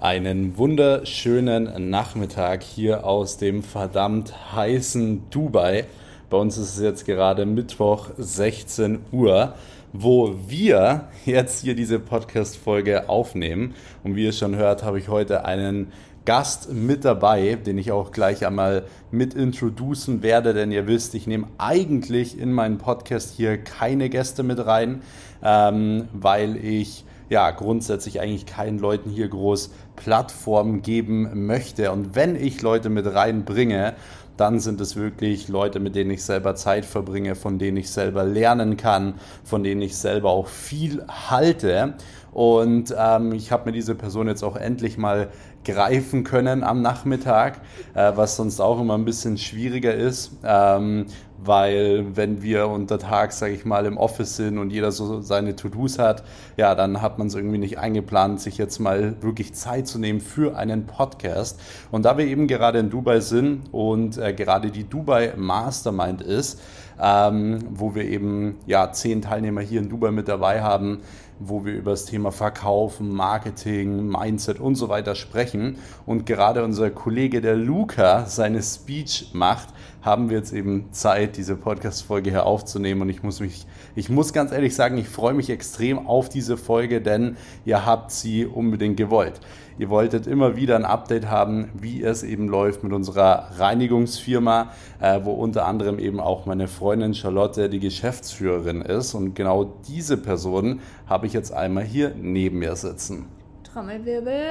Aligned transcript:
Einen 0.00 0.56
wunderschönen 0.56 1.90
Nachmittag 1.90 2.62
hier 2.62 3.04
aus 3.04 3.36
dem 3.36 3.64
verdammt 3.64 4.52
heißen 4.54 5.28
Dubai. 5.28 5.86
Bei 6.30 6.36
uns 6.36 6.56
ist 6.56 6.76
es 6.76 6.80
jetzt 6.80 7.04
gerade 7.04 7.46
Mittwoch 7.46 8.10
16 8.16 9.00
Uhr, 9.10 9.54
wo 9.92 10.36
wir 10.46 11.08
jetzt 11.24 11.64
hier 11.64 11.74
diese 11.74 11.98
Podcast-Folge 11.98 13.08
aufnehmen. 13.08 13.74
Und 14.04 14.14
wie 14.14 14.26
ihr 14.26 14.32
schon 14.32 14.54
hört, 14.54 14.84
habe 14.84 15.00
ich 15.00 15.08
heute 15.08 15.44
einen 15.44 15.92
Gast 16.24 16.72
mit 16.72 17.04
dabei, 17.04 17.56
den 17.56 17.76
ich 17.76 17.90
auch 17.90 18.12
gleich 18.12 18.46
einmal 18.46 18.84
mit 19.10 19.34
introducen 19.34 20.22
werde, 20.22 20.54
denn 20.54 20.70
ihr 20.70 20.86
wisst, 20.86 21.16
ich 21.16 21.26
nehme 21.26 21.48
eigentlich 21.58 22.38
in 22.38 22.52
meinen 22.52 22.78
Podcast 22.78 23.34
hier 23.34 23.58
keine 23.58 24.10
Gäste 24.10 24.44
mit 24.44 24.64
rein, 24.64 25.02
ähm, 25.42 26.06
weil 26.12 26.56
ich 26.56 27.04
ja 27.28 27.50
grundsätzlich 27.50 28.20
eigentlich 28.20 28.46
keinen 28.46 28.78
Leuten 28.78 29.10
hier 29.10 29.28
groß 29.28 29.70
Plattform 29.96 30.82
geben 30.82 31.46
möchte. 31.46 31.92
Und 31.92 32.14
wenn 32.14 32.36
ich 32.36 32.62
Leute 32.62 32.88
mit 32.88 33.06
reinbringe, 33.06 33.94
dann 34.38 34.60
sind 34.60 34.80
es 34.80 34.94
wirklich 34.94 35.48
Leute, 35.48 35.80
mit 35.80 35.96
denen 35.96 36.12
ich 36.12 36.24
selber 36.24 36.54
Zeit 36.54 36.84
verbringe, 36.84 37.34
von 37.34 37.58
denen 37.58 37.76
ich 37.76 37.90
selber 37.90 38.24
lernen 38.24 38.76
kann, 38.76 39.14
von 39.44 39.64
denen 39.64 39.82
ich 39.82 39.96
selber 39.96 40.30
auch 40.30 40.46
viel 40.46 41.04
halte. 41.08 41.94
Und 42.32 42.94
ähm, 42.96 43.32
ich 43.32 43.50
habe 43.50 43.66
mir 43.66 43.72
diese 43.72 43.96
Person 43.96 44.28
jetzt 44.28 44.44
auch 44.44 44.56
endlich 44.56 44.96
mal 44.96 45.28
greifen 45.64 46.22
können 46.22 46.62
am 46.62 46.82
Nachmittag, 46.82 47.60
äh, 47.94 48.12
was 48.14 48.36
sonst 48.36 48.60
auch 48.60 48.80
immer 48.80 48.94
ein 48.94 49.04
bisschen 49.04 49.38
schwieriger 49.38 49.92
ist, 49.92 50.32
ähm, 50.44 51.06
weil 51.42 52.16
wenn 52.16 52.42
wir 52.42 52.68
unter 52.68 52.98
Tag, 52.98 53.32
sage 53.32 53.54
ich 53.54 53.64
mal, 53.64 53.86
im 53.86 53.96
Office 53.96 54.36
sind 54.36 54.58
und 54.58 54.70
jeder 54.70 54.92
so 54.92 55.20
seine 55.20 55.56
To-Dos 55.56 55.98
hat, 55.98 56.24
ja, 56.56 56.74
dann 56.74 57.00
hat 57.00 57.18
man 57.18 57.28
es 57.28 57.34
irgendwie 57.34 57.58
nicht 57.58 57.78
eingeplant, 57.78 58.40
sich 58.40 58.58
jetzt 58.58 58.78
mal 58.78 59.14
wirklich 59.22 59.54
Zeit 59.54 59.86
zu 59.86 59.98
nehmen 59.98 60.20
für 60.20 60.56
einen 60.56 60.86
Podcast. 60.86 61.60
Und 61.90 62.04
da 62.04 62.18
wir 62.18 62.26
eben 62.26 62.46
gerade 62.46 62.78
in 62.78 62.90
Dubai 62.90 63.20
sind 63.20 63.62
und 63.72 64.18
äh, 64.18 64.32
gerade 64.32 64.70
die 64.70 64.84
Dubai 64.84 65.34
Mastermind 65.36 66.22
ist, 66.22 66.60
ähm, 67.00 67.60
wo 67.70 67.94
wir 67.94 68.04
eben 68.04 68.56
ja 68.66 68.90
zehn 68.92 69.22
Teilnehmer 69.22 69.60
hier 69.60 69.80
in 69.80 69.88
Dubai 69.88 70.10
mit 70.10 70.28
dabei 70.28 70.62
haben, 70.62 70.98
wo 71.40 71.64
wir 71.64 71.74
über 71.74 71.92
das 71.92 72.04
Thema 72.04 72.32
Verkaufen, 72.32 73.10
Marketing, 73.12 74.08
Mindset 74.08 74.60
und 74.60 74.74
so 74.74 74.88
weiter 74.88 75.14
sprechen. 75.14 75.78
Und 76.06 76.26
gerade 76.26 76.64
unser 76.64 76.90
Kollege, 76.90 77.40
der 77.40 77.56
Luca, 77.56 78.26
seine 78.26 78.62
Speech 78.62 79.30
macht, 79.32 79.68
haben 80.02 80.30
wir 80.30 80.38
jetzt 80.38 80.52
eben 80.52 80.92
Zeit, 80.92 81.36
diese 81.36 81.56
Podcast-Folge 81.56 82.30
hier 82.30 82.46
aufzunehmen. 82.46 83.02
Und 83.02 83.08
ich 83.08 83.22
muss 83.22 83.40
mich, 83.40 83.66
ich 83.94 84.08
muss 84.08 84.32
ganz 84.32 84.52
ehrlich 84.52 84.74
sagen, 84.74 84.96
ich 84.98 85.08
freue 85.08 85.34
mich 85.34 85.50
extrem 85.50 86.06
auf 86.06 86.28
diese 86.28 86.56
Folge, 86.56 87.00
denn 87.00 87.36
ihr 87.64 87.84
habt 87.84 88.10
sie 88.10 88.46
unbedingt 88.46 88.96
gewollt. 88.96 89.40
Ihr 89.78 89.90
wolltet 89.90 90.26
immer 90.26 90.56
wieder 90.56 90.74
ein 90.74 90.84
Update 90.84 91.30
haben, 91.30 91.68
wie 91.74 92.02
es 92.02 92.24
eben 92.24 92.48
läuft 92.48 92.82
mit 92.82 92.92
unserer 92.92 93.50
Reinigungsfirma, 93.58 94.72
äh, 95.00 95.20
wo 95.22 95.32
unter 95.32 95.66
anderem 95.66 96.00
eben 96.00 96.18
auch 96.18 96.46
meine 96.46 96.66
Freundin 96.66 97.14
Charlotte 97.14 97.68
die 97.68 97.78
Geschäftsführerin 97.78 98.82
ist. 98.82 99.14
Und 99.14 99.34
genau 99.34 99.76
diese 99.86 100.16
Person 100.16 100.80
habe 101.08 101.26
ich 101.26 101.32
jetzt 101.32 101.52
einmal 101.52 101.84
hier 101.84 102.14
neben 102.14 102.58
mir 102.58 102.76
sitzen. 102.76 103.26
Trommelwirbel. 103.64 104.42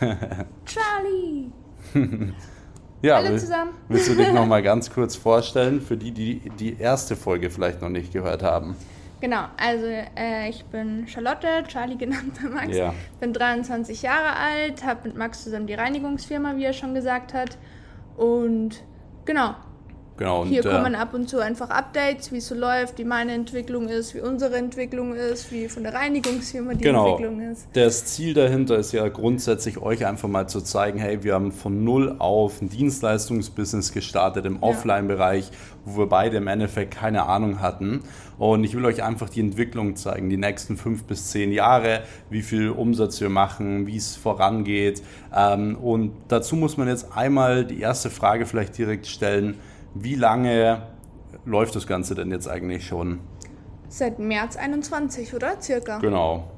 Charlie. 0.64 1.50
ja, 3.02 3.16
Hallo 3.16 3.36
zusammen. 3.36 3.72
Willst 3.88 4.08
du 4.08 4.14
dich 4.14 4.32
noch 4.32 4.46
mal 4.46 4.62
ganz 4.62 4.90
kurz 4.90 5.16
vorstellen 5.16 5.80
für 5.80 5.96
die, 5.96 6.12
die 6.12 6.50
die 6.58 6.78
erste 6.78 7.16
Folge 7.16 7.50
vielleicht 7.50 7.82
noch 7.82 7.88
nicht 7.88 8.12
gehört 8.12 8.42
haben? 8.42 8.76
Genau, 9.20 9.44
also 9.56 9.86
äh, 9.86 10.50
ich 10.50 10.64
bin 10.66 11.08
Charlotte, 11.08 11.64
Charlie 11.68 11.96
genannt 11.96 12.38
Max, 12.52 12.76
ja. 12.76 12.92
bin 13.18 13.32
23 13.32 14.02
Jahre 14.02 14.36
alt, 14.36 14.84
habe 14.84 15.08
mit 15.08 15.16
Max 15.16 15.42
zusammen 15.42 15.66
die 15.66 15.74
Reinigungsfirma, 15.74 16.56
wie 16.56 16.64
er 16.64 16.74
schon 16.74 16.92
gesagt 16.92 17.32
hat. 17.32 17.56
Und 18.16 18.82
genau, 19.24 19.54
Genau, 20.16 20.46
Hier 20.46 20.64
und, 20.64 20.70
kommen 20.70 20.94
äh, 20.94 20.98
ab 20.98 21.12
und 21.12 21.28
zu 21.28 21.40
einfach 21.40 21.68
Updates, 21.68 22.32
wie 22.32 22.38
es 22.38 22.48
so 22.48 22.54
läuft, 22.54 22.98
wie 22.98 23.04
meine 23.04 23.32
Entwicklung 23.32 23.88
ist, 23.88 24.14
wie 24.14 24.20
unsere 24.20 24.56
Entwicklung 24.56 25.14
ist, 25.14 25.52
wie 25.52 25.68
von 25.68 25.82
der 25.82 25.92
Reinigungsfirma 25.92 26.74
die 26.74 26.84
genau. 26.84 27.10
Entwicklung 27.10 27.40
ist. 27.52 27.68
Das 27.74 28.06
Ziel 28.06 28.32
dahinter 28.32 28.78
ist 28.78 28.92
ja 28.92 29.06
grundsätzlich 29.08 29.78
euch 29.78 30.06
einfach 30.06 30.28
mal 30.28 30.48
zu 30.48 30.62
zeigen, 30.62 30.98
hey, 30.98 31.22
wir 31.22 31.34
haben 31.34 31.52
von 31.52 31.84
null 31.84 32.16
auf 32.18 32.62
ein 32.62 32.70
Dienstleistungsbusiness 32.70 33.92
gestartet 33.92 34.46
im 34.46 34.54
ja. 34.54 34.62
Offline-Bereich, 34.62 35.50
wo 35.84 35.98
wir 36.00 36.06
beide 36.08 36.38
im 36.38 36.48
Endeffekt 36.48 36.94
keine 36.94 37.26
Ahnung 37.26 37.60
hatten. 37.60 38.02
Und 38.38 38.64
ich 38.64 38.74
will 38.74 38.84
euch 38.84 39.02
einfach 39.02 39.28
die 39.28 39.40
Entwicklung 39.40 39.96
zeigen, 39.96 40.28
die 40.28 40.36
nächsten 40.36 40.76
fünf 40.76 41.04
bis 41.04 41.30
zehn 41.30 41.52
Jahre, 41.52 42.02
wie 42.30 42.42
viel 42.42 42.70
Umsatz 42.70 43.20
wir 43.20 43.30
machen, 43.30 43.86
wie 43.86 43.96
es 43.96 44.16
vorangeht. 44.16 45.02
Ähm, 45.34 45.76
und 45.76 46.12
dazu 46.28 46.56
muss 46.56 46.76
man 46.76 46.88
jetzt 46.88 47.16
einmal 47.16 47.64
die 47.64 47.80
erste 47.80 48.10
Frage 48.10 48.46
vielleicht 48.46 48.76
direkt 48.76 49.06
stellen 49.06 49.56
wie 50.02 50.14
lange 50.14 50.82
läuft 51.44 51.76
das 51.76 51.86
Ganze 51.86 52.14
denn 52.14 52.30
jetzt 52.30 52.48
eigentlich 52.48 52.86
schon? 52.86 53.20
Seit 53.88 54.18
März 54.18 54.56
21, 54.56 55.34
oder? 55.34 55.60
Circa. 55.60 55.98
Genau. 55.98 56.50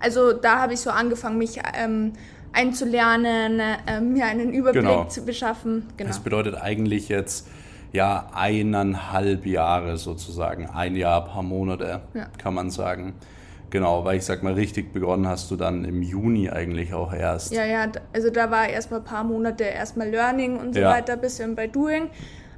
Also 0.00 0.32
da 0.32 0.60
habe 0.60 0.74
ich 0.74 0.80
so 0.80 0.90
angefangen, 0.90 1.38
mich 1.38 1.60
ähm, 1.74 2.12
einzulernen, 2.52 3.60
äh, 3.60 4.00
mir 4.00 4.26
einen 4.26 4.52
Überblick 4.52 4.82
genau. 4.82 5.04
zu 5.04 5.24
beschaffen. 5.24 5.88
Genau. 5.96 6.08
Das 6.08 6.20
bedeutet 6.20 6.56
eigentlich 6.56 7.08
jetzt 7.08 7.48
ja 7.92 8.30
eineinhalb 8.34 9.46
Jahre 9.46 9.96
sozusagen, 9.96 10.66
ein 10.66 10.96
Jahr, 10.96 11.24
paar 11.26 11.42
Monate, 11.42 12.00
ja. 12.14 12.26
kann 12.38 12.54
man 12.54 12.70
sagen. 12.70 13.14
Genau, 13.70 14.04
weil 14.04 14.18
ich 14.18 14.24
sag 14.24 14.42
mal, 14.42 14.52
richtig 14.52 14.92
begonnen 14.92 15.26
hast 15.26 15.50
du 15.50 15.56
dann 15.56 15.86
im 15.86 16.02
Juni 16.02 16.50
eigentlich 16.50 16.92
auch 16.92 17.14
erst. 17.14 17.52
Ja, 17.52 17.64
ja, 17.64 17.86
also 18.12 18.28
da 18.28 18.50
war 18.50 18.68
erstmal 18.68 19.00
ein 19.00 19.06
paar 19.06 19.24
Monate 19.24 19.64
erstmal 19.64 20.10
Learning 20.10 20.58
und 20.58 20.74
so 20.74 20.80
ja. 20.80 20.90
weiter, 20.90 21.16
bisschen 21.16 21.54
bei 21.54 21.68
Doing. 21.68 22.10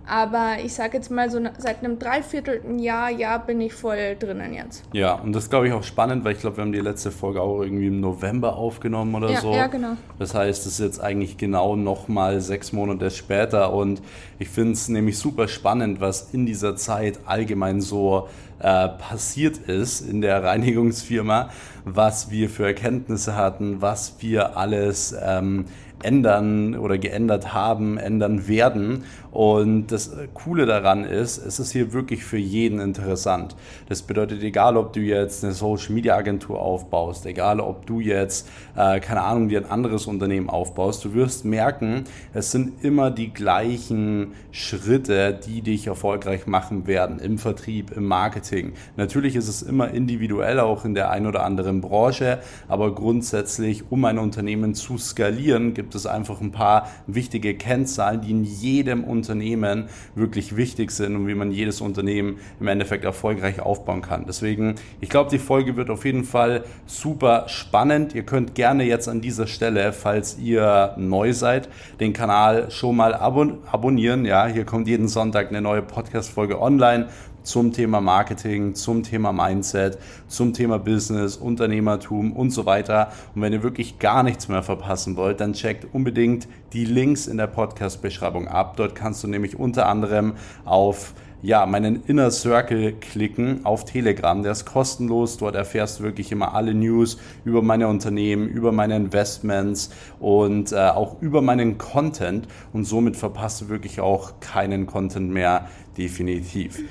Aber 0.06 0.56
ich 0.62 0.74
sage 0.74 0.98
jetzt 0.98 1.10
mal 1.10 1.30
so 1.30 1.40
seit 1.58 1.82
einem 1.82 1.98
dreiviertelten 1.98 2.78
Jahr, 2.78 3.10
ja, 3.10 3.38
bin 3.38 3.60
ich 3.60 3.72
voll 3.72 4.16
drinnen 4.18 4.52
jetzt. 4.52 4.84
Ja, 4.92 5.14
und 5.14 5.32
das 5.32 5.48
glaube 5.48 5.68
ich 5.68 5.72
auch 5.72 5.82
spannend, 5.82 6.24
weil 6.24 6.32
ich 6.32 6.40
glaube, 6.40 6.58
wir 6.58 6.62
haben 6.62 6.72
die 6.72 6.80
letzte 6.80 7.10
Folge 7.10 7.40
auch 7.40 7.62
irgendwie 7.62 7.86
im 7.86 8.00
November 8.00 8.56
aufgenommen 8.56 9.14
oder 9.14 9.30
ja, 9.30 9.40
so. 9.40 9.52
Ja, 9.52 9.66
genau. 9.66 9.96
Das 10.18 10.34
heißt, 10.34 10.66
es 10.66 10.74
ist 10.74 10.80
jetzt 10.80 11.00
eigentlich 11.00 11.38
genau 11.38 11.74
nochmal 11.76 12.40
sechs 12.40 12.72
Monate 12.72 13.10
später 13.10 13.72
und 13.72 14.02
ich 14.38 14.48
finde 14.48 14.72
es 14.72 14.88
nämlich 14.88 15.18
super 15.18 15.48
spannend, 15.48 16.00
was 16.00 16.32
in 16.32 16.44
dieser 16.44 16.76
Zeit 16.76 17.20
allgemein 17.24 17.80
so 17.80 18.28
äh, 18.58 18.88
passiert 18.88 19.58
ist 19.58 20.00
in 20.00 20.20
der 20.20 20.42
Reinigungsfirma, 20.44 21.50
was 21.84 22.30
wir 22.30 22.50
für 22.50 22.66
Erkenntnisse 22.66 23.36
hatten, 23.36 23.80
was 23.80 24.16
wir 24.20 24.56
alles 24.56 25.14
ähm, 25.20 25.66
ändern 26.04 26.76
oder 26.76 26.98
geändert 26.98 27.52
haben, 27.52 27.98
ändern 27.98 28.46
werden. 28.46 29.04
Und 29.32 29.88
das 29.88 30.12
Coole 30.32 30.64
daran 30.64 31.04
ist, 31.04 31.38
es 31.38 31.58
ist 31.58 31.72
hier 31.72 31.92
wirklich 31.92 32.22
für 32.22 32.38
jeden 32.38 32.78
interessant. 32.78 33.56
Das 33.88 34.02
bedeutet, 34.02 34.42
egal 34.44 34.76
ob 34.76 34.92
du 34.92 35.00
jetzt 35.00 35.42
eine 35.42 35.52
Social 35.52 35.92
Media 35.92 36.14
Agentur 36.14 36.60
aufbaust, 36.60 37.26
egal 37.26 37.58
ob 37.58 37.84
du 37.86 37.98
jetzt, 37.98 38.48
äh, 38.76 39.00
keine 39.00 39.22
Ahnung, 39.22 39.48
dir 39.48 39.58
ein 39.58 39.70
anderes 39.70 40.06
Unternehmen 40.06 40.48
aufbaust, 40.48 41.04
du 41.04 41.14
wirst 41.14 41.44
merken, 41.44 42.04
es 42.32 42.52
sind 42.52 42.84
immer 42.84 43.10
die 43.10 43.32
gleichen 43.34 44.34
Schritte, 44.52 45.36
die 45.46 45.62
dich 45.62 45.88
erfolgreich 45.88 46.46
machen 46.46 46.86
werden 46.86 47.18
im 47.18 47.38
Vertrieb, 47.38 47.90
im 47.96 48.04
Marketing. 48.04 48.74
Natürlich 48.96 49.34
ist 49.34 49.48
es 49.48 49.62
immer 49.62 49.90
individuell, 49.90 50.60
auch 50.60 50.84
in 50.84 50.94
der 50.94 51.10
ein 51.10 51.26
oder 51.26 51.44
anderen 51.44 51.80
Branche, 51.80 52.38
aber 52.68 52.94
grundsätzlich, 52.94 53.90
um 53.90 54.04
ein 54.04 54.18
Unternehmen 54.18 54.74
zu 54.74 54.96
skalieren, 54.96 55.74
gibt 55.74 55.93
es 55.94 56.06
einfach 56.06 56.40
ein 56.40 56.52
paar 56.52 56.88
wichtige 57.06 57.54
Kennzahlen, 57.54 58.20
die 58.20 58.30
in 58.30 58.44
jedem 58.44 59.04
Unternehmen 59.04 59.44
Unternehmen 59.44 59.88
wirklich 60.14 60.56
wichtig 60.56 60.90
sind 60.90 61.16
und 61.16 61.26
wie 61.26 61.34
man 61.34 61.50
jedes 61.50 61.80
Unternehmen 61.80 62.38
im 62.60 62.68
Endeffekt 62.68 63.04
erfolgreich 63.04 63.60
aufbauen 63.60 64.02
kann. 64.02 64.24
Deswegen, 64.26 64.76
ich 65.00 65.08
glaube, 65.08 65.30
die 65.30 65.38
Folge 65.38 65.76
wird 65.76 65.90
auf 65.90 66.04
jeden 66.04 66.24
Fall 66.24 66.64
super 66.86 67.44
spannend. 67.48 68.14
Ihr 68.14 68.24
könnt 68.24 68.54
gerne 68.54 68.84
jetzt 68.84 69.08
an 69.08 69.20
dieser 69.20 69.46
Stelle, 69.46 69.92
falls 69.92 70.38
ihr 70.38 70.94
neu 70.96 71.32
seid, 71.32 71.68
den 72.00 72.12
Kanal 72.12 72.70
schon 72.70 72.96
mal 72.96 73.14
abon 73.14 73.58
abonnieren. 73.70 74.24
Ja, 74.24 74.46
hier 74.46 74.64
kommt 74.64 74.88
jeden 74.88 75.08
Sonntag 75.08 75.48
eine 75.48 75.60
neue 75.60 75.82
Podcast-Folge 75.82 76.60
online 76.60 77.08
zum 77.44 77.72
Thema 77.72 78.00
Marketing, 78.00 78.74
zum 78.74 79.04
Thema 79.04 79.32
Mindset, 79.32 79.98
zum 80.26 80.52
Thema 80.52 80.78
Business, 80.78 81.36
Unternehmertum 81.36 82.32
und 82.32 82.50
so 82.50 82.66
weiter. 82.66 83.12
Und 83.34 83.42
wenn 83.42 83.52
ihr 83.52 83.62
wirklich 83.62 84.00
gar 84.00 84.24
nichts 84.24 84.48
mehr 84.48 84.64
verpassen 84.64 85.16
wollt, 85.16 85.40
dann 85.40 85.52
checkt 85.52 85.86
unbedingt 85.94 86.48
die 86.72 86.84
Links 86.84 87.28
in 87.28 87.36
der 87.36 87.46
Podcast-Beschreibung 87.46 88.48
ab. 88.48 88.76
Dort 88.76 88.96
kannst 88.96 89.22
du 89.22 89.28
nämlich 89.28 89.56
unter 89.58 89.86
anderem 89.86 90.32
auf 90.64 91.14
ja, 91.44 91.66
meinen 91.66 92.02
Inner 92.06 92.30
Circle 92.30 92.94
klicken 92.94 93.66
auf 93.66 93.84
Telegram. 93.84 94.42
Der 94.42 94.52
ist 94.52 94.64
kostenlos. 94.64 95.36
Dort 95.36 95.54
erfährst 95.54 96.00
du 96.00 96.02
wirklich 96.02 96.32
immer 96.32 96.54
alle 96.54 96.72
News 96.72 97.18
über 97.44 97.60
meine 97.60 97.86
Unternehmen, 97.86 98.48
über 98.48 98.72
meine 98.72 98.96
Investments 98.96 99.90
und 100.18 100.72
äh, 100.72 100.76
auch 100.76 101.20
über 101.20 101.42
meinen 101.42 101.76
Content. 101.76 102.48
Und 102.72 102.84
somit 102.84 103.16
verpasst 103.16 103.60
du 103.60 103.68
wirklich 103.68 104.00
auch 104.00 104.40
keinen 104.40 104.86
Content 104.86 105.30
mehr, 105.30 105.68
definitiv. 105.98 106.82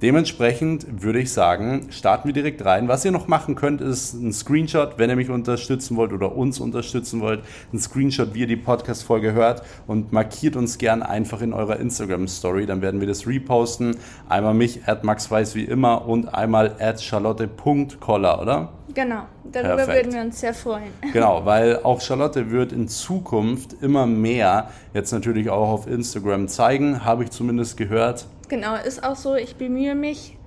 Dementsprechend 0.00 1.02
würde 1.02 1.18
ich 1.18 1.32
sagen, 1.32 1.88
starten 1.90 2.28
wir 2.28 2.32
direkt 2.32 2.64
rein. 2.64 2.86
Was 2.86 3.04
ihr 3.04 3.10
noch 3.10 3.26
machen 3.26 3.56
könnt, 3.56 3.80
ist 3.80 4.14
ein 4.14 4.32
Screenshot, 4.32 4.96
wenn 4.96 5.10
ihr 5.10 5.16
mich 5.16 5.28
unterstützen 5.28 5.96
wollt 5.96 6.12
oder 6.12 6.36
uns 6.36 6.60
unterstützen 6.60 7.20
wollt, 7.20 7.40
ein 7.72 7.80
Screenshot, 7.80 8.32
wie 8.32 8.40
ihr 8.40 8.46
die 8.46 8.56
Podcast-Folge 8.56 9.32
hört 9.32 9.64
und 9.88 10.12
markiert 10.12 10.54
uns 10.54 10.78
gern 10.78 11.02
einfach 11.02 11.40
in 11.40 11.52
eurer 11.52 11.80
Instagram-Story. 11.80 12.66
Dann 12.66 12.80
werden 12.80 13.00
wir 13.00 13.08
das 13.08 13.26
reposten. 13.26 13.96
Einmal 14.28 14.54
mich, 14.54 14.86
at 14.86 15.02
maxweiss 15.02 15.56
wie 15.56 15.64
immer 15.64 16.06
und 16.06 16.32
einmal 16.32 16.76
at 16.78 17.00
charlotte.koller, 17.00 18.40
oder? 18.40 18.72
Genau, 18.94 19.22
darüber 19.50 19.76
Perfekt. 19.76 20.06
würden 20.06 20.12
wir 20.14 20.20
uns 20.22 20.40
sehr 20.40 20.54
freuen. 20.54 20.92
Genau, 21.12 21.44
weil 21.44 21.80
auch 21.82 22.00
Charlotte 22.00 22.52
wird 22.52 22.72
in 22.72 22.86
Zukunft 22.86 23.74
immer 23.82 24.06
mehr 24.06 24.70
jetzt 24.94 25.10
natürlich 25.10 25.50
auch 25.50 25.68
auf 25.68 25.86
Instagram 25.88 26.46
zeigen, 26.46 27.04
habe 27.04 27.24
ich 27.24 27.30
zumindest 27.30 27.76
gehört. 27.76 28.26
Genau, 28.48 28.76
ist 28.76 29.04
auch 29.04 29.16
so, 29.16 29.34
ich 29.36 29.56
bemühe 29.56 29.94
mich. 29.94 30.38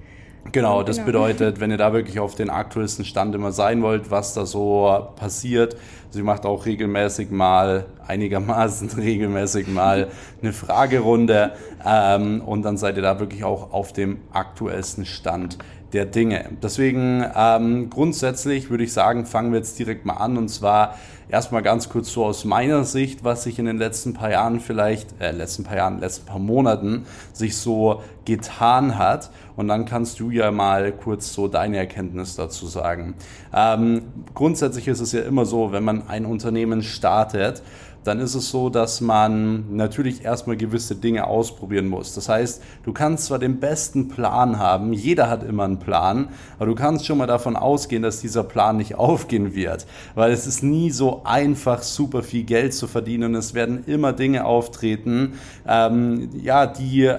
Genau, 0.51 0.81
das 0.81 0.97
genau. 0.97 1.05
bedeutet, 1.05 1.59
wenn 1.59 1.69
ihr 1.69 1.77
da 1.77 1.93
wirklich 1.93 2.19
auf 2.19 2.33
den 2.33 2.49
aktuellsten 2.49 3.05
Stand 3.05 3.35
immer 3.35 3.51
sein 3.51 3.83
wollt, 3.83 4.09
was 4.09 4.33
da 4.33 4.45
so 4.47 5.07
passiert, 5.15 5.77
sie 6.09 6.23
macht 6.23 6.45
auch 6.45 6.65
regelmäßig 6.65 7.29
mal, 7.29 7.85
einigermaßen 8.07 8.89
regelmäßig 8.97 9.67
mal 9.67 10.07
eine 10.41 10.51
Fragerunde 10.51 11.53
ähm, 11.85 12.41
und 12.41 12.63
dann 12.63 12.77
seid 12.77 12.95
ihr 12.95 13.03
da 13.03 13.19
wirklich 13.19 13.43
auch 13.43 13.71
auf 13.71 13.93
dem 13.93 14.21
aktuellsten 14.33 15.05
Stand 15.05 15.59
der 15.93 16.05
Dinge. 16.05 16.49
Deswegen 16.61 17.25
ähm, 17.35 17.89
grundsätzlich 17.89 18.69
würde 18.69 18.83
ich 18.83 18.93
sagen, 18.93 19.25
fangen 19.25 19.51
wir 19.51 19.59
jetzt 19.59 19.77
direkt 19.79 20.05
mal 20.05 20.13
an 20.13 20.37
und 20.37 20.49
zwar 20.49 20.95
erstmal 21.29 21.61
ganz 21.61 21.89
kurz 21.89 22.11
so 22.11 22.25
aus 22.25 22.45
meiner 22.45 22.83
Sicht, 22.83 23.23
was 23.23 23.43
sich 23.43 23.57
in 23.57 23.65
den 23.65 23.77
letzten 23.77 24.13
paar 24.13 24.29
Jahren 24.29 24.59
vielleicht, 24.59 25.19
äh, 25.21 25.31
letzten 25.31 25.63
paar 25.63 25.77
Jahren, 25.77 25.99
letzten 25.99 26.25
paar 26.25 26.39
Monaten 26.39 27.05
sich 27.33 27.57
so 27.57 28.01
getan 28.25 28.97
hat 28.97 29.31
und 29.55 29.67
dann 29.67 29.85
kannst 29.85 30.19
du 30.19 30.29
ja 30.29 30.51
mal 30.51 30.91
kurz 30.91 31.33
so 31.33 31.47
deine 31.47 31.77
Erkenntnis 31.77 32.35
dazu 32.35 32.67
sagen. 32.67 33.15
Ähm, 33.53 34.03
grundsätzlich 34.33 34.87
ist 34.87 34.99
es 34.99 35.11
ja 35.13 35.21
immer 35.21 35.45
so, 35.45 35.71
wenn 35.71 35.83
man 35.83 36.07
ein 36.07 36.25
Unternehmen 36.25 36.83
startet, 36.83 37.63
dann 38.03 38.19
ist 38.19 38.33
es 38.33 38.49
so, 38.49 38.69
dass 38.69 38.99
man 39.01 39.75
natürlich 39.75 40.25
erstmal 40.25 40.57
gewisse 40.57 40.95
Dinge 40.95 41.27
ausprobieren 41.27 41.87
muss. 41.87 42.15
Das 42.15 42.29
heißt, 42.29 42.61
du 42.83 42.93
kannst 42.93 43.25
zwar 43.25 43.39
den 43.39 43.59
besten 43.59 44.07
Plan 44.07 44.57
haben, 44.57 44.93
jeder 44.93 45.29
hat 45.29 45.43
immer 45.43 45.65
einen 45.65 45.79
Plan, 45.79 46.29
aber 46.57 46.65
du 46.65 46.75
kannst 46.75 47.05
schon 47.05 47.17
mal 47.17 47.27
davon 47.27 47.55
ausgehen, 47.55 48.01
dass 48.01 48.21
dieser 48.21 48.43
Plan 48.43 48.77
nicht 48.77 48.95
aufgehen 49.01 49.53
wird, 49.53 49.85
weil 50.15 50.31
es 50.31 50.47
ist 50.47 50.63
nie 50.63 50.89
so 50.89 51.21
einfach, 51.23 51.83
super 51.83 52.23
viel 52.23 52.43
Geld 52.43 52.73
zu 52.73 52.87
verdienen 52.87 53.31
und 53.31 53.35
es 53.35 53.53
werden 53.53 53.83
immer 53.85 54.13
Dinge 54.13 54.45
auftreten, 54.45 55.33
ähm, 55.67 56.29
ja, 56.41 56.65
die, 56.65 57.13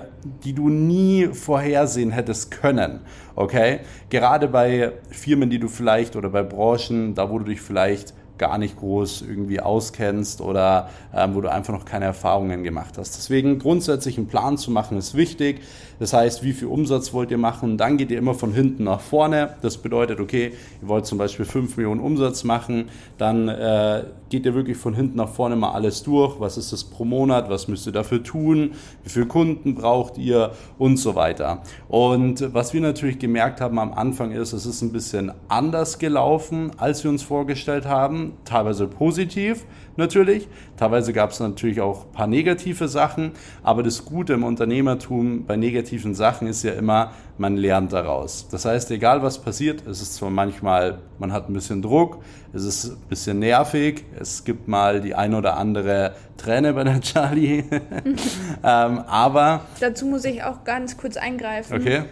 die 0.44 0.52
du 0.52 0.68
nie 0.68 1.28
vorhersehen 1.28 2.10
hättest 2.10 2.50
können. 2.50 3.00
Okay? 3.34 3.80
Gerade 4.10 4.48
bei 4.48 4.92
Firmen, 5.10 5.48
die 5.50 5.58
du 5.58 5.68
vielleicht 5.68 6.16
oder 6.16 6.28
bei 6.28 6.42
Branchen, 6.42 7.14
da 7.14 7.30
wo 7.30 7.38
du 7.38 7.44
dich 7.46 7.60
vielleicht 7.60 8.14
gar 8.38 8.58
nicht 8.58 8.78
groß 8.78 9.22
irgendwie 9.22 9.60
auskennst 9.60 10.40
oder 10.40 10.88
ähm, 11.14 11.34
wo 11.34 11.40
du 11.40 11.50
einfach 11.50 11.72
noch 11.72 11.84
keine 11.84 12.06
Erfahrungen 12.06 12.64
gemacht 12.64 12.98
hast. 12.98 13.16
Deswegen 13.16 13.58
grundsätzlich 13.58 14.18
einen 14.18 14.26
Plan 14.26 14.58
zu 14.58 14.70
machen 14.70 14.96
ist 14.98 15.14
wichtig. 15.14 15.60
Das 15.98 16.12
heißt, 16.12 16.42
wie 16.42 16.52
viel 16.52 16.68
Umsatz 16.68 17.12
wollt 17.12 17.30
ihr 17.30 17.38
machen? 17.38 17.78
Dann 17.78 17.96
geht 17.96 18.10
ihr 18.10 18.18
immer 18.18 18.34
von 18.34 18.52
hinten 18.52 18.84
nach 18.84 19.00
vorne. 19.00 19.54
Das 19.62 19.76
bedeutet, 19.76 20.18
okay, 20.18 20.52
ihr 20.82 20.88
wollt 20.88 21.06
zum 21.06 21.18
Beispiel 21.18 21.44
5 21.44 21.76
Millionen 21.76 22.00
Umsatz 22.00 22.42
machen, 22.42 22.86
dann 23.18 23.48
äh, 23.48 24.04
geht 24.28 24.46
ihr 24.46 24.54
wirklich 24.54 24.76
von 24.76 24.94
hinten 24.94 25.18
nach 25.18 25.28
vorne 25.28 25.54
mal 25.54 25.72
alles 25.72 26.02
durch. 26.02 26.40
Was 26.40 26.56
ist 26.56 26.72
das 26.72 26.84
pro 26.84 27.04
Monat? 27.04 27.50
Was 27.50 27.68
müsst 27.68 27.86
ihr 27.86 27.92
dafür 27.92 28.22
tun? 28.22 28.72
Wie 29.04 29.10
viele 29.10 29.26
Kunden 29.26 29.74
braucht 29.74 30.18
ihr? 30.18 30.52
Und 30.78 30.96
so 30.96 31.14
weiter. 31.14 31.62
Und 31.88 32.52
was 32.54 32.72
wir 32.72 32.80
natürlich 32.80 33.18
gemerkt 33.18 33.60
haben 33.60 33.78
am 33.78 33.92
Anfang 33.92 34.32
ist, 34.32 34.52
es 34.52 34.66
ist 34.66 34.82
ein 34.82 34.90
bisschen 34.90 35.32
anders 35.48 35.98
gelaufen, 35.98 36.72
als 36.78 37.04
wir 37.04 37.10
uns 37.10 37.22
vorgestellt 37.22 37.86
haben. 37.86 38.21
Teilweise 38.44 38.86
positiv 38.86 39.64
natürlich. 39.96 40.48
Teilweise 40.76 41.12
gab 41.12 41.30
es 41.30 41.40
natürlich 41.40 41.80
auch 41.80 42.06
ein 42.06 42.12
paar 42.12 42.26
negative 42.26 42.88
Sachen, 42.88 43.32
aber 43.62 43.82
das 43.82 44.04
Gute 44.04 44.32
im 44.32 44.44
Unternehmertum 44.44 45.44
bei 45.44 45.56
negativen 45.56 46.14
Sachen 46.14 46.48
ist 46.48 46.62
ja 46.62 46.72
immer, 46.72 47.12
man 47.38 47.56
lernt 47.56 47.92
daraus. 47.92 48.48
Das 48.50 48.64
heißt, 48.64 48.90
egal 48.90 49.22
was 49.22 49.38
passiert, 49.38 49.86
es 49.86 50.00
ist 50.00 50.14
zwar 50.14 50.30
manchmal, 50.30 50.98
man 51.18 51.32
hat 51.32 51.48
ein 51.48 51.52
bisschen 51.52 51.82
Druck, 51.82 52.22
es 52.52 52.64
ist 52.64 52.84
ein 52.92 53.08
bisschen 53.08 53.38
nervig, 53.38 54.04
es 54.18 54.44
gibt 54.44 54.68
mal 54.68 55.00
die 55.00 55.14
ein 55.14 55.34
oder 55.34 55.56
andere 55.56 56.14
Träne 56.36 56.72
bei 56.72 56.84
der 56.84 57.00
Charlie, 57.00 57.64
ähm, 58.64 58.98
aber... 59.06 59.60
Dazu 59.80 60.06
muss 60.06 60.24
ich 60.24 60.42
auch 60.42 60.64
ganz 60.64 60.96
kurz 60.96 61.16
eingreifen. 61.16 61.80
Okay 61.80 62.02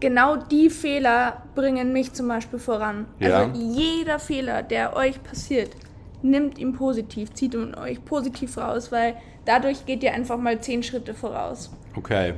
genau 0.00 0.36
die 0.36 0.70
Fehler 0.70 1.42
bringen 1.54 1.92
mich 1.92 2.12
zum 2.12 2.28
Beispiel 2.28 2.58
voran. 2.58 3.06
Ja. 3.18 3.44
Also 3.44 3.58
jeder 3.58 4.18
Fehler, 4.18 4.62
der 4.62 4.96
euch 4.96 5.22
passiert, 5.22 5.70
nimmt 6.22 6.58
ihn 6.58 6.72
positiv, 6.72 7.32
zieht 7.34 7.54
ihn 7.54 7.74
euch 7.74 8.04
positiv 8.04 8.56
raus, 8.58 8.90
weil 8.92 9.16
dadurch 9.44 9.86
geht 9.86 10.02
ihr 10.02 10.12
einfach 10.12 10.38
mal 10.38 10.60
zehn 10.60 10.82
Schritte 10.82 11.14
voraus. 11.14 11.70
Okay. 11.96 12.34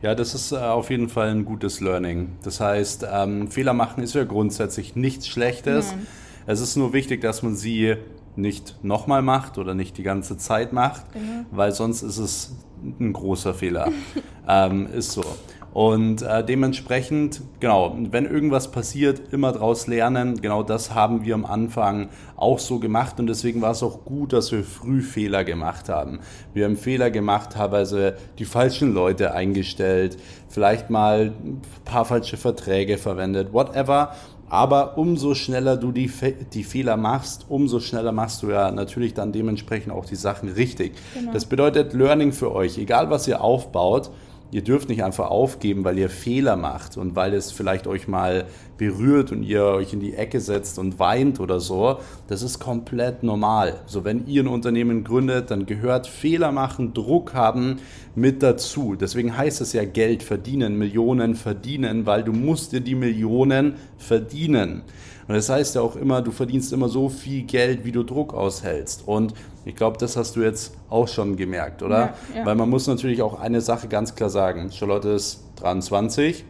Ja, 0.00 0.14
das 0.14 0.34
ist 0.34 0.52
äh, 0.52 0.56
auf 0.56 0.90
jeden 0.90 1.08
Fall 1.08 1.28
ein 1.30 1.44
gutes 1.44 1.80
Learning. 1.80 2.36
Das 2.42 2.60
heißt, 2.60 3.06
ähm, 3.12 3.48
Fehler 3.48 3.72
machen 3.72 4.02
ist 4.02 4.14
ja 4.14 4.24
grundsätzlich 4.24 4.94
nichts 4.94 5.26
Schlechtes. 5.26 5.90
Nein. 5.90 6.06
Es 6.46 6.60
ist 6.60 6.76
nur 6.76 6.92
wichtig, 6.92 7.20
dass 7.20 7.42
man 7.42 7.56
sie 7.56 7.96
nicht 8.36 8.76
nochmal 8.84 9.22
macht 9.22 9.58
oder 9.58 9.74
nicht 9.74 9.98
die 9.98 10.04
ganze 10.04 10.36
Zeit 10.36 10.72
macht, 10.72 11.12
genau. 11.12 11.44
weil 11.50 11.72
sonst 11.72 12.02
ist 12.02 12.18
es 12.18 12.56
ein 13.00 13.12
großer 13.12 13.54
Fehler. 13.54 13.90
ähm, 14.48 14.86
ist 14.92 15.12
so. 15.12 15.24
Und 15.72 16.22
äh, 16.22 16.44
dementsprechend, 16.44 17.42
genau, 17.60 17.96
wenn 18.10 18.24
irgendwas 18.24 18.70
passiert, 18.70 19.32
immer 19.32 19.52
daraus 19.52 19.86
lernen. 19.86 20.40
Genau 20.40 20.62
das 20.62 20.94
haben 20.94 21.24
wir 21.24 21.34
am 21.34 21.44
Anfang 21.44 22.08
auch 22.36 22.58
so 22.58 22.78
gemacht 22.78 23.20
und 23.20 23.26
deswegen 23.26 23.60
war 23.60 23.72
es 23.72 23.82
auch 23.82 24.04
gut, 24.04 24.32
dass 24.32 24.50
wir 24.50 24.64
früh 24.64 25.02
Fehler 25.02 25.44
gemacht 25.44 25.88
haben. 25.88 26.20
Wir 26.54 26.64
haben 26.64 26.76
Fehler 26.76 27.10
gemacht, 27.10 27.50
teilweise 27.52 28.16
die 28.38 28.44
falschen 28.44 28.94
Leute 28.94 29.34
eingestellt, 29.34 30.16
vielleicht 30.48 30.88
mal 30.88 31.32
ein 31.44 31.60
paar 31.84 32.04
falsche 32.04 32.36
Verträge 32.36 32.96
verwendet, 32.96 33.52
whatever. 33.52 34.12
Aber 34.50 34.96
umso 34.96 35.34
schneller 35.34 35.76
du 35.76 35.92
die, 35.92 36.08
Fe 36.08 36.34
die 36.54 36.64
Fehler 36.64 36.96
machst, 36.96 37.44
umso 37.50 37.80
schneller 37.80 38.12
machst 38.12 38.42
du 38.42 38.50
ja 38.50 38.70
natürlich 38.70 39.12
dann 39.12 39.30
dementsprechend 39.30 39.92
auch 39.92 40.06
die 40.06 40.16
Sachen 40.16 40.48
richtig. 40.48 40.94
Genau. 41.12 41.32
Das 41.32 41.44
bedeutet 41.44 41.92
Learning 41.92 42.32
für 42.32 42.54
euch, 42.54 42.78
egal 42.78 43.10
was 43.10 43.28
ihr 43.28 43.42
aufbaut, 43.42 44.10
ihr 44.50 44.62
dürft 44.62 44.88
nicht 44.88 45.04
einfach 45.04 45.30
aufgeben, 45.30 45.84
weil 45.84 45.98
ihr 45.98 46.08
Fehler 46.08 46.56
macht 46.56 46.96
und 46.96 47.14
weil 47.16 47.34
es 47.34 47.52
vielleicht 47.52 47.86
euch 47.86 48.08
mal 48.08 48.46
berührt 48.78 49.32
und 49.32 49.42
ihr 49.42 49.64
euch 49.64 49.92
in 49.92 50.00
die 50.00 50.14
Ecke 50.14 50.40
setzt 50.40 50.78
und 50.78 50.98
weint 50.98 51.40
oder 51.40 51.60
so. 51.60 51.98
Das 52.28 52.42
ist 52.42 52.58
komplett 52.58 53.22
normal. 53.22 53.80
So, 53.86 54.04
wenn 54.04 54.26
ihr 54.26 54.42
ein 54.42 54.48
Unternehmen 54.48 55.04
gründet, 55.04 55.50
dann 55.50 55.66
gehört 55.66 56.06
Fehler 56.06 56.52
machen, 56.52 56.94
Druck 56.94 57.34
haben 57.34 57.78
mit 58.14 58.42
dazu. 58.42 58.94
Deswegen 58.98 59.36
heißt 59.36 59.60
es 59.60 59.72
ja 59.72 59.84
Geld 59.84 60.22
verdienen, 60.22 60.78
Millionen 60.78 61.34
verdienen, 61.34 62.06
weil 62.06 62.22
du 62.22 62.32
musst 62.32 62.72
dir 62.72 62.80
die 62.80 62.94
Millionen 62.94 63.74
verdienen. 63.98 64.82
Und 65.28 65.34
das 65.34 65.50
heißt 65.50 65.74
ja 65.74 65.82
auch 65.82 65.94
immer, 65.94 66.22
du 66.22 66.30
verdienst 66.30 66.72
immer 66.72 66.88
so 66.88 67.10
viel 67.10 67.42
Geld, 67.42 67.84
wie 67.84 67.92
du 67.92 68.02
Druck 68.02 68.32
aushältst. 68.32 69.06
Und 69.06 69.34
ich 69.68 69.76
glaube, 69.76 69.98
das 69.98 70.16
hast 70.16 70.34
du 70.34 70.40
jetzt 70.40 70.72
auch 70.88 71.06
schon 71.06 71.36
gemerkt, 71.36 71.82
oder? 71.82 71.98
Ja, 71.98 72.38
ja. 72.38 72.46
Weil 72.46 72.54
man 72.54 72.70
muss 72.70 72.86
natürlich 72.86 73.20
auch 73.20 73.38
eine 73.38 73.60
Sache 73.60 73.86
ganz 73.86 74.14
klar 74.14 74.30
sagen. 74.30 74.72
Charlotte 74.72 75.10
ist 75.10 75.44
23 75.56 76.46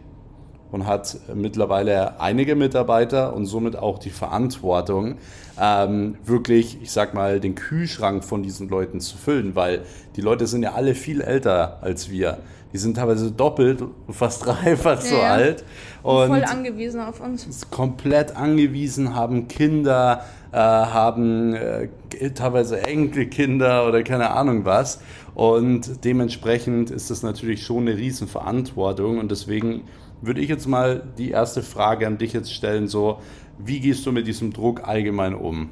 und 0.70 0.86
hat 0.86 1.18
mittlerweile 1.34 2.20
einige 2.20 2.54
Mitarbeiter 2.54 3.34
und 3.34 3.46
somit 3.46 3.74
auch 3.74 3.98
die 3.98 4.10
Verantwortung, 4.10 5.16
ähm, 5.60 6.16
wirklich, 6.24 6.78
ich 6.80 6.92
sag 6.92 7.12
mal, 7.12 7.40
den 7.40 7.56
Kühlschrank 7.56 8.22
von 8.22 8.44
diesen 8.44 8.68
Leuten 8.68 9.00
zu 9.00 9.16
füllen, 9.16 9.56
weil 9.56 9.82
die 10.14 10.20
Leute 10.20 10.46
sind 10.46 10.62
ja 10.62 10.74
alle 10.74 10.94
viel 10.94 11.20
älter 11.20 11.78
als 11.80 12.10
wir 12.10 12.38
die 12.72 12.78
sind 12.78 12.96
teilweise 12.96 13.32
doppelt, 13.32 13.82
fast 14.10 14.44
dreifach 14.46 15.00
so 15.00 15.16
ja, 15.16 15.32
alt. 15.32 15.64
Und 16.02 16.28
voll 16.28 16.44
angewiesen 16.44 17.00
auf 17.00 17.20
uns. 17.20 17.66
Komplett 17.70 18.36
angewiesen, 18.36 19.14
haben 19.14 19.48
Kinder, 19.48 20.24
äh, 20.52 20.56
haben 20.56 21.54
äh, 21.54 21.88
teilweise 22.34 22.82
Enkelkinder 22.82 23.86
oder 23.86 24.02
keine 24.02 24.30
Ahnung 24.30 24.64
was. 24.64 25.00
Und 25.34 26.04
dementsprechend 26.04 26.90
ist 26.90 27.10
das 27.10 27.22
natürlich 27.22 27.64
schon 27.64 27.88
eine 27.88 27.96
Riesenverantwortung. 27.96 29.18
Und 29.18 29.30
deswegen 29.30 29.84
würde 30.20 30.40
ich 30.40 30.48
jetzt 30.48 30.66
mal 30.66 31.02
die 31.16 31.30
erste 31.30 31.62
Frage 31.62 32.06
an 32.06 32.18
dich 32.18 32.32
jetzt 32.32 32.52
stellen, 32.52 32.88
so, 32.88 33.20
wie 33.58 33.80
gehst 33.80 34.04
du 34.06 34.12
mit 34.12 34.26
diesem 34.26 34.52
Druck 34.52 34.86
allgemein 34.86 35.34
um? 35.34 35.70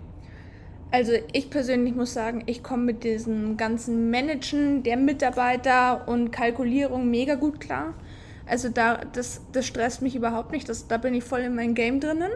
Also 0.97 1.13
ich 1.35 1.51
persönlich 1.51 1.95
muss 1.95 2.15
sagen, 2.15 2.45
ich 2.47 2.63
komme 2.63 2.85
mit 2.85 3.05
diesem 3.05 3.59
ganzen 3.59 4.11
Managen 4.11 4.83
der 4.83 4.97
Mitarbeiter 4.97 6.09
und 6.09 6.31
Kalkulierung 6.31 7.11
mega 7.11 7.35
gut 7.35 7.61
klar. 7.61 7.93
Also 8.47 8.71
da, 8.71 9.03
das, 9.13 9.43
das 9.53 9.67
stresst 9.67 10.01
mich 10.01 10.17
überhaupt 10.17 10.53
nicht. 10.53 10.67
Das, 10.71 10.89
da 10.89 10.97
bin 10.97 11.13
ich 11.13 11.23
voll 11.23 11.41
in 11.41 11.55
meinem 11.55 11.75
Game 11.75 12.01
drinnen. 12.01 12.33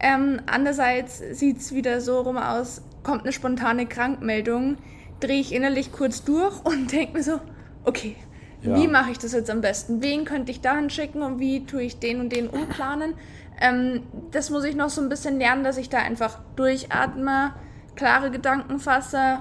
Ähm, 0.00 0.40
andererseits 0.46 1.22
sieht 1.38 1.58
es 1.58 1.72
wieder 1.72 2.00
so 2.00 2.20
rum 2.20 2.36
aus, 2.36 2.82
kommt 3.04 3.22
eine 3.22 3.32
spontane 3.32 3.86
Krankmeldung, 3.86 4.78
drehe 5.20 5.38
ich 5.38 5.54
innerlich 5.54 5.92
kurz 5.92 6.24
durch 6.24 6.60
und 6.64 6.90
denke 6.90 7.18
mir 7.18 7.22
so, 7.22 7.38
okay, 7.84 8.16
ja. 8.60 8.74
wie 8.74 8.88
mache 8.88 9.12
ich 9.12 9.18
das 9.18 9.30
jetzt 9.30 9.50
am 9.50 9.60
besten? 9.60 10.02
Wen 10.02 10.24
könnte 10.24 10.50
ich 10.50 10.60
dahin 10.60 10.90
schicken 10.90 11.22
und 11.22 11.38
wie 11.38 11.64
tue 11.64 11.82
ich 11.82 12.00
den 12.00 12.18
und 12.18 12.32
den 12.32 12.48
umplanen? 12.48 13.14
Ähm, 13.60 14.02
das 14.32 14.50
muss 14.50 14.64
ich 14.64 14.74
noch 14.74 14.90
so 14.90 15.00
ein 15.00 15.08
bisschen 15.08 15.38
lernen, 15.38 15.62
dass 15.62 15.76
ich 15.76 15.88
da 15.88 15.98
einfach 15.98 16.40
durchatme, 16.56 17.52
klare 17.98 18.30
Gedanken 18.30 18.78
fasse 18.78 19.40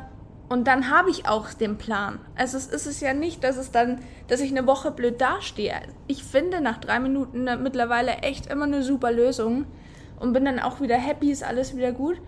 und 0.50 0.66
dann 0.66 0.90
habe 0.90 1.12
ich 1.12 1.28
auch 1.28 1.54
den 1.54 1.78
Plan. 1.78 2.20
Also 2.36 2.58
es 2.58 2.66
ist 2.66 2.88
es 2.88 3.02
ja 3.02 3.14
nicht, 3.14 3.44
dass 3.44 3.56
es 3.56 3.72
dann, 3.72 4.00
dass 4.28 4.42
ich 4.42 4.50
eine 4.50 4.66
Woche 4.66 4.90
blöd 4.90 5.22
dastehe. 5.22 5.76
Ich 6.08 6.24
finde 6.24 6.60
nach 6.60 6.80
drei 6.80 7.00
Minuten 7.00 7.44
mittlerweile 7.62 8.12
echt 8.24 8.48
immer 8.48 8.66
eine 8.66 8.82
super 8.82 9.12
Lösung 9.12 9.66
und 10.20 10.34
bin 10.34 10.44
dann 10.46 10.60
auch 10.60 10.82
wieder 10.82 10.96
happy, 10.96 11.30
ist 11.32 11.44
alles 11.44 11.78
wieder 11.78 11.92
gut. 11.92 12.20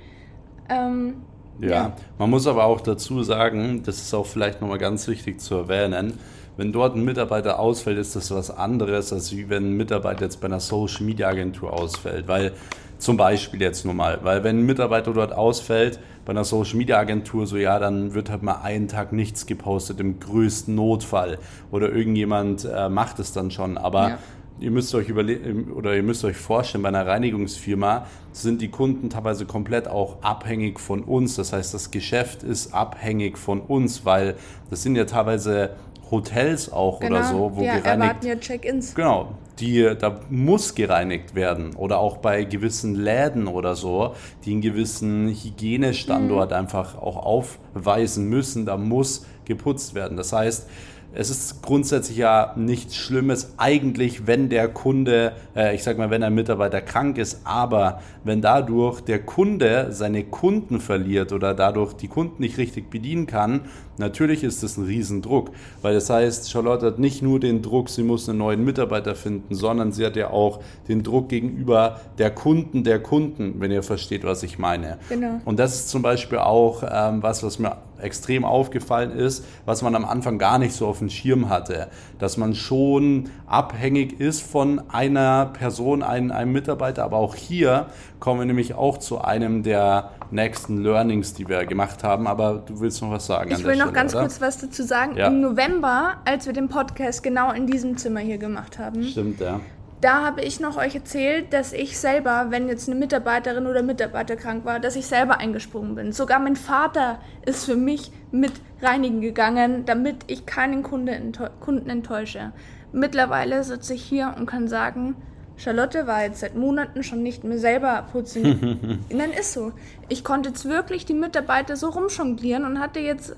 Ähm, 0.69 1.23
ja, 1.59 1.69
ja, 1.69 1.95
man 2.19 2.29
muss 2.29 2.45
aber 2.45 2.65
auch 2.65 2.81
dazu 2.81 3.23
sagen, 3.23 3.81
das 3.83 3.97
ist 3.97 4.13
auch 4.13 4.25
vielleicht 4.25 4.61
nochmal 4.61 4.77
ganz 4.77 5.07
wichtig 5.07 5.41
zu 5.41 5.55
erwähnen, 5.55 6.13
wenn 6.59 6.73
dort 6.73 6.93
ein 6.93 7.05
Mitarbeiter 7.05 7.57
ausfällt, 7.57 7.97
ist 7.97 8.17
das 8.17 8.31
was 8.31 8.51
anderes, 8.51 9.13
als 9.13 9.31
wie 9.31 9.47
wenn 9.47 9.71
ein 9.71 9.77
Mitarbeiter 9.77 10.25
jetzt 10.25 10.41
bei 10.41 10.47
einer 10.47 10.59
Social 10.59 11.05
Media 11.05 11.29
Agentur 11.29 11.71
ausfällt. 11.71 12.27
Weil 12.27 12.51
zum 12.97 13.15
Beispiel 13.15 13.61
jetzt 13.61 13.85
nur 13.85 13.93
mal, 13.93 14.19
weil 14.23 14.43
wenn 14.43 14.59
ein 14.59 14.65
Mitarbeiter 14.65 15.13
dort 15.13 15.31
ausfällt, 15.31 16.01
bei 16.25 16.31
einer 16.31 16.43
Social 16.43 16.75
Media 16.75 16.97
Agentur 16.99 17.47
so, 17.47 17.55
ja, 17.55 17.79
dann 17.79 18.13
wird 18.13 18.29
halt 18.29 18.43
mal 18.43 18.59
einen 18.61 18.89
Tag 18.89 19.13
nichts 19.13 19.45
gepostet 19.45 20.01
im 20.01 20.19
größten 20.19 20.75
Notfall 20.75 21.37
oder 21.71 21.93
irgendjemand 21.93 22.65
äh, 22.65 22.89
macht 22.89 23.19
es 23.19 23.31
dann 23.31 23.51
schon. 23.51 23.77
Aber 23.77 24.09
ja. 24.09 24.17
ihr 24.59 24.71
müsst 24.71 24.93
euch 24.93 25.07
überlegen 25.07 25.71
oder 25.71 25.95
ihr 25.95 26.03
müsst 26.03 26.25
euch 26.25 26.35
vorstellen, 26.35 26.81
bei 26.81 26.89
einer 26.89 27.07
Reinigungsfirma 27.07 28.05
sind 28.33 28.61
die 28.61 28.69
Kunden 28.69 29.09
teilweise 29.09 29.45
komplett 29.45 29.87
auch 29.87 30.21
abhängig 30.23 30.81
von 30.81 31.03
uns. 31.03 31.37
Das 31.37 31.53
heißt, 31.53 31.73
das 31.73 31.89
Geschäft 31.89 32.43
ist 32.43 32.73
abhängig 32.73 33.37
von 33.37 33.61
uns, 33.61 34.03
weil 34.03 34.35
das 34.69 34.83
sind 34.83 34.97
ja 34.97 35.05
teilweise 35.05 35.71
Hotels 36.11 36.71
auch 36.71 36.99
genau. 36.99 37.15
oder 37.15 37.23
so, 37.25 37.51
wo 37.55 37.63
ja, 37.63 37.77
gereinigt 37.77 38.23
ja 38.23 38.35
Check-ins. 38.35 38.95
Genau, 38.95 39.29
die 39.59 39.95
da 39.99 40.19
muss 40.29 40.75
gereinigt 40.75 41.35
werden 41.35 41.75
oder 41.75 41.99
auch 41.99 42.17
bei 42.17 42.43
gewissen 42.43 42.95
Läden 42.95 43.47
oder 43.47 43.75
so, 43.75 44.15
die 44.45 44.53
einen 44.53 44.61
gewissen 44.61 45.29
Hygienestandort 45.29 46.51
mhm. 46.51 46.57
einfach 46.57 46.95
auch 46.95 47.17
aufweisen 47.17 48.27
müssen, 48.29 48.65
da 48.65 48.77
muss 48.77 49.25
geputzt 49.45 49.95
werden. 49.95 50.17
Das 50.17 50.33
heißt, 50.33 50.67
es 51.13 51.29
ist 51.29 51.63
grundsätzlich 51.63 52.17
ja 52.17 52.53
nichts 52.55 52.95
Schlimmes 52.95 53.53
eigentlich, 53.57 54.27
wenn 54.27 54.49
der 54.49 54.67
Kunde, 54.67 55.33
äh, 55.55 55.73
ich 55.73 55.83
sag 55.83 55.97
mal, 55.97 56.11
wenn 56.11 56.21
ein 56.21 56.35
Mitarbeiter 56.35 56.81
krank 56.81 57.17
ist, 57.17 57.41
aber 57.45 58.01
wenn 58.23 58.41
dadurch 58.41 59.01
der 59.01 59.19
Kunde 59.19 59.87
seine 59.89 60.23
Kunden 60.23 60.79
verliert 60.79 61.33
oder 61.33 61.53
dadurch 61.53 61.93
die 61.93 62.07
Kunden 62.07 62.41
nicht 62.41 62.57
richtig 62.57 62.89
bedienen 62.89 63.25
kann, 63.25 63.61
natürlich 63.97 64.43
ist 64.43 64.61
das 64.61 64.77
ein 64.77 64.85
Riesendruck, 64.85 65.51
weil 65.81 65.95
das 65.95 66.09
heißt, 66.09 66.51
Charlotte 66.51 66.85
hat 66.85 66.99
nicht 66.99 67.21
nur 67.23 67.39
den 67.39 67.61
Druck, 67.61 67.89
sie 67.89 68.03
muss 68.03 68.29
einen 68.29 68.37
neuen 68.37 68.63
Mitarbeiter 68.63 69.15
finden, 69.15 69.55
sondern 69.55 69.91
sie 69.91 70.05
hat 70.05 70.15
ja 70.15 70.29
auch 70.29 70.61
den 70.87 71.01
Druck 71.01 71.29
gegenüber 71.29 71.99
der 72.19 72.31
Kunden 72.31 72.83
der 72.83 73.01
Kunden, 73.01 73.55
wenn 73.59 73.71
ihr 73.71 73.83
versteht, 73.83 74.23
was 74.23 74.43
ich 74.43 74.59
meine. 74.59 74.99
Genau. 75.09 75.41
Und 75.45 75.57
das 75.57 75.73
ist 75.75 75.89
zum 75.89 76.03
Beispiel 76.03 76.37
auch 76.37 76.83
ähm, 76.83 77.23
was, 77.23 77.41
was 77.43 77.57
mir 77.57 77.77
extrem 78.01 78.45
aufgefallen 78.45 79.11
ist, 79.11 79.45
was 79.65 79.81
man 79.81 79.95
am 79.95 80.05
Anfang 80.05 80.37
gar 80.37 80.59
nicht 80.59 80.73
so 80.73 80.87
auf 80.87 80.99
dem 80.99 81.09
Schirm 81.09 81.49
hatte, 81.49 81.87
dass 82.19 82.37
man 82.37 82.55
schon 82.55 83.29
abhängig 83.47 84.19
ist 84.19 84.41
von 84.41 84.81
einer 84.89 85.47
Person, 85.47 86.03
einem, 86.03 86.31
einem 86.31 86.51
Mitarbeiter, 86.51 87.03
aber 87.03 87.17
auch 87.17 87.35
hier 87.35 87.87
kommen 88.19 88.39
wir 88.39 88.45
nämlich 88.45 88.73
auch 88.73 88.97
zu 88.97 89.21
einem 89.21 89.63
der 89.63 90.11
nächsten 90.31 90.83
Learnings, 90.83 91.33
die 91.33 91.47
wir 91.47 91.65
gemacht 91.65 92.03
haben. 92.03 92.27
Aber 92.27 92.63
du 92.65 92.79
willst 92.79 93.01
noch 93.01 93.11
was 93.11 93.25
sagen? 93.25 93.51
Ich 93.51 93.63
will 93.63 93.75
noch 93.75 93.85
Stelle, 93.85 93.93
ganz 93.93 94.13
oder? 94.13 94.23
kurz 94.23 94.41
was 94.41 94.59
dazu 94.59 94.83
sagen. 94.83 95.17
Ja. 95.17 95.27
Im 95.27 95.41
November, 95.41 96.17
als 96.25 96.45
wir 96.45 96.53
den 96.53 96.69
Podcast 96.69 97.23
genau 97.23 97.51
in 97.51 97.67
diesem 97.67 97.97
Zimmer 97.97 98.19
hier 98.19 98.37
gemacht 98.37 98.77
haben, 98.77 99.03
stimmt 99.03 99.39
ja 99.39 99.59
da 100.01 100.25
habe 100.25 100.41
ich 100.41 100.59
noch 100.59 100.77
euch 100.77 100.95
erzählt, 100.95 101.51
dass 101.51 101.73
ich 101.73 101.97
selber, 101.99 102.47
wenn 102.49 102.67
jetzt 102.69 102.87
eine 102.89 102.97
Mitarbeiterin 102.97 103.67
oder 103.67 103.83
Mitarbeiter 103.83 104.35
krank 104.37 104.63
war, 104.63 104.79
dass 104.79 104.95
ich 104.95 105.07
selber 105.07 105.39
eingesprungen 105.39 105.95
bin. 105.95 106.11
Sogar 106.13 106.39
mein 106.39 106.55
Vater 106.55 107.19
ist 107.45 107.65
für 107.65 107.75
mich 107.75 108.11
mit 108.31 108.53
reinigen 108.81 109.19
gegangen, 109.19 109.83
damit 109.85 110.17
ich 110.27 110.45
keinen 110.45 110.83
Kunde 110.83 111.13
enttäu 111.13 111.49
Kunden 111.59 111.89
enttäusche. 111.89 112.53
Mittlerweile 112.93 113.63
sitze 113.63 113.93
ich 113.93 114.03
hier 114.03 114.33
und 114.37 114.45
kann 114.45 114.67
sagen, 114.67 115.15
Charlotte 115.57 116.07
war 116.07 116.23
jetzt 116.23 116.39
seit 116.39 116.55
Monaten 116.55 117.03
schon 117.03 117.21
nicht 117.21 117.43
mehr 117.43 117.59
selber 117.59 118.05
putzen. 118.11 119.03
Dann 119.09 119.31
ist 119.31 119.51
so. 119.51 119.73
Ich 120.07 120.23
konnte 120.23 120.49
jetzt 120.49 120.63
wirklich 120.63 121.05
die 121.05 121.13
Mitarbeiter 121.13 121.75
so 121.75 121.89
rumjonglieren 121.89 122.63
und 122.63 122.79
hatte 122.79 123.01
jetzt 123.01 123.35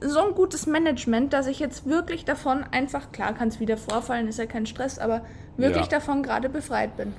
so 0.00 0.20
ein 0.20 0.34
gutes 0.34 0.66
Management, 0.66 1.32
dass 1.32 1.46
ich 1.46 1.58
jetzt 1.58 1.86
wirklich 1.86 2.24
davon 2.24 2.64
einfach, 2.70 3.12
klar 3.12 3.34
kann 3.34 3.48
es 3.48 3.60
wieder 3.60 3.76
vorfallen, 3.76 4.28
ist 4.28 4.38
ja 4.38 4.46
kein 4.46 4.66
Stress, 4.66 4.98
aber 4.98 5.22
wirklich 5.56 5.86
ja. 5.86 5.90
davon 5.90 6.22
gerade 6.22 6.48
befreit 6.48 6.96
bin. 6.96 7.14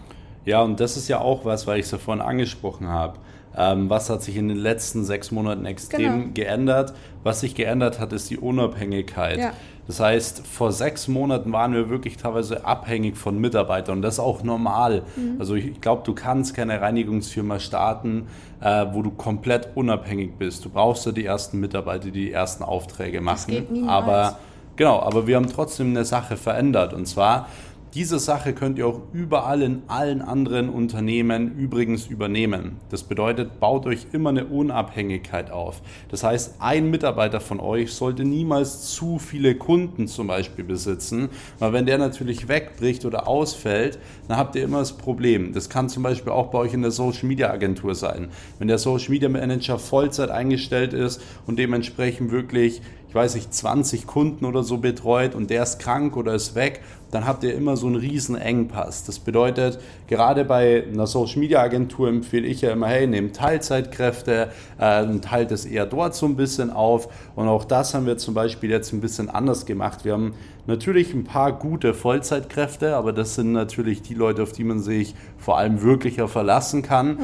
Ja, 0.45 0.61
und 0.61 0.79
das 0.79 0.97
ist 0.97 1.07
ja 1.07 1.19
auch 1.19 1.45
was, 1.45 1.67
weil 1.67 1.79
ich 1.79 1.85
es 1.85 1.91
davon 1.91 2.21
angesprochen 2.21 2.87
habe. 2.87 3.19
Ähm, 3.55 3.89
was 3.89 4.09
hat 4.09 4.23
sich 4.23 4.37
in 4.37 4.47
den 4.47 4.57
letzten 4.57 5.03
sechs 5.03 5.31
Monaten 5.31 5.65
extrem 5.65 6.19
genau. 6.21 6.33
geändert? 6.33 6.93
Was 7.23 7.41
sich 7.41 7.55
geändert 7.55 7.99
hat, 7.99 8.13
ist 8.13 8.29
die 8.29 8.37
Unabhängigkeit. 8.37 9.39
Ja. 9.39 9.53
Das 9.89 9.99
heißt, 9.99 10.45
vor 10.45 10.71
sechs 10.71 11.07
Monaten 11.07 11.51
waren 11.51 11.73
wir 11.73 11.89
wirklich 11.89 12.15
teilweise 12.15 12.63
abhängig 12.63 13.17
von 13.17 13.39
Mitarbeitern 13.41 13.95
und 13.95 14.01
das 14.03 14.13
ist 14.13 14.19
auch 14.19 14.43
normal. 14.43 15.01
Mhm. 15.15 15.37
Also 15.39 15.55
ich 15.55 15.81
glaube, 15.81 16.03
du 16.05 16.13
kannst 16.13 16.53
keine 16.53 16.79
Reinigungsfirma 16.79 17.57
starten, 17.57 18.27
äh, 18.61 18.85
wo 18.91 19.01
du 19.01 19.09
komplett 19.09 19.69
unabhängig 19.73 20.33
bist. 20.37 20.63
Du 20.63 20.69
brauchst 20.69 21.07
ja 21.07 21.11
die 21.11 21.25
ersten 21.25 21.59
Mitarbeiter, 21.59 22.03
die 22.03 22.11
die 22.11 22.31
ersten 22.31 22.63
Aufträge 22.63 23.19
machen. 23.19 23.47
Das 23.47 23.47
geht 23.47 23.71
niemals. 23.71 23.91
Aber 23.91 24.39
genau, 24.75 24.99
aber 24.99 25.25
wir 25.25 25.37
haben 25.37 25.49
trotzdem 25.49 25.87
eine 25.87 26.05
Sache 26.05 26.37
verändert 26.37 26.93
und 26.93 27.07
zwar 27.07 27.47
diese 27.93 28.19
Sache 28.19 28.53
könnt 28.53 28.77
ihr 28.77 28.85
auch 28.85 29.01
überall 29.13 29.63
in 29.63 29.81
allen 29.87 30.21
anderen 30.21 30.69
Unternehmen 30.69 31.57
übrigens 31.57 32.05
übernehmen. 32.05 32.77
Das 32.89 33.03
bedeutet, 33.03 33.59
baut 33.59 33.87
euch 33.87 34.07
immer 34.11 34.29
eine 34.29 34.45
Unabhängigkeit 34.45 35.49
auf. 35.49 35.81
Das 36.09 36.23
heißt, 36.23 36.55
ein 36.59 36.91
Mitarbeiter 36.91 37.39
von 37.39 37.59
euch 37.59 37.93
sollte 37.93 38.25
niemals 38.25 38.91
zu 38.91 39.17
viele 39.17 39.55
Kunden 39.55 40.07
zum 40.07 40.27
Beispiel 40.27 40.63
besitzen, 40.63 41.29
weil 41.57 41.73
wenn 41.73 41.87
der 41.87 41.97
natürlich 41.97 42.47
wegbricht 42.47 43.05
oder 43.05 43.27
ausfällt, 43.27 43.97
dann 44.27 44.37
habt 44.37 44.55
ihr 44.55 44.63
immer 44.63 44.79
das 44.79 44.95
Problem. 44.95 45.53
Das 45.53 45.69
kann 45.69 45.89
zum 45.89 46.03
Beispiel 46.03 46.31
auch 46.31 46.47
bei 46.47 46.59
euch 46.59 46.73
in 46.75 46.83
der 46.83 46.91
Social 46.91 47.27
Media 47.27 47.49
Agentur 47.49 47.95
sein. 47.95 48.29
Wenn 48.59 48.67
der 48.67 48.77
Social 48.77 49.09
Media 49.09 49.29
Manager 49.29 49.79
Vollzeit 49.79 50.29
eingestellt 50.29 50.93
ist 50.93 51.21
und 51.47 51.57
dementsprechend 51.57 52.31
wirklich 52.31 52.81
ich 53.09 53.15
weiß 53.15 53.33
nicht, 53.33 53.51
20 53.51 54.05
Kunden 54.05 54.45
oder 54.45 54.61
so 54.61 54.77
betreut 54.77 55.33
und 55.33 55.49
der 55.49 55.63
ist 55.63 55.79
krank 55.79 56.15
oder 56.15 56.35
ist 56.35 56.53
weg, 56.53 56.81
dann 57.11 57.25
habt 57.25 57.43
ihr 57.43 57.53
immer 57.53 57.75
so 57.77 57.87
einen 57.87 57.95
riesen 57.95 58.35
Engpass. 58.35 59.03
Das 59.03 59.19
bedeutet, 59.19 59.79
gerade 60.07 60.45
bei 60.45 60.83
einer 60.91 61.07
Social 61.07 61.39
Media 61.39 61.61
Agentur 61.61 62.07
empfehle 62.07 62.47
ich 62.47 62.61
ja 62.61 62.71
immer, 62.71 62.87
hey, 62.87 63.07
nehmt 63.07 63.35
Teilzeitkräfte 63.35 64.49
äh, 64.77 65.03
und 65.03 65.23
teilt 65.23 65.51
es 65.51 65.65
eher 65.65 65.85
dort 65.85 66.15
so 66.15 66.25
ein 66.25 66.35
bisschen 66.35 66.71
auf. 66.71 67.07
Und 67.35 67.47
auch 67.47 67.65
das 67.65 67.93
haben 67.93 68.05
wir 68.05 68.17
zum 68.17 68.33
Beispiel 68.33 68.69
jetzt 68.69 68.93
ein 68.93 69.01
bisschen 69.01 69.29
anders 69.29 69.65
gemacht. 69.65 70.05
Wir 70.05 70.13
haben 70.13 70.33
natürlich 70.69 71.13
ein 71.13 71.25
paar 71.25 71.51
gute 71.51 71.93
Vollzeitkräfte, 71.93 72.95
aber 72.95 73.11
das 73.11 73.35
sind 73.35 73.51
natürlich 73.51 74.01
die 74.01 74.13
Leute, 74.13 74.43
auf 74.43 74.53
die 74.53 74.63
man 74.63 74.79
sich 74.79 75.15
vor 75.37 75.57
allem 75.57 75.81
wirklicher 75.81 76.29
verlassen 76.29 76.81
kann, 76.81 77.17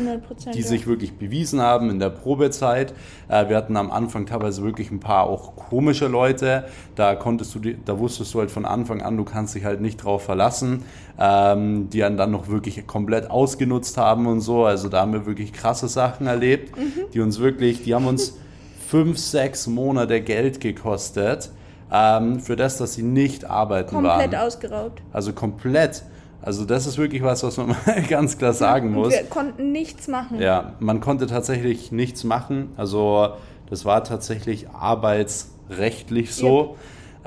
die 0.53 0.59
ja. 0.59 0.65
sich 0.65 0.87
wirklich 0.87 1.13
bewiesen 1.13 1.61
haben 1.61 1.89
in 1.89 1.99
der 1.99 2.09
Probezeit. 2.09 2.93
Äh, 3.29 3.47
wir 3.47 3.55
hatten 3.55 3.77
am 3.77 3.91
Anfang 3.91 4.25
teilweise 4.25 4.63
wirklich 4.63 4.91
ein 4.91 4.99
paar 4.99 5.29
auch 5.29 5.55
komische 5.55 6.07
Leute. 6.07 6.65
Da 6.95 7.15
konntest 7.15 7.55
du, 7.55 7.59
da 7.59 7.97
wusstest 7.99 8.33
du 8.33 8.39
halt 8.39 8.51
von 8.51 8.65
Anfang 8.65 9.01
an, 9.01 9.15
du 9.15 9.23
kannst 9.23 9.55
dich 9.55 9.63
halt 9.63 9.79
nicht 9.79 10.03
drauf 10.03 10.23
verlassen, 10.23 10.83
ähm, 11.17 11.89
die 11.89 11.99
dann 11.99 12.31
noch 12.31 12.49
wirklich 12.49 12.85
komplett 12.87 13.29
ausgenutzt 13.29 13.97
haben 13.97 14.25
und 14.27 14.41
so. 14.41 14.65
Also 14.65 14.89
da 14.89 15.01
haben 15.01 15.13
wir 15.13 15.25
wirklich 15.25 15.53
krasse 15.53 15.87
Sachen 15.87 16.27
erlebt, 16.27 16.75
mhm. 16.75 17.11
die 17.13 17.21
uns 17.21 17.39
wirklich, 17.39 17.83
die 17.83 17.93
haben 17.93 18.07
uns 18.07 18.37
fünf, 18.87 19.17
sechs 19.17 19.67
Monate 19.67 20.21
Geld 20.21 20.59
gekostet. 20.59 21.51
Ähm, 21.91 22.39
für 22.39 22.55
das, 22.55 22.77
dass 22.77 22.93
sie 22.93 23.03
nicht 23.03 23.45
arbeiten 23.45 23.91
komplett 23.91 24.11
waren. 24.11 24.21
Komplett 24.21 24.41
ausgeraubt. 24.41 25.01
Also 25.13 25.33
komplett. 25.33 26.03
Also 26.41 26.65
das 26.65 26.85
ist 26.85 26.97
wirklich 26.97 27.23
was, 27.23 27.43
was 27.43 27.57
man 27.57 27.75
ganz 28.09 28.37
klar 28.37 28.53
sagen 28.53 28.91
muss. 28.91 29.13
Wir 29.13 29.23
konnten 29.23 29.71
nichts 29.71 30.07
machen. 30.07 30.39
Ja, 30.39 30.73
man 30.79 30.99
konnte 30.99 31.27
tatsächlich 31.27 31.91
nichts 31.91 32.23
machen. 32.23 32.69
Also 32.77 33.29
das 33.69 33.85
war 33.85 34.03
tatsächlich 34.03 34.69
arbeitsrechtlich 34.69 36.33
so. 36.33 36.59
Yep. 36.59 36.77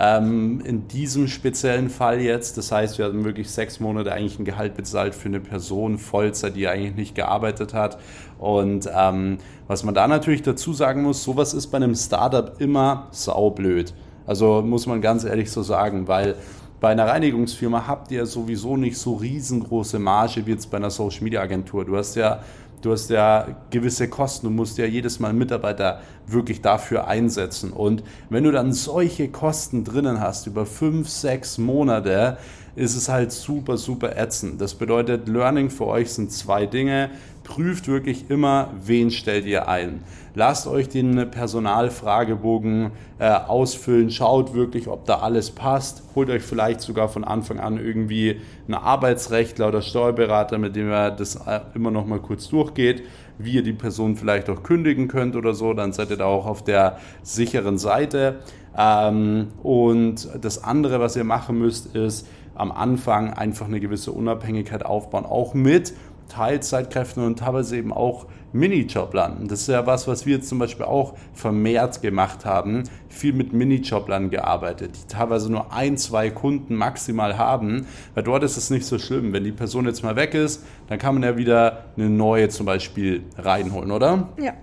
Ähm, 0.00 0.60
in 0.64 0.86
diesem 0.86 1.26
speziellen 1.26 1.90
Fall 1.90 2.20
jetzt, 2.20 2.56
das 2.56 2.70
heißt, 2.70 2.98
wir 2.98 3.06
hatten 3.06 3.24
wirklich 3.24 3.50
sechs 3.50 3.80
Monate 3.80 4.12
eigentlich 4.12 4.38
ein 4.38 4.44
Gehalt 4.44 4.76
bezahlt 4.76 5.12
für 5.12 5.26
eine 5.26 5.40
Person 5.40 5.98
Vollzeit, 5.98 6.54
die 6.54 6.68
eigentlich 6.68 6.94
nicht 6.94 7.14
gearbeitet 7.16 7.74
hat. 7.74 7.98
Und 8.38 8.88
ähm, 8.94 9.38
was 9.66 9.82
man 9.82 9.94
da 9.94 10.06
natürlich 10.06 10.42
dazu 10.42 10.72
sagen 10.72 11.02
muss, 11.02 11.24
sowas 11.24 11.52
ist 11.52 11.66
bei 11.68 11.78
einem 11.78 11.96
Startup 11.96 12.60
immer 12.60 13.08
saublöd. 13.10 13.92
Also 14.28 14.62
muss 14.62 14.86
man 14.86 15.00
ganz 15.00 15.24
ehrlich 15.24 15.50
so 15.50 15.62
sagen, 15.62 16.06
weil 16.06 16.36
bei 16.80 16.90
einer 16.90 17.06
Reinigungsfirma 17.08 17.86
habt 17.88 18.12
ihr 18.12 18.26
sowieso 18.26 18.76
nicht 18.76 18.98
so 18.98 19.14
riesengroße 19.14 19.98
Marge 19.98 20.46
wie 20.46 20.50
jetzt 20.50 20.70
bei 20.70 20.76
einer 20.76 20.90
Social 20.90 21.24
Media 21.24 21.40
Agentur. 21.40 21.84
Du 21.84 21.96
hast 21.96 22.14
ja 22.14 22.40
du 22.82 22.92
hast 22.92 23.10
ja 23.10 23.46
gewisse 23.70 24.08
Kosten, 24.08 24.46
du 24.46 24.52
musst 24.52 24.78
ja 24.78 24.84
jedes 24.84 25.18
Mal 25.18 25.32
Mitarbeiter 25.32 26.00
wirklich 26.26 26.60
dafür 26.60 27.08
einsetzen. 27.08 27.72
Und 27.72 28.02
wenn 28.30 28.44
du 28.44 28.52
dann 28.52 28.72
solche 28.72 29.28
Kosten 29.28 29.82
drinnen 29.82 30.20
hast 30.20 30.46
über 30.46 30.66
fünf, 30.66 31.08
sechs 31.08 31.58
Monate, 31.58 32.38
ist 32.76 32.94
es 32.94 33.08
halt 33.08 33.32
super, 33.32 33.76
super 33.76 34.16
ätzend. 34.16 34.60
Das 34.60 34.74
bedeutet, 34.74 35.26
Learning 35.26 35.70
für 35.70 35.86
euch 35.86 36.12
sind 36.12 36.30
zwei 36.30 36.66
Dinge. 36.66 37.10
Prüft 37.48 37.88
wirklich 37.88 38.28
immer, 38.28 38.68
wen 38.84 39.10
stellt 39.10 39.46
ihr 39.46 39.68
ein. 39.68 40.02
Lasst 40.34 40.66
euch 40.66 40.90
den 40.90 41.30
Personalfragebogen 41.30 42.90
äh, 43.18 43.30
ausfüllen, 43.30 44.10
schaut 44.10 44.52
wirklich, 44.52 44.86
ob 44.86 45.06
da 45.06 45.20
alles 45.20 45.50
passt. 45.50 46.02
Holt 46.14 46.28
euch 46.28 46.42
vielleicht 46.42 46.82
sogar 46.82 47.08
von 47.08 47.24
Anfang 47.24 47.58
an 47.58 47.78
irgendwie 47.82 48.42
einen 48.66 48.74
Arbeitsrechtler 48.74 49.68
oder 49.68 49.80
Steuerberater, 49.80 50.58
mit 50.58 50.76
dem 50.76 50.90
ihr 50.90 51.10
das 51.10 51.36
äh, 51.36 51.60
immer 51.74 51.90
noch 51.90 52.04
mal 52.04 52.20
kurz 52.20 52.48
durchgeht, 52.48 53.02
wie 53.38 53.52
ihr 53.52 53.62
die 53.62 53.72
Person 53.72 54.16
vielleicht 54.16 54.50
auch 54.50 54.62
kündigen 54.62 55.08
könnt 55.08 55.34
oder 55.34 55.54
so. 55.54 55.72
Dann 55.72 55.94
seid 55.94 56.10
ihr 56.10 56.18
da 56.18 56.26
auch 56.26 56.46
auf 56.46 56.62
der 56.62 56.98
sicheren 57.22 57.78
Seite. 57.78 58.40
Ähm, 58.76 59.48
und 59.62 60.28
das 60.38 60.62
andere, 60.62 61.00
was 61.00 61.16
ihr 61.16 61.24
machen 61.24 61.58
müsst, 61.58 61.96
ist 61.96 62.28
am 62.58 62.72
Anfang 62.72 63.32
einfach 63.32 63.66
eine 63.66 63.80
gewisse 63.80 64.12
Unabhängigkeit 64.12 64.84
aufbauen, 64.84 65.24
auch 65.24 65.54
mit 65.54 65.94
Teilzeitkräften 66.28 67.24
und 67.24 67.38
teilweise 67.38 67.76
eben 67.76 67.92
auch 67.92 68.26
Minijoblern. 68.52 69.46
Das 69.48 69.62
ist 69.62 69.68
ja 69.68 69.86
was, 69.86 70.08
was 70.08 70.24
wir 70.24 70.36
jetzt 70.36 70.48
zum 70.48 70.58
Beispiel 70.58 70.86
auch 70.86 71.14
vermehrt 71.34 72.00
gemacht 72.00 72.44
haben. 72.44 72.84
Viel 73.08 73.32
mit 73.32 73.52
Minijoblern 73.52 74.30
gearbeitet, 74.30 74.96
die 74.96 75.06
teilweise 75.06 75.50
nur 75.52 75.72
ein, 75.72 75.98
zwei 75.98 76.30
Kunden 76.30 76.74
maximal 76.74 77.36
haben, 77.36 77.86
weil 78.14 78.22
dort 78.22 78.42
ist 78.42 78.56
es 78.56 78.70
nicht 78.70 78.86
so 78.86 78.98
schlimm. 78.98 79.32
Wenn 79.32 79.44
die 79.44 79.52
Person 79.52 79.86
jetzt 79.86 80.02
mal 80.02 80.16
weg 80.16 80.34
ist, 80.34 80.64
dann 80.88 80.98
kann 80.98 81.14
man 81.14 81.22
ja 81.24 81.36
wieder 81.36 81.84
eine 81.96 82.08
neue 82.08 82.48
zum 82.48 82.66
Beispiel 82.66 83.24
reinholen, 83.36 83.90
oder? 83.90 84.28
Ja. 84.40 84.54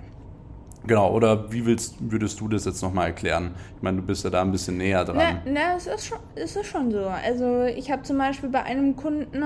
Genau, 0.88 1.12
oder 1.12 1.52
wie 1.52 1.66
willst, 1.66 1.96
würdest 2.00 2.40
du 2.40 2.48
das 2.48 2.66
jetzt 2.66 2.82
nochmal 2.84 3.08
erklären? 3.08 3.56
Ich 3.76 3.82
meine, 3.82 3.98
du 3.98 4.04
bist 4.04 4.24
ja 4.24 4.30
da 4.30 4.42
ein 4.42 4.52
bisschen 4.52 4.78
näher 4.78 5.04
dran. 5.04 5.18
Na, 5.18 5.52
na 5.52 5.76
es, 5.76 5.88
ist 5.88 6.08
schon, 6.08 6.20
es 6.36 6.56
ist 6.56 6.68
schon 6.68 6.92
so. 6.92 7.08
Also 7.08 7.64
ich 7.64 7.92
habe 7.92 8.04
zum 8.04 8.20
Beispiel 8.20 8.50
bei 8.50 8.64
einem 8.64 8.96
Kunden 8.96 9.44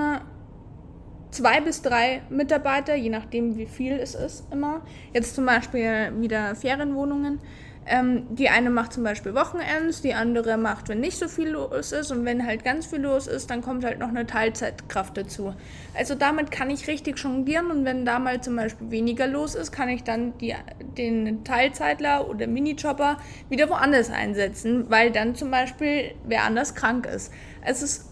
zwei 1.30 1.60
bis 1.60 1.82
drei 1.82 2.22
Mitarbeiter, 2.28 2.94
je 2.94 3.10
nachdem 3.10 3.56
wie 3.56 3.66
viel 3.66 3.94
es 3.94 4.14
ist 4.14 4.44
immer. 4.52 4.82
Jetzt 5.12 5.34
zum 5.34 5.46
Beispiel 5.46 6.12
wieder 6.18 6.54
Ferienwohnungen. 6.54 7.40
Ähm, 7.86 8.26
die 8.30 8.50
eine 8.50 8.70
macht 8.70 8.92
zum 8.92 9.04
Beispiel 9.04 9.34
Wochenends, 9.34 10.02
die 10.02 10.12
andere 10.12 10.58
macht, 10.58 10.88
wenn 10.88 11.00
nicht 11.00 11.18
so 11.18 11.28
viel 11.28 11.48
los 11.48 11.92
ist 11.92 12.12
und 12.12 12.24
wenn 12.24 12.46
halt 12.46 12.62
ganz 12.62 12.86
viel 12.86 13.00
los 13.00 13.26
ist, 13.26 13.50
dann 13.50 13.62
kommt 13.62 13.84
halt 13.84 13.98
noch 13.98 14.08
eine 14.08 14.26
Teilzeitkraft 14.26 15.16
dazu. 15.16 15.54
Also 15.96 16.14
damit 16.14 16.50
kann 16.50 16.70
ich 16.70 16.86
richtig 16.88 17.18
jonglieren 17.18 17.70
und 17.70 17.84
wenn 17.86 18.04
da 18.04 18.18
mal 18.18 18.40
zum 18.42 18.54
Beispiel 18.54 18.90
weniger 18.90 19.26
los 19.26 19.54
ist, 19.54 19.72
kann 19.72 19.88
ich 19.88 20.04
dann 20.04 20.36
die, 20.38 20.54
den 20.98 21.42
Teilzeitler 21.42 22.28
oder 22.28 22.46
Minijobber 22.46 23.16
wieder 23.48 23.68
woanders 23.70 24.10
einsetzen, 24.10 24.90
weil 24.90 25.10
dann 25.10 25.34
zum 25.34 25.50
Beispiel 25.50 26.12
wer 26.26 26.44
anders 26.44 26.74
krank 26.74 27.06
ist. 27.06 27.32
Es 27.64 27.82
ist 27.82 28.09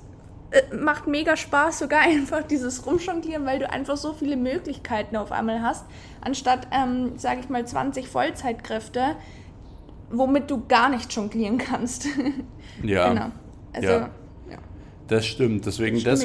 äh, 0.51 0.75
macht 0.75 1.07
mega 1.07 1.37
Spaß, 1.37 1.79
sogar 1.79 2.01
einfach 2.07 2.43
dieses 2.43 2.87
Rumjonglieren, 2.87 3.45
weil 3.47 3.59
du 3.59 3.71
einfach 3.71 3.97
so 3.97 4.13
viele 4.13 4.37
Möglichkeiten 4.37 5.17
auf 5.17 5.33
einmal 5.33 5.63
hast, 5.63 5.85
anstatt, 6.21 6.69
ähm, 6.73 7.19
sage 7.19 7.41
ich 7.41 7.49
mal, 7.49 7.67
20 7.67 8.09
Vollzeitkräfte, 8.09 9.17
womit 10.11 10.51
du 10.51 10.67
gar 10.67 10.89
nicht 10.89 11.13
jonglieren 11.13 11.59
kannst. 11.59 12.07
Ja. 12.81 13.09
genau. 13.09 13.27
Also, 13.73 13.89
ja. 13.89 14.11
ja. 14.49 14.59
Das 15.09 15.27
stimmt. 15.27 15.67
Deswegen, 15.67 16.01
das, 16.05 16.25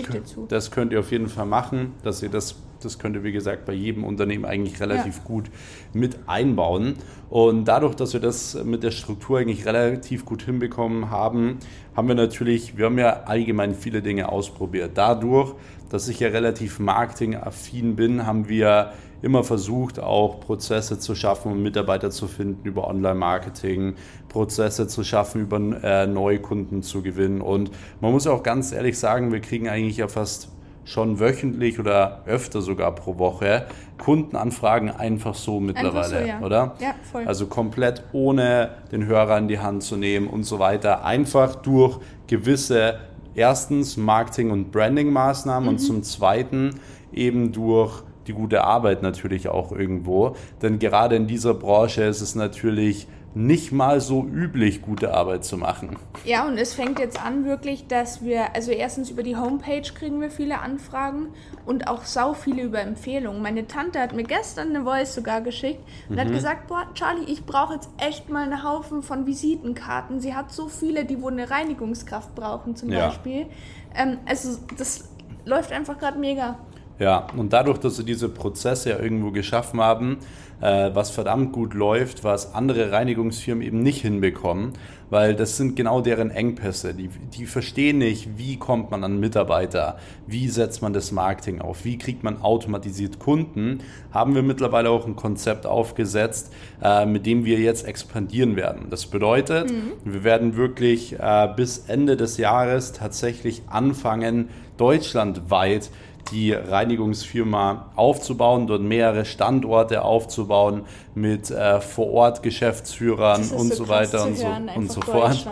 das 0.50 0.70
könnt 0.70 0.92
ihr 0.92 1.00
auf 1.00 1.12
jeden 1.12 1.28
Fall 1.28 1.48
machen, 1.48 1.96
dass 2.04 2.22
ihr 2.22 2.30
das 2.30 2.56
das 2.86 3.00
könnt 3.00 3.16
ihr, 3.16 3.24
wie 3.24 3.32
gesagt, 3.32 3.66
bei 3.66 3.74
jedem 3.74 4.04
Unternehmen 4.04 4.46
eigentlich 4.46 4.80
relativ 4.80 5.18
ja. 5.18 5.24
gut 5.24 5.50
mit 5.94 6.18
einbauen. 6.28 6.96
Und 7.30 7.66
dadurch, 7.66 7.96
dass 7.96 8.14
wir 8.14 8.20
das 8.20 8.62
mit 8.64 8.84
der 8.84 8.92
Struktur 8.92 9.40
eigentlich 9.40 9.66
relativ 9.66 10.26
gut 10.26 10.44
hinbekommen 10.44 11.10
haben, 11.10 11.60
haben 11.96 12.08
wir 12.08 12.16
natürlich, 12.16 12.78
wir 12.78 12.86
haben 12.86 12.98
ja 12.98 13.24
allgemein 13.26 13.76
viele 13.76 14.02
Dinge 14.02 14.30
ausprobiert. 14.30 14.92
Dadurch, 14.96 15.54
dass 15.90 16.08
ich 16.08 16.20
ja 16.20 16.30
relativ 16.30 16.80
marketingaffin 16.80 17.96
bin, 17.96 18.26
haben 18.26 18.50
wir 18.50 18.94
immer 19.24 19.44
versucht, 19.44 20.00
auch 20.00 20.42
Prozesse 20.42 21.00
zu 21.00 21.16
schaffen 21.16 21.52
und 21.52 21.64
Mitarbeiter 21.64 22.12
zu 22.12 22.28
finden 22.28 22.68
über 22.68 22.88
Online-Marketing, 22.88 23.96
Prozesse 24.28 24.88
zu 24.88 25.04
schaffen, 25.04 25.42
über 25.42 25.58
äh, 25.82 26.06
neue 26.06 26.40
Kunden 26.40 26.84
zu 26.84 27.02
gewinnen. 27.02 27.40
Und 27.40 27.72
man 28.02 28.12
muss 28.12 28.28
auch 28.28 28.44
ganz 28.44 28.74
ehrlich 28.74 29.00
sagen, 29.00 29.32
wir 29.32 29.40
kriegen 29.40 29.70
eigentlich 29.70 29.98
ja 29.98 30.10
fast 30.10 30.50
schon 30.86 31.20
wöchentlich 31.20 31.80
oder 31.80 32.24
öfter 32.26 32.62
sogar 32.62 32.94
pro 32.94 33.18
Woche 33.18 33.66
Kundenanfragen 33.98 34.92
einfach 34.92 35.36
so 35.36 35.60
mittlerweile, 35.60 35.98
einfach 35.98 36.20
so, 36.20 36.28
ja. 36.28 36.42
oder? 36.42 36.76
Ja, 36.80 36.96
voll. 37.10 37.26
Also 37.26 37.48
komplett 37.48 38.04
ohne 38.12 38.72
den 38.92 39.06
Hörer 39.06 39.38
in 39.38 39.48
die 39.48 39.60
Hand 39.60 39.84
zu 39.84 39.96
nehmen 39.96 40.28
und 40.28 40.44
so 40.44 40.60
weiter. 40.60 41.06
Einfach 41.06 41.56
durch 41.56 42.00
gewisse, 42.28 43.00
erstens 43.36 43.96
Marketing- 43.98 44.52
und 44.52 44.72
Branding-Maßnahmen 44.72 45.64
mhm. 45.64 45.70
und 45.70 45.78
zum 45.80 46.04
Zweiten 46.04 46.76
eben 47.14 47.52
durch 47.52 48.04
die 48.28 48.34
gute 48.34 48.64
Arbeit 48.64 49.04
natürlich 49.04 49.48
auch 49.48 49.72
irgendwo. 49.72 50.36
Denn 50.62 50.80
gerade 50.80 51.16
in 51.16 51.28
dieser 51.28 51.54
Branche 51.54 52.04
ist 52.04 52.22
es 52.22 52.36
natürlich 52.36 53.08
nicht 53.36 53.72
mal 53.72 54.00
so 54.00 54.24
üblich, 54.24 54.82
gute 54.82 55.14
Arbeit 55.14 55.44
zu 55.44 55.58
machen. 55.58 55.98
Ja, 56.24 56.48
und 56.48 56.58
es 56.58 56.74
fängt 56.74 57.00
jetzt 57.00 57.24
an 57.24 57.46
wirklich, 57.46 57.88
dass 57.88 58.24
wir, 58.24 58.56
also 58.56 58.72
erstens 58.72 59.10
über 59.10 59.24
die 59.24 59.36
Homepage 59.36 59.82
kriegen 59.82 60.22
wir 60.22 60.30
viele 60.30 60.60
Anfragen 60.60 61.30
und 61.66 61.88
auch 61.88 62.04
sau 62.04 62.34
viele 62.34 62.62
über 62.62 62.80
Empfehlungen. 62.82 63.42
Meine 63.42 63.66
Tante 63.66 64.00
hat 64.00 64.14
mir 64.14 64.24
gestern 64.24 64.70
eine 64.70 64.84
Voice 64.84 65.16
sogar 65.16 65.42
geschickt 65.42 65.84
und 66.10 66.16
mhm. 66.16 66.20
hat 66.20 66.32
gesagt, 66.32 66.68
boah, 66.68 66.88
Charlie, 66.94 67.26
ich 67.26 67.46
brauche 67.46 67.74
jetzt 67.74 67.90
echt 67.98 68.30
mal 68.30 68.44
einen 68.44 68.64
Haufen 68.64 69.02
von 69.02 69.26
Visitenkarten. 69.26 70.20
Sie 70.20 70.36
hat 70.36 70.52
so 70.52 70.68
viele, 70.68 71.06
die 71.06 71.22
wohl 71.22 71.32
eine 71.32 71.50
Reinigungskraft 71.50 72.36
brauchen 72.36 72.76
zum 72.76 72.92
ja. 72.92 73.08
Beispiel. 73.08 73.48
Ähm, 73.96 74.20
also 74.26 74.60
das 74.78 75.10
läuft 75.46 75.72
einfach 75.72 75.98
gerade 75.98 76.20
mega. 76.20 76.60
Ja, 77.00 77.28
und 77.36 77.54
dadurch, 77.54 77.80
dass 77.80 77.98
sie 77.98 78.06
diese 78.06 78.30
Prozesse 78.30 78.92
ja 78.92 79.00
irgendwo 79.00 79.32
geschaffen 79.32 79.82
haben, 79.82 80.18
äh, 80.62 80.92
was 80.94 81.10
verdammt 81.10 81.52
gut 81.52 81.74
läuft, 81.74 82.24
was 82.24 82.54
andere 82.54 82.92
Reinigungsfirmen 82.92 83.66
eben 83.66 83.80
nicht 83.80 84.02
hinbekommen, 84.02 84.74
weil 85.10 85.36
das 85.36 85.58
sind 85.58 85.76
genau 85.76 86.02
deren 86.02 86.32
Engpässe. 86.32 86.94
Die, 86.94 87.10
die 87.34 87.46
verstehen 87.46 87.98
nicht, 87.98 88.38
wie 88.38 88.58
kommt 88.58 88.90
man 88.90 89.04
an 89.04 89.20
Mitarbeiter, 89.20 89.98
wie 90.26 90.48
setzt 90.48 90.82
man 90.82 90.94
das 90.94 91.12
Marketing 91.12 91.62
auf, 91.62 91.84
wie 91.84 91.98
kriegt 91.98 92.24
man 92.24 92.42
automatisiert 92.42 93.20
Kunden, 93.20 93.80
haben 94.12 94.36
wir 94.36 94.44
mittlerweile 94.44 94.90
auch 94.90 95.06
ein 95.06 95.16
Konzept 95.16 95.66
aufgesetzt, 95.66 96.54
äh, 96.82 97.06
mit 97.06 97.26
dem 97.26 97.44
wir 97.44 97.60
jetzt 97.60 97.86
expandieren 97.86 98.56
werden. 98.56 98.88
Das 98.90 99.08
bedeutet, 99.08 99.70
mhm. 99.70 99.92
wir 100.06 100.24
werden 100.24 100.56
wirklich 100.56 101.20
äh, 101.20 101.50
bis 101.56 101.86
Ende 101.90 102.16
des 102.16 102.38
Jahres 102.38 102.94
tatsächlich 102.94 103.64
anfangen, 103.68 104.50
deutschlandweit 104.78 105.90
die 106.32 106.54
Reinigungsfirma 106.54 107.92
aufzubauen, 107.96 108.68
dort 108.68 108.82
mehrere 108.82 109.26
Standorte 109.26 110.04
aufzubauen 110.04 110.84
mit 111.16 111.52
äh, 111.52 111.82
Vor-Ort-Geschäftsführern 111.82 113.42
und 113.52 113.70
so, 113.70 113.84
so 113.84 113.90
weiter 113.90 114.26
und 114.26 114.38
so, 114.38 114.46
hören, 114.46 114.70
und 114.76 114.92
so 114.92 115.02
fort. 115.02 115.46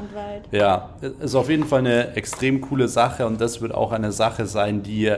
Ja, 0.51 0.89
ist 1.19 1.35
auf 1.35 1.49
jeden 1.49 1.65
Fall 1.65 1.79
eine 1.79 2.15
extrem 2.15 2.61
coole 2.61 2.87
Sache 2.87 3.27
und 3.27 3.39
das 3.41 3.61
wird 3.61 3.73
auch 3.73 3.91
eine 3.91 4.11
Sache 4.11 4.45
sein, 4.45 4.83
die 4.83 5.13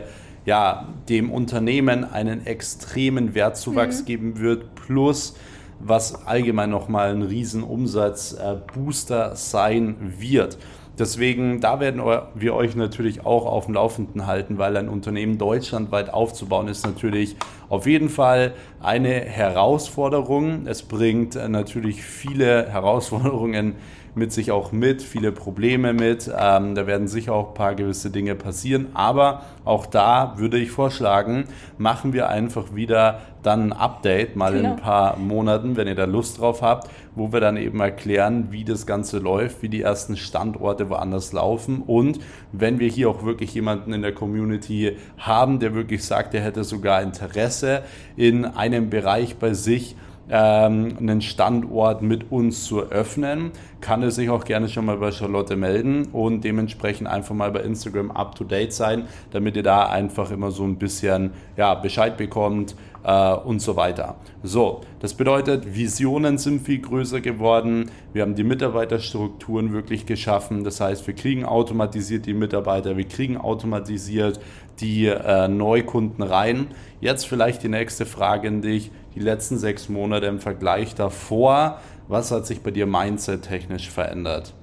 ja, 0.45 0.87
dem 1.07 1.31
Unternehmen 1.31 2.03
einen 2.03 2.45
extremen 2.45 3.33
Wertzuwachs 3.33 4.01
mhm. 4.01 4.05
geben 4.05 4.39
wird, 4.39 4.75
plus 4.75 5.35
was 5.79 6.25
allgemein 6.25 6.69
nochmal 6.69 7.11
ein 7.11 7.21
riesen 7.21 7.63
Umsatzbooster 7.63 9.31
äh, 9.31 9.35
sein 9.35 10.13
wird. 10.17 10.57
Deswegen, 10.99 11.59
da 11.59 11.79
werden 11.79 12.03
wir 12.35 12.53
euch 12.53 12.75
natürlich 12.75 13.25
auch 13.25 13.47
auf 13.47 13.65
dem 13.65 13.73
Laufenden 13.73 14.27
halten, 14.27 14.59
weil 14.59 14.77
ein 14.77 14.89
Unternehmen 14.89 15.39
deutschlandweit 15.39 16.13
aufzubauen 16.13 16.67
ist 16.67 16.85
natürlich 16.85 17.35
auf 17.67 17.87
jeden 17.87 18.09
Fall 18.09 18.53
eine 18.79 19.09
Herausforderung. 19.09 20.67
Es 20.67 20.83
bringt 20.83 21.33
natürlich 21.49 22.03
viele 22.03 22.69
Herausforderungen 22.69 23.75
mit 24.15 24.31
sich 24.31 24.51
auch 24.51 24.71
mit, 24.71 25.01
viele 25.01 25.31
Probleme 25.31 25.93
mit. 25.93 26.27
Ähm, 26.27 26.75
da 26.75 26.87
werden 26.87 27.07
sicher 27.07 27.33
auch 27.33 27.49
ein 27.49 27.53
paar 27.53 27.75
gewisse 27.75 28.09
Dinge 28.09 28.35
passieren. 28.35 28.87
Aber 28.93 29.43
auch 29.65 29.85
da 29.85 30.33
würde 30.37 30.57
ich 30.57 30.71
vorschlagen, 30.71 31.45
machen 31.77 32.13
wir 32.13 32.29
einfach 32.29 32.75
wieder 32.75 33.21
dann 33.43 33.71
ein 33.71 33.73
Update, 33.73 34.35
mal 34.35 34.53
genau. 34.53 34.63
in 34.63 34.71
ein 34.71 34.77
paar 34.77 35.17
Monaten, 35.17 35.75
wenn 35.75 35.87
ihr 35.87 35.95
da 35.95 36.05
Lust 36.05 36.39
drauf 36.39 36.61
habt, 36.61 36.89
wo 37.15 37.31
wir 37.31 37.39
dann 37.39 37.57
eben 37.57 37.79
erklären, 37.79 38.47
wie 38.51 38.63
das 38.63 38.85
Ganze 38.85 39.19
läuft, 39.19 39.61
wie 39.61 39.69
die 39.69 39.81
ersten 39.81 40.17
Standorte 40.17 40.89
woanders 40.89 41.33
laufen 41.33 41.83
und 41.85 42.19
wenn 42.51 42.79
wir 42.79 42.87
hier 42.87 43.09
auch 43.09 43.23
wirklich 43.23 43.53
jemanden 43.53 43.93
in 43.93 44.01
der 44.01 44.13
Community 44.13 44.97
haben, 45.17 45.59
der 45.59 45.75
wirklich 45.75 46.03
sagt, 46.05 46.33
er 46.33 46.41
hätte 46.41 46.63
sogar 46.63 47.01
Interesse 47.01 47.83
in 48.15 48.45
einem 48.45 48.89
Bereich 48.89 49.35
bei 49.35 49.53
sich, 49.53 49.95
ähm, 50.29 50.95
einen 50.99 51.21
Standort 51.21 52.01
mit 52.01 52.31
uns 52.31 52.65
zu 52.65 52.81
öffnen, 52.83 53.51
kann 53.81 54.01
er 54.01 54.11
sich 54.11 54.29
auch 54.29 54.45
gerne 54.45 54.69
schon 54.69 54.85
mal 54.85 54.97
bei 54.97 55.11
Charlotte 55.11 55.55
melden 55.55 56.07
und 56.13 56.43
dementsprechend 56.43 57.07
einfach 57.07 57.35
mal 57.35 57.51
bei 57.51 57.61
Instagram 57.61 58.11
up 58.11 58.35
to 58.35 58.43
date 58.43 58.73
sein, 58.73 59.07
damit 59.31 59.55
ihr 59.55 59.63
da 59.63 59.87
einfach 59.87 60.31
immer 60.31 60.51
so 60.51 60.63
ein 60.63 60.77
bisschen 60.77 61.31
ja, 61.57 61.73
Bescheid 61.75 62.17
bekommt, 62.17 62.75
äh, 63.03 63.33
und 63.33 63.61
so 63.61 63.75
weiter. 63.75 64.15
So, 64.41 64.81
das 64.99 65.13
bedeutet, 65.13 65.75
Visionen 65.75 66.37
sind 66.37 66.61
viel 66.61 66.79
größer 66.79 67.21
geworden. 67.21 67.91
Wir 68.13 68.21
haben 68.21 68.35
die 68.35 68.43
Mitarbeiterstrukturen 68.43 69.73
wirklich 69.73 70.05
geschaffen. 70.05 70.63
Das 70.63 70.79
heißt, 70.79 71.05
wir 71.07 71.13
kriegen 71.13 71.45
automatisiert 71.45 72.25
die 72.25 72.33
Mitarbeiter, 72.33 72.97
wir 72.97 73.07
kriegen 73.07 73.37
automatisiert 73.37 74.39
die 74.79 75.07
äh, 75.07 75.47
Neukunden 75.47 76.23
rein. 76.23 76.67
Jetzt 76.99 77.27
vielleicht 77.27 77.63
die 77.63 77.69
nächste 77.69 78.05
Frage 78.05 78.47
an 78.47 78.61
dich. 78.61 78.91
Die 79.15 79.19
letzten 79.19 79.57
sechs 79.57 79.89
Monate 79.89 80.25
im 80.25 80.39
Vergleich 80.39 80.95
davor, 80.95 81.79
was 82.07 82.31
hat 82.31 82.45
sich 82.47 82.61
bei 82.61 82.71
dir 82.71 82.85
mindset-technisch 82.85 83.89
verändert? 83.89 84.53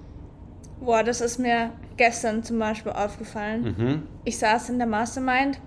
Boah, 0.80 1.02
das 1.02 1.20
ist 1.20 1.38
mir 1.38 1.70
gestern 1.96 2.42
zum 2.42 2.58
Beispiel 2.58 2.92
aufgefallen. 2.92 3.74
Mhm. 3.76 4.02
Ich 4.24 4.38
saß 4.38 4.70
in 4.70 4.78
der 4.78 4.86
Mastermind 4.86 5.60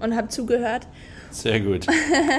und 0.00 0.16
habe 0.16 0.28
zugehört. 0.28 0.86
Sehr 1.30 1.60
gut. 1.60 1.86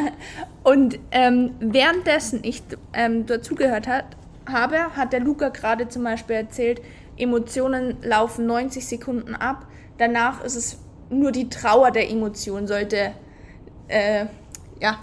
und 0.64 1.00
ähm, 1.12 1.52
währenddessen 1.60 2.40
ich 2.44 2.64
ähm, 2.94 3.26
dazugehört 3.26 3.88
hat, 3.88 4.06
habe, 4.50 4.96
hat 4.96 5.14
der 5.14 5.20
Luca 5.20 5.50
gerade 5.50 5.88
zum 5.88 6.04
Beispiel 6.04 6.38
erzählt, 6.38 6.82
Emotionen 7.18 7.98
laufen 8.02 8.46
90 8.46 8.86
Sekunden 8.86 9.36
ab. 9.36 9.68
Danach 9.98 10.44
ist 10.44 10.56
es 10.56 10.80
nur 11.10 11.32
die 11.32 11.50
Trauer 11.50 11.92
der 11.92 12.10
Emotion, 12.10 12.68
sollte, 12.68 13.12
äh, 13.88 14.26
ja, 14.80 14.98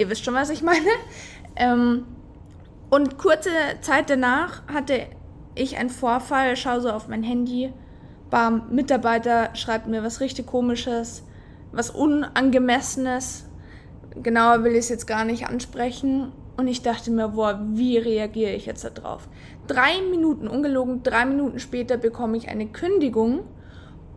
ihr 0.00 0.10
wisst 0.10 0.24
schon, 0.24 0.34
was 0.34 0.50
ich 0.50 0.62
meine. 0.62 0.90
Ähm, 1.56 2.06
und 2.90 3.18
kurze 3.18 3.50
Zeit 3.82 4.08
danach 4.08 4.66
hatte 4.66 5.06
ich 5.54 5.76
einen 5.76 5.90
Vorfall, 5.90 6.56
schaue 6.56 6.80
so 6.80 6.90
auf 6.90 7.08
mein 7.08 7.22
Handy, 7.22 7.72
bam, 8.30 8.62
Mitarbeiter 8.70 9.50
schreibt 9.54 9.86
mir 9.86 10.02
was 10.02 10.20
richtig 10.20 10.46
komisches, 10.46 11.24
was 11.72 11.90
unangemessenes. 11.90 13.46
Genauer 14.22 14.64
will 14.64 14.72
ich 14.72 14.78
es 14.78 14.88
jetzt 14.88 15.06
gar 15.06 15.24
nicht 15.24 15.46
ansprechen. 15.48 16.32
Und 16.56 16.66
ich 16.66 16.82
dachte 16.82 17.10
mir, 17.10 17.28
boah, 17.28 17.60
wie 17.72 17.96
reagiere 17.96 18.52
ich 18.52 18.66
jetzt 18.66 18.84
darauf? 18.84 19.28
Drei 19.66 20.02
Minuten, 20.10 20.46
ungelogen, 20.46 21.02
drei 21.02 21.24
Minuten 21.24 21.58
später 21.58 21.96
bekomme 21.96 22.36
ich 22.36 22.48
eine 22.48 22.66
Kündigung. 22.66 23.44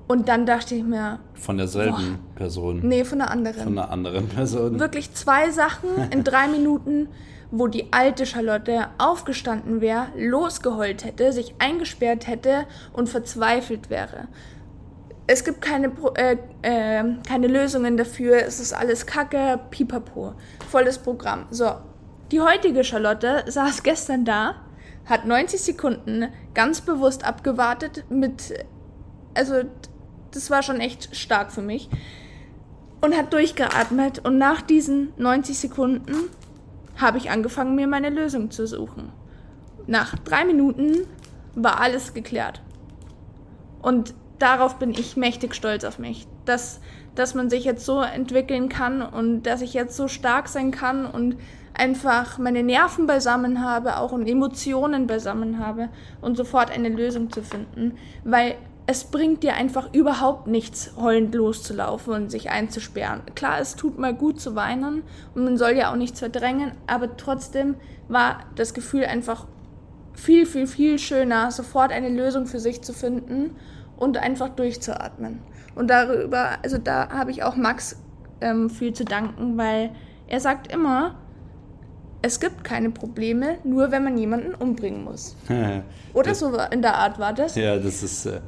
Und 0.08 0.28
dann 0.28 0.46
dachte 0.46 0.76
ich 0.76 0.84
mir. 0.84 1.20
Von 1.34 1.58
derselben 1.58 2.20
boah, 2.20 2.36
Person. 2.36 2.82
Nee, 2.84 3.06
von 3.06 3.22
einer 3.22 3.32
anderen. 3.32 3.64
Von 3.64 3.78
einer 3.78 3.90
anderen 3.90 4.28
Person. 4.28 4.80
Wirklich 4.80 5.14
zwei 5.14 5.50
Sachen 5.52 5.90
in 6.12 6.24
drei 6.24 6.48
Minuten 6.48 7.08
wo 7.56 7.68
die 7.68 7.94
alte 7.94 8.26
Charlotte 8.26 8.88
aufgestanden 8.98 9.80
wäre, 9.80 10.08
losgeheult 10.18 11.06
hätte, 11.06 11.32
sich 11.32 11.54
eingesperrt 11.60 12.26
hätte 12.26 12.66
und 12.94 13.10
verzweifelt 13.10 13.92
wäre. 13.92 14.28
Es 15.28 15.44
gibt 15.44 15.62
keine, 15.62 15.92
äh, 16.16 16.38
äh, 16.64 17.04
keine 17.28 17.48
Lösungen 17.48 17.96
dafür, 17.96 18.38
es 18.38 18.60
ist 18.60 18.74
alles 18.74 19.06
Kacke, 19.06 19.60
pipapo, 19.70 20.34
volles 20.68 20.98
Programm. 20.98 21.46
So, 21.52 21.76
die 22.32 22.42
heutige 22.42 22.84
Charlotte 22.84 23.44
saß 23.46 23.84
gestern 23.84 24.26
da, 24.26 24.56
hat 25.06 25.28
90 25.28 25.62
Sekunden 25.62 26.30
ganz 26.56 26.82
bewusst 26.82 27.24
abgewartet 27.24 28.04
mit, 28.10 28.52
also 29.36 29.62
das 30.36 30.50
war 30.50 30.64
schon 30.64 30.80
echt 30.80 31.16
stark 31.16 31.52
für 31.52 31.62
mich 31.62 31.90
und 33.02 33.16
hat 33.16 33.34
durchgeatmet 33.34 34.20
und 34.26 34.38
nach 34.38 34.62
diesen 34.62 35.14
90 35.18 35.58
Sekunden 35.58 36.16
habe 36.98 37.18
ich 37.18 37.30
angefangen, 37.32 37.76
mir 37.76 37.88
meine 37.88 38.10
Lösung 38.10 38.52
zu 38.52 38.68
suchen. 38.68 39.12
Nach 39.88 40.18
drei 40.20 40.46
Minuten 40.46 41.08
war 41.56 41.80
alles 41.82 42.14
geklärt. 42.14 42.62
Und 43.82 44.14
darauf 44.40 44.80
bin 44.80 44.92
ich 44.92 45.18
mächtig 45.18 45.56
stolz 45.56 45.84
auf 45.84 46.00
mich, 46.00 46.28
dass, 46.46 46.80
dass 47.16 47.36
man 47.36 47.50
sich 47.50 47.66
jetzt 47.66 47.86
so 47.86 48.02
entwickeln 48.02 48.70
kann 48.70 49.02
und 49.02 49.44
dass 49.44 49.62
ich 49.62 49.74
jetzt 49.74 49.98
so 49.98 50.08
stark 50.08 50.48
sein 50.48 50.72
kann 50.72 51.06
und 51.06 51.36
einfach 51.74 52.38
meine 52.38 52.64
Nerven 52.64 53.08
beisammen 53.08 53.64
habe, 53.64 53.98
auch 53.98 54.12
und 54.12 54.28
Emotionen 54.28 55.08
beisammen 55.08 55.60
habe 55.60 55.90
und 56.22 56.38
sofort 56.38 56.72
eine 56.72 56.90
Lösung 56.90 57.32
zu 57.32 57.42
finden, 57.42 57.98
weil 58.24 58.56
es 58.86 59.06
bringt 59.06 59.44
dir 59.44 59.54
einfach 59.54 59.94
überhaupt 59.94 60.48
nichts, 60.48 60.94
heulend 60.98 61.34
loszulaufen 61.34 62.14
und 62.14 62.30
sich 62.30 62.50
einzusperren. 62.50 63.22
Klar, 63.34 63.60
es 63.60 63.76
tut 63.76 63.98
mal 63.98 64.14
gut 64.14 64.42
zu 64.42 64.56
weinen 64.56 65.04
und 65.36 65.44
man 65.44 65.58
soll 65.58 65.72
ja 65.72 65.92
auch 65.92 65.96
nichts 65.96 66.20
verdrängen, 66.20 66.74
aber 66.86 67.16
trotzdem 67.16 67.76
war 68.10 68.40
das 68.56 68.74
Gefühl 68.74 69.06
einfach 69.06 69.48
viel, 70.14 70.46
viel, 70.46 70.68
viel 70.68 71.00
schöner, 71.00 71.52
sofort 71.52 71.92
eine 71.92 72.10
Lösung 72.10 72.46
für 72.46 72.60
sich 72.60 72.82
zu 72.82 72.94
finden 72.94 73.56
und 73.98 74.18
einfach 74.18 74.50
durchzuatmen. 74.50 75.40
Und 75.76 75.90
darüber, 75.90 76.58
also 76.62 76.78
da 76.78 77.10
habe 77.10 77.32
ich 77.32 77.44
auch 77.44 77.56
Max 77.56 77.98
ähm, 78.42 78.70
viel 78.70 78.94
zu 78.94 79.06
danken, 79.06 79.58
weil 79.58 79.92
er 80.28 80.40
sagt 80.40 80.72
immer, 80.72 81.16
es 82.26 82.40
gibt 82.40 82.64
keine 82.64 82.90
Probleme, 82.90 83.58
nur 83.66 83.92
wenn 83.92 84.06
man 84.06 84.18
jemanden 84.18 84.56
umbringen 84.56 85.04
muss. 85.04 85.36
Oder 86.14 86.30
das, 86.30 86.40
so 86.40 86.58
in 86.72 86.82
der 86.82 86.96
Art 86.96 87.20
war 87.20 87.34
das? 87.34 87.56
Ja, 87.56 87.78
das 87.78 88.02
ist 88.02 88.28
äh, 88.28 88.40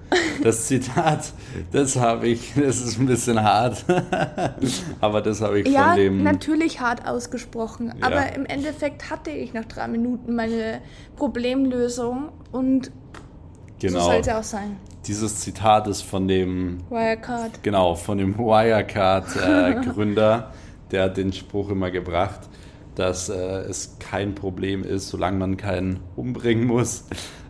das 0.42 0.68
Zitat, 0.68 1.34
das 1.74 1.98
habe 1.98 2.30
ich, 2.30 2.54
das 2.56 2.80
ist 2.80 2.98
ein 2.98 3.06
bisschen 3.06 3.44
hart, 3.44 3.84
aber 5.02 5.22
das 5.22 5.42
habe 5.42 5.60
ich 5.60 5.68
ja, 5.68 5.90
von 5.90 5.98
dem... 5.98 6.20
Ja, 6.20 6.24
natürlich 6.32 6.80
hart 6.80 7.06
ausgesprochen, 7.06 7.94
ja. 8.00 8.08
aber 8.08 8.34
im 8.34 8.46
Endeffekt 8.46 9.12
hatte 9.12 9.32
ich 9.32 9.54
nach 9.54 9.66
drei 9.66 9.90
Minuten 9.90 10.36
meine 10.36 10.80
Problemlösung 11.18 12.30
und 12.54 12.92
genau. 13.80 14.00
so 14.00 14.06
soll 14.06 14.22
es 14.22 14.30
auch 14.30 14.44
sein. 14.44 14.78
Dieses 15.06 15.42
Zitat 15.42 15.88
ist 15.88 16.04
von 16.04 16.30
dem... 16.30 16.78
Wirecard. 16.90 17.62
Genau, 17.62 17.96
von 17.96 18.20
dem 18.20 18.38
Wirecard-Gründer, 18.38 20.38
äh, 20.38 20.44
der 20.92 21.04
hat 21.04 21.18
den 21.18 21.34
Spruch 21.34 21.72
immer 21.72 21.92
gebracht 21.92 22.40
dass 22.96 23.30
äh, 23.30 23.36
es 23.36 23.98
kein 24.00 24.36
Problem 24.36 24.84
ist, 24.84 25.10
solange 25.10 25.38
man 25.38 25.58
keinen 25.58 26.00
umbringen 26.16 26.66
muss. 26.66 27.06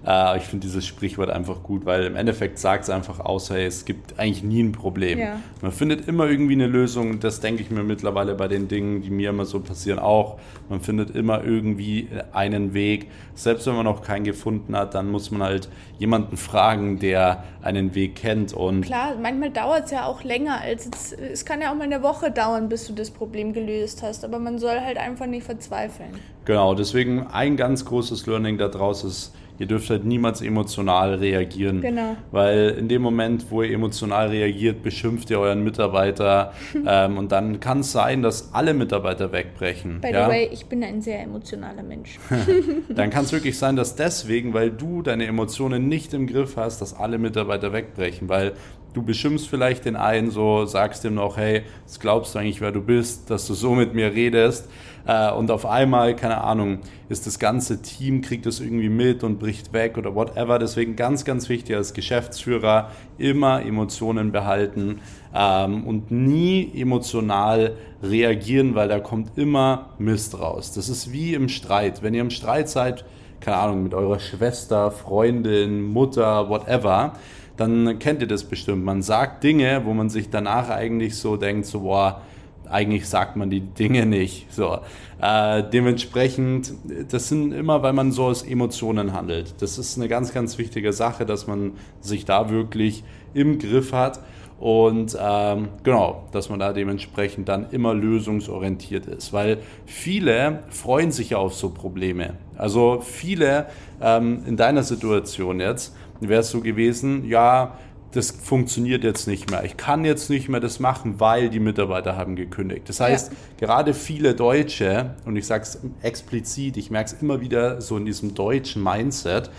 Äh, 0.06 0.38
ich 0.38 0.44
finde 0.44 0.66
dieses 0.66 0.86
Sprichwort 0.86 1.30
einfach 1.30 1.64
gut, 1.64 1.86
weil 1.86 2.04
im 2.04 2.16
Endeffekt 2.16 2.60
sagt 2.60 2.84
es 2.84 2.90
einfach 2.90 3.20
aus, 3.20 3.50
hey, 3.50 3.66
es 3.66 3.86
gibt 3.86 4.20
eigentlich 4.20 4.44
nie 4.44 4.62
ein 4.62 4.72
Problem. 4.72 5.20
Ja. 5.20 5.40
Man 5.62 5.72
findet 5.72 6.08
immer 6.08 6.28
irgendwie 6.30 6.54
eine 6.54 6.68
Lösung. 6.68 7.20
Das 7.20 7.40
denke 7.40 7.64
ich 7.64 7.72
mir 7.72 7.84
mittlerweile 7.84 8.36
bei 8.36 8.48
den 8.48 8.68
Dingen, 8.68 9.02
die 9.02 9.10
mir 9.10 9.32
immer 9.32 9.46
so 9.46 9.60
passieren, 9.60 10.00
auch. 10.00 10.40
Man 10.70 10.82
findet 10.82 11.16
immer 11.16 11.44
irgendwie 11.44 12.08
einen 12.32 12.74
Weg. 12.74 13.10
Selbst 13.34 13.66
wenn 13.68 13.76
man 13.76 13.86
noch 13.86 14.04
keinen 14.04 14.24
gefunden 14.24 14.76
hat, 14.76 14.94
dann 14.94 15.10
muss 15.10 15.32
man 15.32 15.44
halt 15.44 15.70
jemanden 15.98 16.38
fragen, 16.38 17.00
der 17.00 17.44
einen 17.62 17.96
Weg 17.96 18.16
kennt. 18.16 18.54
Und 18.54 18.82
Klar, 18.82 19.16
manchmal 19.22 19.50
dauert 19.50 19.86
es 19.86 19.92
ja 19.92 20.06
auch 20.06 20.24
länger 20.24 20.62
als 20.62 20.88
es, 20.88 21.14
es 21.14 21.46
kann 21.46 21.62
ja 21.62 21.72
auch 21.72 21.76
mal 21.76 21.84
eine 21.84 22.04
Woche 22.04 22.32
dauern, 22.32 22.70
bis 22.70 22.88
du 22.88 22.94
das 22.94 23.10
Problem 23.12 23.54
gelöst 23.54 24.04
hast. 24.04 24.24
Aber 24.24 24.40
man 24.40 24.60
soll 24.60 24.80
halt 24.80 24.98
einfach 24.98 25.26
nicht 25.26 25.46
verzweifeln. 25.46 26.10
Genau, 26.46 26.76
deswegen 26.76 27.26
ein 27.28 27.58
ganz 27.58 27.86
großes 27.86 28.28
Learning 28.28 28.58
daraus 28.58 29.04
ist, 29.04 29.34
ihr 29.60 29.66
dürft 29.66 29.90
halt 29.90 30.06
niemals 30.06 30.42
emotional 30.42 31.16
reagieren. 31.16 31.82
Genau. 31.82 32.16
Weil 32.32 32.76
in 32.78 32.88
dem 32.88 33.02
Moment, 33.02 33.46
wo 33.50 33.62
ihr 33.62 33.74
emotional 33.74 34.30
reagiert, 34.30 34.84
beschimpft 34.84 35.30
ihr 35.30 35.40
euren 35.40 35.64
Mitarbeiter 35.64 36.54
ähm, 36.88 37.18
und 37.18 37.32
dann 37.32 37.60
kann 37.60 37.80
es 37.80 37.92
sein, 37.92 38.22
dass 38.22 38.54
alle 38.54 38.74
Mitarbeiter 38.74 39.32
wegbrechen. 39.32 40.02
By 40.02 40.12
ja? 40.12 40.26
the 40.26 40.32
way, 40.32 40.50
ich 40.52 40.66
bin 40.66 40.84
ein 40.84 41.02
sehr 41.02 41.22
emotionaler 41.22 41.84
Mensch. 41.84 42.20
dann 42.90 43.10
kann 43.10 43.26
es 43.26 43.32
wirklich 43.32 43.58
sein, 43.58 43.76
dass 43.76 43.96
deswegen, 43.96 44.54
weil 44.54 44.72
du 44.72 45.02
deine 45.02 45.26
Emotionen 45.26 45.88
nicht 45.88 46.14
im 46.14 46.28
Griff 46.28 46.58
hast, 46.58 46.82
dass 46.82 46.94
alle 46.94 47.18
Mitarbeiter 47.18 47.74
wegbrechen, 47.74 48.30
weil 48.30 48.54
du 48.94 49.04
beschimpfst 49.04 49.48
vielleicht 49.48 49.86
den 49.86 49.96
einen 49.96 50.32
so, 50.32 50.66
sagst 50.66 51.04
ihm 51.06 51.16
noch, 51.16 51.38
hey, 51.38 51.64
was 51.86 52.00
glaubst 52.00 52.34
du 52.34 52.40
eigentlich, 52.40 52.62
wer 52.62 52.72
du 52.72 52.82
bist, 52.82 53.30
dass 53.30 53.46
du 53.46 53.54
so 53.54 53.76
mit 53.76 53.94
mir 53.94 54.14
redest 54.14 54.70
und 55.06 55.52
auf 55.52 55.66
einmal, 55.66 56.16
keine 56.16 56.42
Ahnung, 56.42 56.80
ist 57.10 57.28
das 57.28 57.38
ganze 57.38 57.82
Team, 57.82 58.22
kriegt 58.22 58.46
das 58.46 58.60
irgendwie 58.60 58.90
mit 58.90 59.24
und 59.24 59.40
bricht 59.40 59.72
weg 59.72 59.98
oder 59.98 60.16
whatever. 60.16 60.58
Deswegen 60.58 60.96
ganz, 60.96 61.26
ganz 61.26 61.48
wichtig 61.48 61.76
als 61.76 61.94
Geschäftsführer 61.94 62.90
immer 63.18 63.62
Emotionen 63.62 64.32
behalten 64.32 65.02
ähm, 65.34 65.86
und 65.86 66.10
nie 66.10 66.72
emotional 66.76 67.74
reagieren, 68.02 68.74
weil 68.74 68.88
da 68.88 69.00
kommt 69.00 69.38
immer 69.38 69.90
Mist 70.00 70.40
raus. 70.40 70.74
Das 70.74 70.90
ist 70.90 71.12
wie 71.12 71.36
im 71.36 71.50
Streit. 71.50 72.02
Wenn 72.02 72.16
ihr 72.16 72.22
im 72.22 72.32
Streit 72.32 72.70
seid, 72.70 73.06
keine 73.42 73.58
Ahnung, 73.58 73.84
mit 73.84 73.94
eurer 73.94 74.20
Schwester, 74.20 74.90
Freundin, 74.90 75.84
Mutter, 75.84 76.50
whatever, 76.50 77.14
dann 77.58 78.00
kennt 78.00 78.22
ihr 78.22 78.28
das 78.28 78.44
bestimmt. 78.44 78.84
Man 78.84 79.02
sagt 79.02 79.44
Dinge, 79.44 79.82
wo 79.86 79.94
man 79.94 80.10
sich 80.10 80.30
danach 80.30 80.70
eigentlich 80.70 81.16
so 81.16 81.38
denkt, 81.38 81.68
so, 81.68 81.82
boah, 81.82 82.22
eigentlich 82.70 83.08
sagt 83.08 83.36
man 83.36 83.50
die 83.50 83.62
Dinge 83.62 84.06
nicht. 84.06 84.52
So. 84.52 84.80
Äh, 85.22 85.64
dementsprechend, 85.72 86.74
das 87.10 87.30
sind 87.30 87.54
immer, 87.54 87.84
weil 87.84 87.94
man 87.94 88.12
so 88.12 88.26
aus 88.26 88.44
Emotionen 88.44 89.14
handelt. 89.14 89.56
Das 89.62 89.78
ist 89.78 89.98
eine 89.98 90.08
ganz, 90.08 90.34
ganz 90.34 90.58
wichtige 90.58 90.94
Sache, 90.94 91.26
dass 91.26 91.48
man 91.48 91.74
sich 92.02 92.26
da 92.26 92.50
wirklich 92.50 93.04
im 93.34 93.60
Griff 93.60 93.94
hat 93.94 94.20
und 94.60 95.18
ähm, 95.20 95.68
genau, 95.84 96.24
dass 96.32 96.50
man 96.50 96.60
da 96.60 96.72
dementsprechend 96.72 97.50
dann 97.50 97.70
immer 97.72 97.94
lösungsorientiert 97.94 99.06
ist, 99.06 99.34
weil 99.34 99.58
viele 99.86 100.64
freuen 100.70 101.12
sich 101.12 101.32
ja 101.32 101.38
auf 101.38 101.54
so 101.54 101.70
Probleme. 101.70 102.36
Also 102.58 103.02
viele 103.02 103.68
ähm, 104.02 104.44
in 104.46 104.56
deiner 104.56 104.84
Situation 104.84 105.60
jetzt 105.60 105.94
wäre 106.22 106.40
es 106.40 106.50
so 106.50 106.62
gewesen, 106.62 107.28
ja, 107.28 107.78
das 108.16 108.32
funktioniert 108.32 109.04
jetzt 109.04 109.28
nicht 109.28 109.52
mehr. 109.52 109.66
Ich 109.66 109.76
kann 109.76 110.06
jetzt 110.06 110.30
nicht 110.30 110.48
mehr 110.48 110.62
das 110.62 110.80
machen, 110.80 111.20
weil 111.20 111.50
die 111.50 111.60
Mitarbeiter 111.60 112.16
haben 112.16 112.36
gekündigt. 112.36 112.88
Das 112.88 113.02
heißt, 113.02 113.32
ja. 113.32 113.38
gerade 113.68 113.94
viele 113.94 114.36
Deutsche, 114.36 115.16
und 115.26 115.36
ich 115.36 115.46
sage 115.46 115.64
es 115.64 115.80
explizit, 116.02 116.78
ich 116.78 116.90
merke 116.90 117.14
es 117.14 117.22
immer 117.22 117.42
wieder 117.42 117.82
so 117.82 117.98
in 117.98 118.06
diesem 118.06 118.34
deutschen 118.34 118.82
Mindset, 118.84 119.50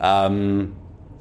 ähm, 0.00 0.72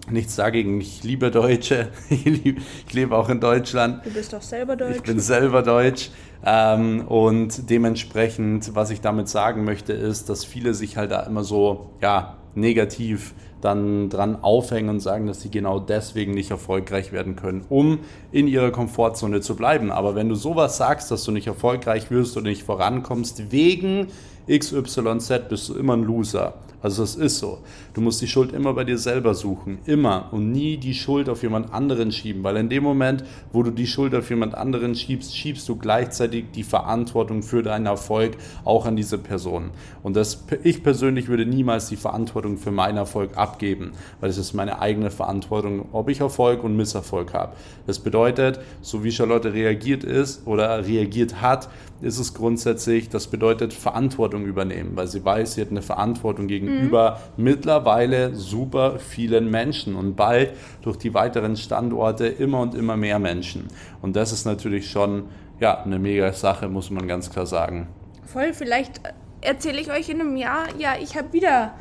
nichts 0.09 0.35
dagegen, 0.35 0.79
ich 0.81 1.03
liebe 1.03 1.31
Deutsche, 1.31 1.89
ich, 2.09 2.93
lebe 2.93 3.17
auch 3.17 3.29
in 3.29 3.39
Deutschland. 3.39 4.05
Du 4.05 4.11
bist 4.11 4.31
doch 4.31 4.41
selber 4.41 4.75
Deutsch. 4.75 4.97
Ich 4.97 5.03
bin 5.03 5.19
selber 5.19 5.63
Deutsch. 5.63 6.11
Ähm, 6.45 7.07
und 7.07 7.69
dementsprechend, 7.69 8.75
was 8.75 8.91
ich 8.91 9.01
damit 9.01 9.29
sagen 9.29 9.63
möchte, 9.63 9.93
ist, 9.93 10.29
dass 10.29 10.45
viele 10.45 10.73
sich 10.73 10.97
halt 10.97 11.11
da 11.11 11.21
immer 11.21 11.43
so, 11.43 11.91
ja, 12.01 12.37
negativ 12.53 13.33
dann 13.63 14.09
dran 14.09 14.43
aufhängen 14.43 14.89
und 14.89 14.99
sagen, 14.99 15.27
dass 15.27 15.41
sie 15.41 15.49
genau 15.49 15.79
deswegen 15.79 16.33
nicht 16.33 16.51
erfolgreich 16.51 17.11
werden 17.11 17.35
können, 17.35 17.65
um 17.69 17.99
in 18.31 18.47
ihrer 18.47 18.71
Komfortzone 18.71 19.41
zu 19.41 19.55
bleiben. 19.55 19.91
Aber 19.91 20.15
wenn 20.15 20.29
du 20.29 20.35
sowas 20.35 20.77
sagst, 20.77 21.11
dass 21.11 21.23
du 21.23 21.31
nicht 21.31 21.47
erfolgreich 21.47 22.11
wirst 22.11 22.35
oder 22.37 22.49
nicht 22.49 22.63
vorankommst, 22.63 23.51
wegen 23.51 24.07
XYZ 24.47 25.47
bist 25.49 25.69
du 25.69 25.75
immer 25.75 25.93
ein 25.93 26.03
Loser. 26.03 26.55
Also 26.83 27.01
das 27.01 27.15
ist 27.15 27.39
so. 27.39 27.59
Du 27.93 28.01
musst 28.01 28.21
die 28.21 28.27
Schuld 28.27 28.51
immer 28.51 28.73
bei 28.73 28.83
dir 28.83 28.97
selber 28.97 29.33
suchen. 29.35 29.79
Immer. 29.85 30.27
Und 30.31 30.51
nie 30.51 30.75
die 30.75 30.93
Schuld 30.93 31.29
auf 31.29 31.41
jemand 31.41 31.73
anderen 31.73 32.11
schieben. 32.11 32.43
Weil 32.43 32.57
in 32.57 32.67
dem 32.67 32.83
Moment, 32.83 33.23
wo 33.53 33.63
du 33.63 33.71
die 33.71 33.87
Schuld 33.87 34.13
auf 34.13 34.29
jemand 34.29 34.53
anderen 34.53 34.93
schiebst, 34.93 35.33
schiebst 35.33 35.67
du 35.69 35.77
gleichzeitig 35.77 36.47
die 36.53 36.63
Verantwortung 36.63 37.41
für 37.41 37.63
deinen 37.63 37.85
Erfolg 37.85 38.33
auch 38.65 38.85
an 38.85 38.97
diese 38.97 39.17
Person. 39.17 39.69
Und 40.03 40.17
das, 40.17 40.43
ich 40.63 40.83
persönlich 40.83 41.29
würde 41.29 41.45
niemals 41.45 41.87
die 41.87 41.95
Verantwortung 41.95 42.57
für 42.57 42.71
meinen 42.71 42.97
Erfolg 42.97 43.37
abgeben. 43.53 43.91
Weil 44.19 44.29
es 44.29 44.37
ist 44.37 44.53
meine 44.53 44.81
eigene 44.81 45.11
Verantwortung, 45.11 45.89
ob 45.91 46.09
ich 46.09 46.19
Erfolg 46.19 46.63
und 46.63 46.75
Misserfolg 46.75 47.33
habe. 47.33 47.53
Das 47.85 47.99
bedeutet, 47.99 48.59
so 48.81 49.03
wie 49.03 49.11
Charlotte 49.11 49.53
reagiert 49.53 50.03
ist 50.03 50.47
oder 50.47 50.85
reagiert 50.85 51.41
hat, 51.41 51.69
ist 52.01 52.19
es 52.19 52.33
grundsätzlich, 52.33 53.09
das 53.09 53.27
bedeutet 53.27 53.73
Verantwortung 53.73 54.45
übernehmen, 54.45 54.91
weil 54.95 55.07
sie 55.07 55.23
weiß, 55.23 55.53
sie 55.53 55.61
hat 55.61 55.71
eine 55.71 55.81
Verantwortung 55.81 56.47
gegenüber 56.47 57.19
mhm. 57.37 57.43
mittlerweile 57.43 58.35
super 58.35 58.99
vielen 58.99 59.49
Menschen 59.49 59.95
und 59.95 60.15
bald 60.15 60.53
durch 60.81 60.97
die 60.97 61.13
weiteren 61.13 61.55
Standorte 61.55 62.27
immer 62.27 62.59
und 62.59 62.75
immer 62.75 62.97
mehr 62.97 63.19
Menschen. 63.19 63.67
Und 64.01 64.15
das 64.15 64.33
ist 64.33 64.45
natürlich 64.45 64.89
schon 64.89 65.25
ja, 65.59 65.81
eine 65.81 65.99
mega 65.99 66.33
Sache, 66.33 66.67
muss 66.67 66.89
man 66.89 67.07
ganz 67.07 67.29
klar 67.29 67.45
sagen. 67.45 67.87
Voll, 68.25 68.53
vielleicht 68.53 68.99
erzähle 69.41 69.79
ich 69.79 69.91
euch 69.91 70.09
in 70.09 70.19
einem 70.19 70.35
Jahr, 70.35 70.65
ja, 70.77 70.95
ich 71.01 71.15
habe 71.15 71.31
wieder 71.31 71.73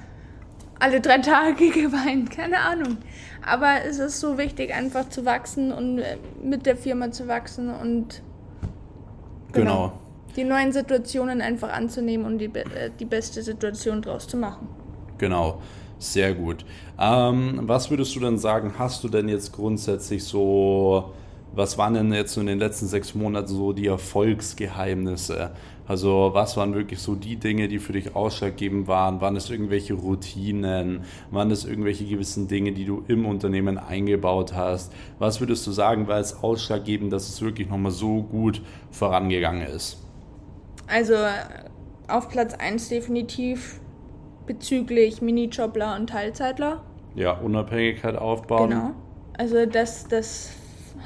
alle 0.82 1.00
drei 1.00 1.18
Tage 1.18 1.70
geweint, 1.70 2.30
keine 2.30 2.58
Ahnung. 2.58 2.98
Aber 3.44 3.84
es 3.88 3.98
ist 3.98 4.20
so 4.20 4.38
wichtig, 4.38 4.74
einfach 4.74 5.08
zu 5.08 5.24
wachsen 5.24 5.72
und 5.72 5.98
äh, 5.98 6.16
mit 6.42 6.66
der 6.66 6.76
Firma 6.76 7.10
zu 7.10 7.26
wachsen 7.28 7.70
und 7.74 8.22
genau. 9.52 9.88
genau 9.88 9.92
die 10.36 10.44
neuen 10.44 10.72
Situationen 10.72 11.40
einfach 11.40 11.72
anzunehmen 11.72 12.26
und 12.26 12.38
die, 12.38 12.46
äh, 12.46 12.90
die 12.98 13.04
beste 13.04 13.42
Situation 13.42 14.02
draus 14.02 14.26
zu 14.26 14.36
machen. 14.36 14.68
Genau, 15.18 15.60
sehr 15.98 16.34
gut. 16.34 16.64
Ähm, 16.98 17.60
was 17.62 17.90
würdest 17.90 18.14
du 18.16 18.20
denn 18.20 18.38
sagen, 18.38 18.74
hast 18.78 19.04
du 19.04 19.08
denn 19.08 19.28
jetzt 19.28 19.52
grundsätzlich 19.52 20.24
so, 20.24 21.12
was 21.54 21.78
waren 21.78 21.94
denn 21.94 22.12
jetzt 22.12 22.36
in 22.36 22.46
den 22.46 22.58
letzten 22.58 22.86
sechs 22.86 23.14
Monaten 23.14 23.48
so 23.48 23.72
die 23.72 23.86
Erfolgsgeheimnisse? 23.86 25.50
Also 25.86 26.30
was 26.32 26.56
waren 26.56 26.74
wirklich 26.74 27.00
so 27.00 27.14
die 27.14 27.36
Dinge, 27.36 27.68
die 27.68 27.78
für 27.78 27.92
dich 27.92 28.14
ausschlaggebend 28.14 28.86
waren? 28.86 29.20
Waren 29.20 29.36
es 29.36 29.50
irgendwelche 29.50 29.94
Routinen? 29.94 31.04
Waren 31.30 31.50
es 31.50 31.64
irgendwelche 31.64 32.04
gewissen 32.04 32.48
Dinge, 32.48 32.72
die 32.72 32.84
du 32.84 33.04
im 33.08 33.26
Unternehmen 33.26 33.78
eingebaut 33.78 34.54
hast? 34.54 34.92
Was 35.18 35.40
würdest 35.40 35.66
du 35.66 35.72
sagen, 35.72 36.06
war 36.06 36.18
es 36.18 36.42
ausschlaggebend, 36.42 37.12
dass 37.12 37.28
es 37.28 37.42
wirklich 37.42 37.68
nochmal 37.68 37.92
so 37.92 38.22
gut 38.22 38.62
vorangegangen 38.90 39.66
ist? 39.66 39.98
Also 40.86 41.14
auf 42.08 42.28
Platz 42.28 42.54
1 42.54 42.88
definitiv 42.88 43.80
bezüglich 44.46 45.20
Minijobler 45.20 45.96
und 45.96 46.08
Teilzeitler. 46.08 46.82
Ja, 47.14 47.32
Unabhängigkeit 47.32 48.16
aufbauen. 48.16 48.70
Genau. 48.70 48.90
Also 49.36 49.66
das, 49.66 50.06
das 50.08 50.52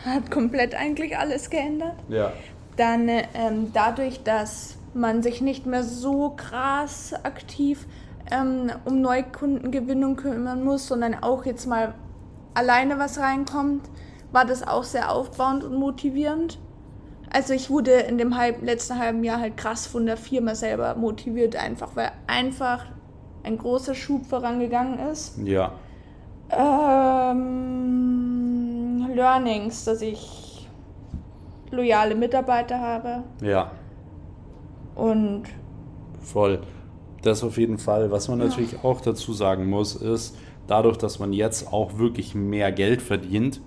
hat 0.04 0.30
komplett 0.30 0.74
eigentlich 0.74 1.16
alles 1.16 1.50
geändert. 1.50 1.96
Ja. 2.08 2.32
Dann 2.76 3.08
ähm, 3.08 3.70
dadurch, 3.72 4.22
dass 4.22 4.76
man 4.94 5.22
sich 5.22 5.40
nicht 5.40 5.66
mehr 5.66 5.82
so 5.82 6.30
krass 6.30 7.14
aktiv 7.22 7.86
ähm, 8.30 8.70
um 8.84 9.00
Neukundengewinnung 9.00 10.16
kümmern 10.16 10.64
muss, 10.64 10.86
sondern 10.88 11.14
auch 11.14 11.44
jetzt 11.46 11.66
mal 11.66 11.94
alleine 12.54 12.98
was 12.98 13.18
reinkommt, 13.18 13.88
war 14.32 14.44
das 14.44 14.66
auch 14.66 14.84
sehr 14.84 15.12
aufbauend 15.12 15.64
und 15.64 15.74
motivierend. 15.76 16.58
Also 17.30 17.54
ich 17.54 17.70
wurde 17.70 17.92
in 17.92 18.18
dem 18.18 18.36
halb, 18.36 18.62
letzten 18.62 18.98
halben 18.98 19.24
Jahr 19.24 19.40
halt 19.40 19.56
krass 19.56 19.86
von 19.86 20.06
der 20.06 20.16
Firma 20.16 20.54
selber 20.54 20.94
motiviert, 20.94 21.56
einfach 21.56 21.94
weil 21.94 22.12
einfach 22.26 22.86
ein 23.42 23.58
großer 23.58 23.94
Schub 23.94 24.26
vorangegangen 24.26 24.98
ist. 25.10 25.38
Ja. 25.44 25.72
Ähm, 26.50 28.35
Learnings, 29.16 29.84
dass 29.84 30.02
ich 30.02 30.68
loyale 31.70 32.14
Mitarbeiter 32.14 32.78
habe. 32.78 33.24
Ja. 33.42 33.72
Und 34.94 35.44
voll. 36.20 36.60
Das 37.22 37.42
auf 37.42 37.58
jeden 37.58 37.78
Fall. 37.78 38.10
Was 38.10 38.28
man 38.28 38.38
ja. 38.38 38.46
natürlich 38.46 38.84
auch 38.84 39.00
dazu 39.00 39.32
sagen 39.32 39.68
muss, 39.68 39.96
ist, 39.96 40.36
dadurch, 40.66 40.96
dass 40.96 41.18
man 41.18 41.32
jetzt 41.32 41.72
auch 41.72 41.98
wirklich 41.98 42.34
mehr 42.34 42.70
Geld 42.72 43.02
verdient 43.02 43.60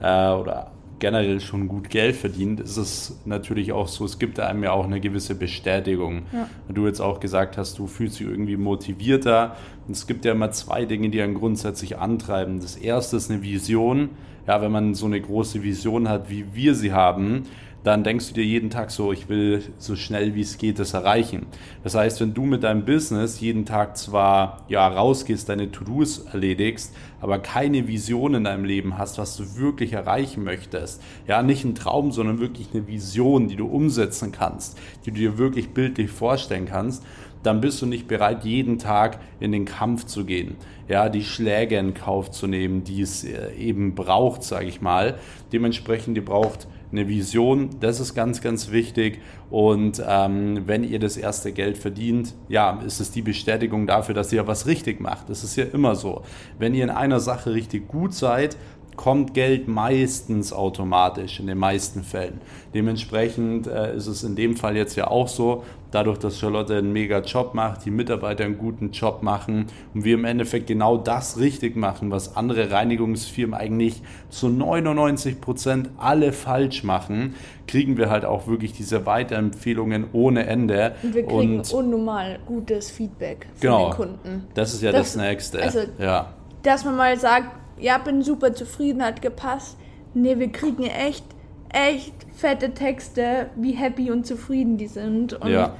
äh, 0.00 0.30
oder 0.30 0.72
generell 0.98 1.40
schon 1.40 1.66
gut 1.66 1.90
Geld 1.90 2.14
verdient, 2.14 2.60
ist 2.60 2.76
es 2.76 3.18
natürlich 3.24 3.72
auch 3.72 3.88
so, 3.88 4.04
es 4.04 4.20
gibt 4.20 4.38
einem 4.38 4.62
ja 4.62 4.70
auch 4.70 4.84
eine 4.84 5.00
gewisse 5.00 5.34
Bestätigung. 5.34 6.22
Ja. 6.32 6.48
Du 6.68 6.86
jetzt 6.86 7.00
auch 7.00 7.18
gesagt 7.18 7.58
hast, 7.58 7.76
du 7.80 7.88
fühlst 7.88 8.20
dich 8.20 8.28
irgendwie 8.28 8.56
motivierter. 8.56 9.56
Und 9.88 9.96
es 9.96 10.06
gibt 10.06 10.24
ja 10.24 10.30
immer 10.30 10.52
zwei 10.52 10.84
Dinge, 10.84 11.10
die 11.10 11.20
einen 11.20 11.34
grundsätzlich 11.34 11.98
antreiben. 11.98 12.60
Das 12.60 12.76
erste 12.76 13.16
ist 13.16 13.32
eine 13.32 13.42
Vision. 13.42 14.10
Ja, 14.46 14.60
wenn 14.60 14.72
man 14.72 14.94
so 14.94 15.06
eine 15.06 15.20
große 15.20 15.62
Vision 15.62 16.08
hat, 16.08 16.28
wie 16.28 16.46
wir 16.54 16.74
sie 16.74 16.92
haben, 16.92 17.44
dann 17.84 18.04
denkst 18.04 18.28
du 18.28 18.34
dir 18.34 18.44
jeden 18.44 18.70
Tag 18.70 18.90
so, 18.90 19.12
ich 19.12 19.28
will 19.28 19.62
so 19.78 19.96
schnell 19.96 20.34
wie 20.34 20.40
es 20.40 20.58
geht 20.58 20.78
das 20.78 20.94
erreichen. 20.94 21.46
Das 21.82 21.94
heißt, 21.94 22.20
wenn 22.20 22.32
du 22.32 22.42
mit 22.42 22.62
deinem 22.62 22.84
Business 22.84 23.40
jeden 23.40 23.66
Tag 23.66 23.96
zwar 23.96 24.64
ja 24.68 24.86
rausgehst, 24.86 25.48
deine 25.48 25.72
To-Dos 25.72 26.26
erledigst, 26.32 26.94
aber 27.20 27.38
keine 27.40 27.88
Vision 27.88 28.34
in 28.34 28.44
deinem 28.44 28.64
Leben 28.64 28.98
hast, 28.98 29.18
was 29.18 29.36
du 29.36 29.56
wirklich 29.56 29.94
erreichen 29.94 30.44
möchtest, 30.44 31.02
ja, 31.26 31.42
nicht 31.42 31.64
ein 31.64 31.74
Traum, 31.74 32.12
sondern 32.12 32.38
wirklich 32.38 32.68
eine 32.72 32.86
Vision, 32.86 33.48
die 33.48 33.56
du 33.56 33.66
umsetzen 33.66 34.30
kannst, 34.32 34.78
die 35.04 35.10
du 35.10 35.18
dir 35.18 35.38
wirklich 35.38 35.70
bildlich 35.70 36.10
vorstellen 36.10 36.66
kannst, 36.66 37.04
dann 37.42 37.60
bist 37.60 37.82
du 37.82 37.86
nicht 37.86 38.08
bereit, 38.08 38.44
jeden 38.44 38.78
Tag 38.78 39.18
in 39.40 39.52
den 39.52 39.64
Kampf 39.64 40.06
zu 40.06 40.24
gehen, 40.24 40.56
ja, 40.88 41.08
die 41.08 41.24
Schläge 41.24 41.76
in 41.78 41.94
Kauf 41.94 42.30
zu 42.30 42.46
nehmen, 42.46 42.84
die 42.84 43.02
es 43.02 43.24
äh, 43.24 43.52
eben 43.54 43.94
braucht, 43.94 44.42
sage 44.42 44.66
ich 44.66 44.80
mal. 44.80 45.18
Dementsprechend, 45.52 46.16
ihr 46.16 46.24
braucht 46.24 46.68
eine 46.92 47.08
Vision, 47.08 47.70
das 47.80 48.00
ist 48.00 48.14
ganz, 48.14 48.40
ganz 48.40 48.70
wichtig. 48.70 49.20
Und 49.50 50.02
ähm, 50.06 50.62
wenn 50.66 50.84
ihr 50.84 50.98
das 50.98 51.16
erste 51.16 51.52
Geld 51.52 51.78
verdient, 51.78 52.34
ja, 52.48 52.80
ist 52.86 53.00
es 53.00 53.10
die 53.10 53.22
Bestätigung 53.22 53.86
dafür, 53.86 54.14
dass 54.14 54.32
ihr 54.32 54.46
was 54.46 54.66
richtig 54.66 55.00
macht. 55.00 55.28
Das 55.30 55.42
ist 55.42 55.56
ja 55.56 55.64
immer 55.64 55.94
so. 55.94 56.22
Wenn 56.58 56.74
ihr 56.74 56.84
in 56.84 56.90
einer 56.90 57.20
Sache 57.20 57.54
richtig 57.54 57.88
gut 57.88 58.14
seid, 58.14 58.56
kommt 58.96 59.34
Geld 59.34 59.68
meistens 59.68 60.52
automatisch 60.52 61.40
in 61.40 61.46
den 61.46 61.58
meisten 61.58 62.02
Fällen. 62.02 62.40
Dementsprechend 62.74 63.66
äh, 63.66 63.96
ist 63.96 64.06
es 64.06 64.22
in 64.22 64.36
dem 64.36 64.56
Fall 64.56 64.76
jetzt 64.76 64.96
ja 64.96 65.08
auch 65.08 65.28
so, 65.28 65.64
dadurch, 65.92 66.18
dass 66.18 66.38
Charlotte 66.38 66.76
einen 66.76 66.92
mega 66.92 67.20
Job 67.20 67.54
macht, 67.54 67.84
die 67.84 67.90
Mitarbeiter 67.90 68.44
einen 68.44 68.58
guten 68.58 68.90
Job 68.90 69.22
machen 69.22 69.66
und 69.94 70.04
wir 70.04 70.14
im 70.14 70.24
Endeffekt 70.24 70.66
genau 70.66 70.96
das 70.96 71.38
richtig 71.38 71.76
machen, 71.76 72.10
was 72.10 72.36
andere 72.36 72.70
Reinigungsfirmen 72.70 73.54
eigentlich 73.54 74.02
zu 74.30 74.48
99 74.48 75.40
Prozent 75.40 75.90
alle 75.98 76.32
falsch 76.32 76.82
machen, 76.82 77.34
kriegen 77.66 77.96
wir 77.96 78.10
halt 78.10 78.24
auch 78.24 78.46
wirklich 78.46 78.72
diese 78.72 79.06
Weiterempfehlungen 79.06 80.06
ohne 80.12 80.46
Ende. 80.46 80.94
Und 81.02 81.14
wir 81.14 81.26
kriegen 81.26 81.58
und, 81.58 81.72
unnormal 81.72 82.38
gutes 82.46 82.90
Feedback 82.90 83.46
von 83.54 83.60
genau, 83.60 83.88
den 83.88 83.96
Kunden. 83.96 84.46
Das 84.54 84.74
ist 84.74 84.82
ja 84.82 84.92
das, 84.92 85.12
das 85.12 85.22
Nächste. 85.22 85.62
Also, 85.62 85.80
ja. 85.98 86.32
Dass 86.62 86.84
man 86.84 86.96
mal 86.96 87.18
sagt, 87.18 87.61
ja, 87.78 87.98
bin 87.98 88.22
super 88.22 88.54
zufrieden, 88.54 89.04
hat 89.04 89.22
gepasst. 89.22 89.76
Nee, 90.14 90.38
wir 90.38 90.52
kriegen 90.52 90.84
echt, 90.84 91.24
echt 91.70 92.14
fette 92.34 92.74
Texte, 92.74 93.50
wie 93.56 93.72
happy 93.72 94.10
und 94.10 94.26
zufrieden 94.26 94.76
die 94.76 94.88
sind. 94.88 95.34
Und 95.34 95.50
ja. 95.50 95.74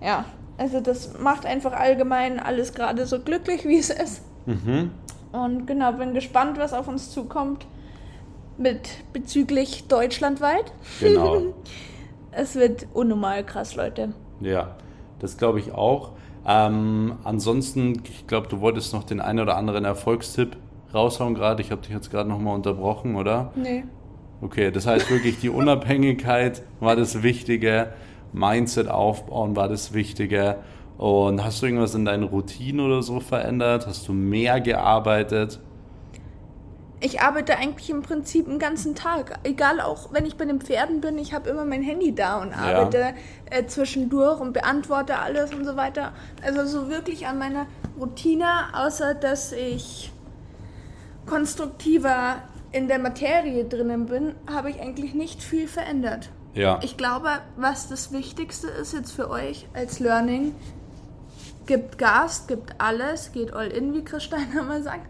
Ja, 0.00 0.24
also 0.56 0.80
das 0.80 1.18
macht 1.18 1.44
einfach 1.46 1.72
allgemein 1.72 2.38
alles 2.40 2.72
gerade 2.72 3.06
so 3.06 3.20
glücklich, 3.20 3.64
wie 3.64 3.78
es 3.78 3.90
ist. 3.90 4.22
Mhm. 4.46 4.90
Und 5.32 5.66
genau, 5.66 5.92
bin 5.92 6.14
gespannt, 6.14 6.58
was 6.58 6.72
auf 6.72 6.88
uns 6.88 7.10
zukommt 7.10 7.66
mit 8.56 8.88
bezüglich 9.12 9.86
deutschlandweit. 9.88 10.72
Genau. 11.00 11.54
es 12.32 12.56
wird 12.56 12.86
unnormal 12.94 13.44
krass, 13.44 13.76
Leute. 13.76 14.14
Ja, 14.40 14.76
das 15.18 15.36
glaube 15.36 15.60
ich 15.60 15.72
auch. 15.72 16.12
Ähm, 16.46 17.18
ansonsten, 17.24 18.02
ich 18.04 18.26
glaube, 18.26 18.48
du 18.48 18.60
wolltest 18.60 18.92
noch 18.94 19.04
den 19.04 19.20
einen 19.20 19.40
oder 19.40 19.56
anderen 19.56 19.84
Erfolgstipp 19.84 20.56
raushauen 20.92 21.34
gerade? 21.34 21.62
Ich 21.62 21.70
habe 21.70 21.82
dich 21.82 21.90
jetzt 21.90 22.10
gerade 22.10 22.28
nochmal 22.28 22.54
unterbrochen, 22.54 23.16
oder? 23.16 23.52
Nee. 23.54 23.84
Okay, 24.40 24.70
das 24.70 24.86
heißt 24.86 25.10
wirklich, 25.10 25.40
die 25.40 25.48
Unabhängigkeit 25.50 26.62
war 26.80 26.96
das 26.96 27.22
Wichtige, 27.22 27.92
Mindset 28.32 28.88
aufbauen 28.88 29.56
war 29.56 29.68
das 29.68 29.92
Wichtige. 29.92 30.56
Und 30.96 31.44
hast 31.44 31.62
du 31.62 31.66
irgendwas 31.66 31.94
in 31.94 32.04
deinen 32.04 32.24
Routinen 32.24 32.84
oder 32.84 33.02
so 33.02 33.20
verändert? 33.20 33.86
Hast 33.86 34.08
du 34.08 34.12
mehr 34.12 34.60
gearbeitet? 34.60 35.60
Ich 37.00 37.20
arbeite 37.20 37.56
eigentlich 37.56 37.90
im 37.90 38.02
Prinzip 38.02 38.46
den 38.46 38.58
ganzen 38.58 38.96
Tag. 38.96 39.38
Egal, 39.44 39.80
auch 39.80 40.12
wenn 40.12 40.26
ich 40.26 40.36
bei 40.36 40.44
den 40.44 40.60
Pferden 40.60 41.00
bin, 41.00 41.16
ich 41.16 41.32
habe 41.32 41.48
immer 41.48 41.64
mein 41.64 41.82
Handy 41.82 42.12
da 42.12 42.42
und 42.42 42.52
arbeite 42.52 42.98
ja. 42.98 43.14
äh, 43.50 43.66
zwischendurch 43.66 44.40
und 44.40 44.52
beantworte 44.52 45.16
alles 45.16 45.54
und 45.54 45.64
so 45.64 45.76
weiter. 45.76 46.12
Also 46.42 46.66
so 46.66 46.90
wirklich 46.90 47.28
an 47.28 47.38
meiner 47.38 47.66
Routine, 48.00 48.46
außer 48.72 49.14
dass 49.14 49.52
ich 49.52 50.10
konstruktiver 51.28 52.42
in 52.72 52.88
der 52.88 52.98
Materie 52.98 53.64
drinnen 53.64 54.06
bin, 54.06 54.34
habe 54.50 54.70
ich 54.70 54.80
eigentlich 54.80 55.14
nicht 55.14 55.42
viel 55.42 55.68
verändert. 55.68 56.30
Ja. 56.54 56.80
Ich 56.82 56.96
glaube, 56.96 57.28
was 57.56 57.88
das 57.88 58.12
Wichtigste 58.12 58.68
ist 58.68 58.92
jetzt 58.92 59.12
für 59.12 59.30
euch 59.30 59.68
als 59.74 60.00
Learning, 60.00 60.54
gibt 61.66 61.98
Gas, 61.98 62.46
gibt 62.46 62.80
alles, 62.80 63.32
geht 63.32 63.52
all 63.52 63.68
in, 63.68 63.94
wie 63.94 64.02
Chris 64.02 64.24
Steiner 64.24 64.62
mal 64.62 64.82
sagt, 64.82 65.06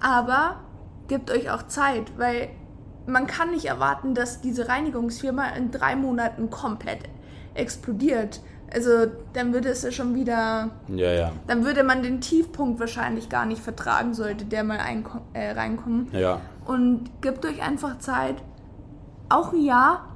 aber 0.00 0.60
gebt 1.08 1.30
euch 1.30 1.50
auch 1.50 1.66
Zeit, 1.66 2.16
weil 2.16 2.48
man 3.06 3.26
kann 3.26 3.50
nicht 3.50 3.66
erwarten, 3.66 4.14
dass 4.14 4.40
diese 4.40 4.68
Reinigungsfirma 4.68 5.48
in 5.50 5.70
drei 5.70 5.96
Monaten 5.96 6.50
komplett 6.50 7.00
explodiert. 7.54 8.40
Also 8.72 9.06
dann 9.32 9.52
würde 9.52 9.68
es 9.68 9.82
ja 9.82 9.92
schon 9.92 10.14
wieder. 10.14 10.70
Ja, 10.88 11.12
ja. 11.12 11.32
Dann 11.46 11.64
würde 11.64 11.84
man 11.84 12.02
den 12.02 12.20
Tiefpunkt 12.20 12.80
wahrscheinlich 12.80 13.28
gar 13.28 13.46
nicht 13.46 13.62
vertragen, 13.62 14.14
sollte 14.14 14.44
der 14.44 14.64
mal 14.64 14.78
äh, 15.32 15.52
reinkommen. 15.52 16.08
Ja. 16.12 16.40
Und 16.64 17.10
gebt 17.22 17.44
euch 17.44 17.62
einfach 17.62 17.98
Zeit. 17.98 18.36
Auch 19.28 19.52
ein 19.52 19.62
Jahr. 19.62 20.08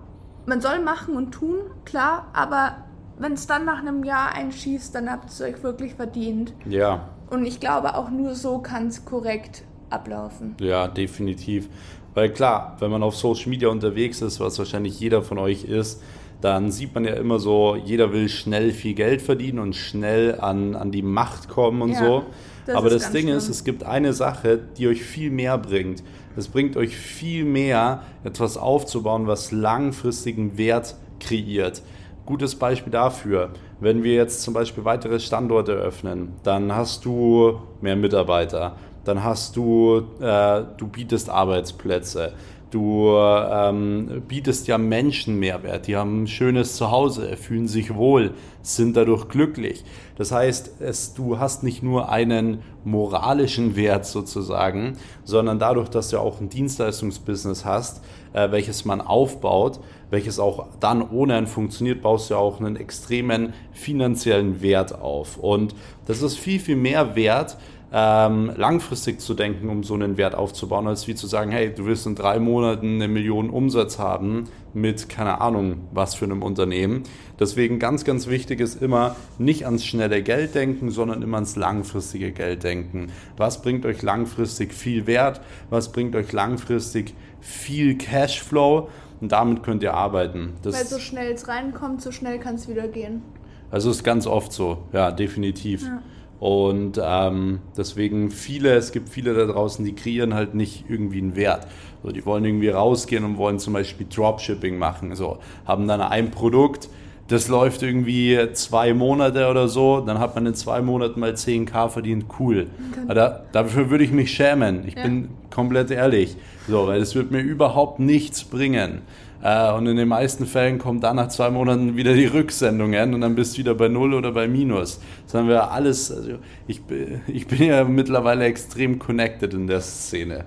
Man 0.47 0.61
soll 0.61 0.81
machen 0.81 1.17
und 1.17 1.33
tun, 1.33 1.59
klar, 1.85 2.27
aber 2.33 2.77
wenn 3.19 3.35
es 3.35 3.47
dann 3.47 3.67
nach 3.67 3.81
einem 3.81 4.03
Jahr 4.03 4.35
einschießt, 4.35 4.95
dann 4.95 5.11
habt 5.11 5.27
ihr 5.27 5.31
es 5.31 5.41
euch 5.43 5.63
wirklich 5.63 5.95
verdient. 5.95 6.55
Ja. 6.65 7.11
Und 7.29 7.45
ich 7.45 7.61
glaube, 7.61 7.95
auch 7.95 8.11
nur 8.11 8.35
so 8.35 8.59
kann 8.59 8.89
es 8.89 9.05
korrekt 9.05 9.63
ablaufen. 9.91 10.57
Ja, 10.59 10.89
definitiv. 10.89 11.69
Weil 12.15 12.33
klar, 12.33 12.77
wenn 12.81 12.91
man 12.91 13.03
auf 13.03 13.15
Social 13.17 13.51
Media 13.51 13.69
unterwegs 13.69 14.23
ist, 14.23 14.41
was 14.41 14.59
wahrscheinlich 14.59 14.99
jeder 14.99 15.23
von 15.23 15.39
euch 15.39 15.65
ist, 15.65 16.03
dann 16.41 16.71
sieht 16.71 16.95
man 16.95 17.05
ja 17.05 17.15
immer 17.15 17.39
so, 17.39 17.77
jeder 17.77 18.13
will 18.13 18.29
schnell 18.29 18.73
viel 18.73 18.95
Geld 18.95 19.23
verdienen 19.23 19.59
und 19.59 19.77
schnell 19.77 20.41
an, 20.41 20.75
an 20.75 20.91
die 20.91 21.03
Macht 21.03 21.49
kommen 21.49 21.83
und 21.83 21.93
ja, 21.93 21.99
so. 21.99 22.23
Das 22.67 22.77
Aber 22.77 22.91
das 22.91 23.11
Ding 23.11 23.25
schlimm. 23.25 23.37
ist, 23.37 23.49
es 23.49 23.65
gibt 23.65 23.85
eine 23.85 24.13
Sache, 24.13 24.61
die 24.77 24.89
euch 24.89 25.03
viel 25.03 25.31
mehr 25.31 25.59
bringt. 25.59 26.03
Es 26.37 26.49
bringt 26.49 26.77
euch 26.77 26.97
viel 26.97 27.45
mehr, 27.45 28.03
etwas 28.25 28.57
aufzubauen, 28.57 29.27
was 29.27 29.51
langfristigen 29.51 30.57
Wert 30.57 30.95
kreiert. 31.19 31.83
Gutes 32.27 32.55
Beispiel 32.55 32.93
dafür, 32.93 33.51
wenn 33.81 34.05
wir 34.05 34.15
jetzt 34.15 34.43
zum 34.43 34.55
Beispiel 34.55 34.85
weitere 34.85 35.19
Standorte 35.19 35.73
öffnen, 35.73 36.35
dann 36.43 36.75
hast 36.75 37.05
du 37.05 37.59
mehr 37.81 37.97
Mitarbeiter, 37.97 38.77
dann 39.05 39.25
hast 39.25 39.57
du, 39.57 40.03
äh, 40.21 40.63
du 40.77 40.87
bietest 40.87 41.29
Arbeitsplätze, 41.29 42.35
Du 42.71 43.17
ähm, 43.17 44.23
bietest 44.29 44.69
ja 44.69 44.79
Menschen 44.79 45.41
Mehrwert. 45.41 45.89
Die 45.89 45.97
haben 45.97 46.23
ein 46.23 46.27
schönes 46.29 46.77
Zuhause, 46.77 47.37
fühlen 47.37 47.67
sich 47.67 47.97
wohl, 47.97 48.35
sind 48.63 48.97
dadurch 48.97 49.29
glücklich. 49.29 49.85
Das 50.17 50.31
heißt, 50.31 50.81
es, 50.81 51.15
du 51.15 51.41
hast 51.41 51.65
nicht 51.65 51.83
nur 51.83 52.11
einen 52.11 52.63
moralischen 52.85 53.75
Wert 53.75 54.07
sozusagen, 54.07 54.97
sondern 55.25 55.59
dadurch, 55.59 55.89
dass 55.89 56.11
du 56.11 56.19
auch 56.19 56.41
ein 56.41 56.49
Dienstleistungsbusiness 56.49 57.65
hast, 57.65 58.05
äh, 58.35 58.53
welches 58.53 58.85
man 58.85 59.01
aufbaut, 59.01 59.81
welches 60.11 60.39
auch 60.39 60.69
dann 60.79 61.03
ohne 61.11 61.35
ein 61.35 61.49
funktioniert, 61.49 62.03
baust 62.03 62.31
du 62.31 62.37
auch 62.37 62.61
einen 62.61 62.77
extremen 62.77 63.53
finanziellen 63.73 64.63
Wert 64.63 65.01
auf. 65.01 65.39
Und 65.39 65.75
das 66.07 66.23
ist 66.23 66.39
viel, 66.39 66.61
viel 66.61 66.77
mehr 66.77 67.17
wert, 67.17 67.57
ähm, 67.93 68.53
langfristig 68.57 69.21
zu 69.21 69.35
denken, 69.35 69.69
um 69.69 69.83
so 69.83 69.95
einen 69.95 70.17
Wert 70.17 70.35
aufzubauen, 70.35 70.87
als 70.87 71.09
wie 71.09 71.15
zu 71.15 71.27
sagen, 71.27 71.51
hey, 71.51 71.75
du 71.75 71.87
wirst 71.87 72.07
in 72.07 72.15
drei 72.15 72.39
Monaten 72.39 72.97
eine 72.97 73.09
Million 73.09 73.51
Umsatz 73.51 73.99
haben 73.99 74.45
mit, 74.75 75.09
keine 75.09 75.41
Ahnung, 75.41 75.89
was 75.93 76.15
für 76.15 76.25
einem 76.25 76.43
Unternehmen. 76.43 77.03
Deswegen 77.41 77.81
ganz, 77.81 78.05
ganz 78.05 78.29
wichtig 78.29 78.61
ist 78.61 78.81
immer 78.81 79.17
nicht 79.39 79.65
ans 79.65 79.85
schnelle 79.85 80.23
Geld 80.23 80.55
denken, 80.55 80.91
sondern 80.91 81.23
immer 81.23 81.39
ans 81.39 81.57
langfristige 81.57 82.31
Geld 82.31 82.63
denken. 82.63 83.11
Was 83.37 83.61
bringt 83.63 83.85
euch 83.85 84.03
langfristig 84.03 84.73
viel 84.73 85.09
Wert? 85.09 85.41
Was 85.69 85.91
bringt 85.91 86.15
euch 86.15 86.31
langfristig 86.33 87.15
viel 87.41 87.99
Cashflow? 87.99 88.89
Und 89.21 89.33
damit 89.33 89.63
könnt 89.63 89.83
ihr 89.83 89.95
arbeiten. 89.95 90.55
Das 90.63 90.77
Weil 90.77 90.87
so 90.87 90.99
schnell 90.99 91.33
es 91.33 91.49
reinkommt, 91.49 92.01
so 92.01 92.13
schnell 92.13 92.39
kann 92.39 92.55
es 92.55 92.69
wieder 92.69 92.89
gehen. 92.89 93.23
Also 93.71 93.91
ist 93.91 94.03
ganz 94.03 94.27
oft 94.27 94.53
so, 94.53 94.85
ja, 94.93 95.11
definitiv. 95.13 95.83
Ja. 95.83 96.03
Und 96.41 96.99
ähm, 97.03 97.61
deswegen 97.77 98.31
viele, 98.31 98.71
es 98.75 98.93
gibt 98.93 99.11
viele 99.11 99.35
da 99.35 99.45
draußen, 99.45 99.85
die 99.85 99.95
kreieren 99.95 100.33
halt 100.33 100.55
nicht 100.55 100.87
irgendwie 100.89 101.19
einen 101.19 101.37
Wert. 101.37 101.67
Also 102.03 102.15
die 102.15 102.25
wollen 102.25 102.47
irgendwie 102.47 102.71
rausgehen 102.71 103.25
und 103.25 103.37
wollen 103.37 103.59
zum 103.59 103.75
Beispiel 103.75 104.07
Dropshipping 104.09 104.79
machen. 104.79 105.15
So, 105.15 105.39
haben 105.67 105.87
dann 105.87 106.01
ein 106.01 106.31
Produkt, 106.31 106.89
das 107.29 107.49
läuft 107.49 107.83
irgendwie 107.83 108.39
zwei 108.55 108.95
Monate 108.95 109.49
oder 109.49 109.69
so, 109.69 110.01
dann 110.01 110.19
hat 110.19 110.35
man 110.35 110.47
in 110.47 110.55
zwei 110.55 110.81
Monaten 110.81 111.21
mal 111.21 111.33
10k 111.33 111.91
verdient, 111.91 112.25
cool. 112.41 112.69
Da, 113.07 113.43
dafür 113.53 113.91
würde 113.91 114.03
ich 114.03 114.11
mich 114.11 114.33
schämen. 114.33 114.89
Ich 114.89 114.95
ja. 114.95 115.03
bin 115.03 115.29
komplett 115.51 115.91
ehrlich. 115.91 116.37
So, 116.67 116.87
weil 116.87 117.03
es 117.03 117.15
wird 117.15 117.31
mir 117.31 117.41
überhaupt 117.41 118.01
nichts 118.01 118.45
bringen. 118.45 119.03
Äh, 119.43 119.73
und 119.73 119.87
in 119.87 119.97
den 119.97 120.09
meisten 120.09 120.47
Fällen 120.47 120.79
kommen 120.79 121.01
dann 121.01 121.17
nach 121.17 121.29
zwei 121.29 121.51
Monaten 121.51 121.97
wieder 121.97 122.15
die 122.15 122.27
Rücksendungen 122.27 123.15
und 123.15 123.21
dann 123.21 123.35
bist 123.35 123.55
du 123.55 123.59
wieder 123.59 123.75
bei 123.75 123.89
Null 123.89 124.15
oder 124.15 124.33
bei 124.33 124.49
Minus. 124.49 125.01
Das 125.25 125.35
haben 125.35 125.49
wir 125.49 125.71
alles, 125.71 126.11
also 126.11 126.33
ich, 126.67 126.83
ich 127.27 127.47
bin 127.47 127.63
ja 127.63 127.85
mittlerweile 127.85 128.45
extrem 128.45 128.99
connected 128.99 129.55
in 129.55 129.67
der 129.67 129.81
Szene. 129.81 130.45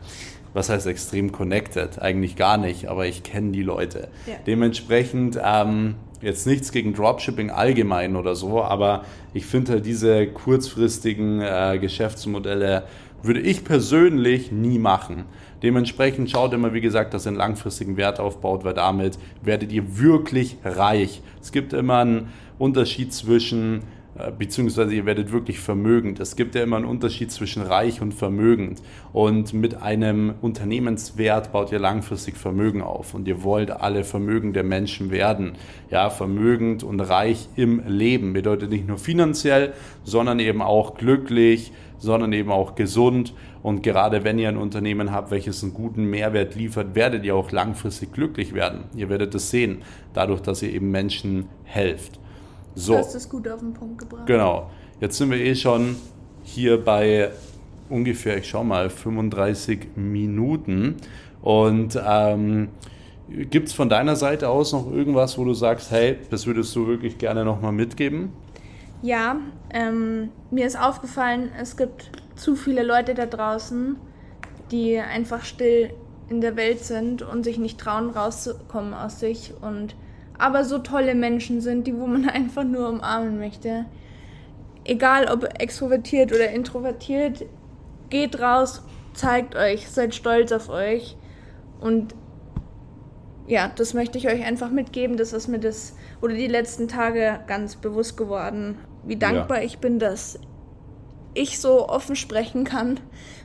Was 0.53 0.69
heißt 0.69 0.85
extrem 0.85 1.31
connected? 1.31 1.99
Eigentlich 1.99 2.35
gar 2.35 2.57
nicht, 2.57 2.87
aber 2.87 3.07
ich 3.07 3.23
kenne 3.23 3.51
die 3.51 3.63
Leute. 3.63 4.09
Ja. 4.27 4.35
Dementsprechend 4.45 5.39
ähm, 5.43 5.95
jetzt 6.21 6.45
nichts 6.45 6.71
gegen 6.71 6.93
Dropshipping 6.93 7.49
allgemein 7.49 8.15
oder 8.15 8.35
so, 8.35 8.61
aber 8.61 9.03
ich 9.33 9.47
finde 9.47 9.73
halt 9.73 9.85
diese 9.87 10.27
kurzfristigen 10.27 11.41
äh, 11.41 11.79
Geschäftsmodelle 11.81 12.83
würde 13.23 13.39
ich 13.39 13.63
persönlich 13.63 14.51
nie 14.51 14.77
machen. 14.77 15.25
Dementsprechend 15.63 16.29
schaut 16.29 16.53
immer, 16.53 16.73
wie 16.73 16.81
gesagt, 16.81 17.13
dass 17.13 17.25
ihr 17.25 17.29
einen 17.29 17.37
langfristigen 17.37 17.97
Wert 17.97 18.19
aufbaut, 18.19 18.63
weil 18.63 18.73
damit 18.73 19.17
werdet 19.41 19.71
ihr 19.71 19.97
wirklich 19.97 20.57
reich. 20.63 21.21
Es 21.41 21.51
gibt 21.51 21.73
immer 21.73 21.99
einen 21.99 22.27
Unterschied 22.59 23.13
zwischen 23.13 23.81
äh, 24.15 24.31
beziehungsweise 24.31 24.93
ihr 24.93 25.05
werdet 25.05 25.31
wirklich 25.31 25.59
vermögend. 25.59 26.19
Es 26.19 26.35
gibt 26.35 26.53
ja 26.53 26.61
immer 26.61 26.75
einen 26.75 26.85
Unterschied 26.85 27.31
zwischen 27.31 27.63
reich 27.63 27.99
und 28.01 28.13
vermögend. 28.13 28.81
Und 29.11 29.53
mit 29.53 29.81
einem 29.81 30.35
Unternehmenswert 30.41 31.51
baut 31.51 31.71
ihr 31.71 31.79
langfristig 31.79 32.37
Vermögen 32.37 32.83
auf. 32.83 33.15
Und 33.15 33.27
ihr 33.27 33.43
wollt 33.43 33.71
alle 33.71 34.03
vermögende 34.03 34.61
Menschen 34.61 35.09
werden. 35.09 35.53
Ja, 35.89 36.11
vermögend 36.11 36.83
und 36.83 36.99
reich 36.99 37.47
im 37.55 37.81
Leben 37.87 38.33
bedeutet 38.33 38.69
nicht 38.69 38.87
nur 38.87 38.99
finanziell, 38.99 39.73
sondern 40.03 40.39
eben 40.39 40.61
auch 40.61 40.95
glücklich, 40.95 41.71
sondern 42.03 42.33
eben 42.33 42.51
auch 42.51 42.75
gesund. 42.75 43.33
Und 43.63 43.81
gerade 43.81 44.23
wenn 44.23 44.37
ihr 44.37 44.49
ein 44.49 44.57
Unternehmen 44.57 45.11
habt, 45.11 45.31
welches 45.31 45.63
einen 45.63 45.73
guten 45.73 46.05
Mehrwert 46.05 46.55
liefert, 46.55 46.95
werdet 46.95 47.23
ihr 47.23 47.35
auch 47.35 47.51
langfristig 47.51 48.11
glücklich 48.11 48.53
werden. 48.53 48.83
Ihr 48.95 49.09
werdet 49.09 49.33
es 49.33 49.49
sehen, 49.49 49.79
dadurch, 50.13 50.41
dass 50.41 50.61
ihr 50.61 50.71
eben 50.71 50.91
Menschen 50.91 51.45
helft. 51.63 52.19
So. 52.75 52.93
Du 52.93 52.99
hast 52.99 53.15
es 53.15 53.29
gut 53.29 53.47
auf 53.47 53.61
den 53.61 53.73
Punkt 53.73 53.99
gebracht. 53.99 54.25
Genau. 54.25 54.69
Jetzt 54.99 55.17
sind 55.17 55.31
wir 55.31 55.39
eh 55.39 55.55
schon 55.55 55.95
hier 56.43 56.83
bei 56.83 57.29
ungefähr, 57.89 58.37
ich 58.37 58.49
schau 58.49 58.63
mal, 58.63 58.89
35 58.89 59.95
Minuten. 59.95 60.95
Und 61.41 61.97
ähm, 62.05 62.69
gibt 63.29 63.69
es 63.69 63.73
von 63.73 63.87
deiner 63.87 64.17
Seite 64.17 64.49
aus 64.49 64.73
noch 64.73 64.91
irgendwas, 64.91 65.37
wo 65.37 65.45
du 65.45 65.53
sagst, 65.53 65.91
hey, 65.91 66.17
das 66.29 66.47
würdest 66.47 66.75
du 66.75 66.85
wirklich 66.85 67.17
gerne 67.17 67.45
nochmal 67.45 67.71
mitgeben? 67.71 68.33
Ja, 69.03 69.35
ähm, 69.69 70.29
mir 70.49 70.65
ist 70.65 70.79
aufgefallen, 70.79 71.51
es 71.59 71.75
gibt 71.75 72.09
zu 72.35 72.55
viele 72.55 72.83
Leute 72.83 73.13
da 73.13 73.25
draußen, 73.25 73.97
die 74.71 74.97
einfach 74.97 75.43
still 75.43 75.93
in 76.29 76.39
der 76.39 76.55
Welt 76.55 76.79
sind 76.79 77.21
und 77.21 77.43
sich 77.43 77.57
nicht 77.57 77.77
trauen, 77.77 78.11
rauszukommen 78.11 78.93
aus 78.93 79.19
sich 79.19 79.53
und 79.59 79.97
aber 80.39 80.63
so 80.63 80.79
tolle 80.79 81.15
Menschen 81.15 81.59
sind, 81.59 81.85
die 81.85 81.99
wo 81.99 82.07
man 82.07 82.29
einfach 82.33 82.63
nur 82.63 82.87
umarmen 82.87 83.37
möchte. 83.37 83.83
Egal 84.85 85.29
ob 85.29 85.43
extrovertiert 85.61 86.31
oder 86.31 86.51
introvertiert, 86.51 87.45
geht 88.09 88.39
raus, 88.39 88.83
zeigt 89.13 89.57
euch, 89.57 89.89
seid 89.89 90.15
stolz 90.15 90.53
auf 90.53 90.69
euch 90.69 91.17
und 91.81 92.15
ja, 93.47 93.69
das 93.75 93.93
möchte 93.93 94.17
ich 94.17 94.29
euch 94.29 94.45
einfach 94.45 94.71
mitgeben. 94.71 95.17
Das 95.17 95.33
ist 95.33 95.49
mir 95.49 95.59
das 95.59 95.93
oder 96.21 96.33
die 96.33 96.47
letzten 96.47 96.87
Tage 96.87 97.41
ganz 97.47 97.75
bewusst 97.75 98.15
geworden 98.15 98.77
wie 99.05 99.15
dankbar 99.15 99.59
ja. 99.59 99.65
ich 99.65 99.79
bin, 99.79 99.99
dass 99.99 100.39
ich 101.33 101.59
so 101.59 101.87
offen 101.89 102.15
sprechen 102.15 102.63
kann, 102.63 102.99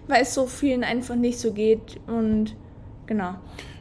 weil 0.06 0.22
es 0.22 0.34
so 0.34 0.46
vielen 0.46 0.84
einfach 0.84 1.16
nicht 1.16 1.38
so 1.38 1.52
geht 1.52 2.00
und 2.06 2.54
genau. 3.06 3.34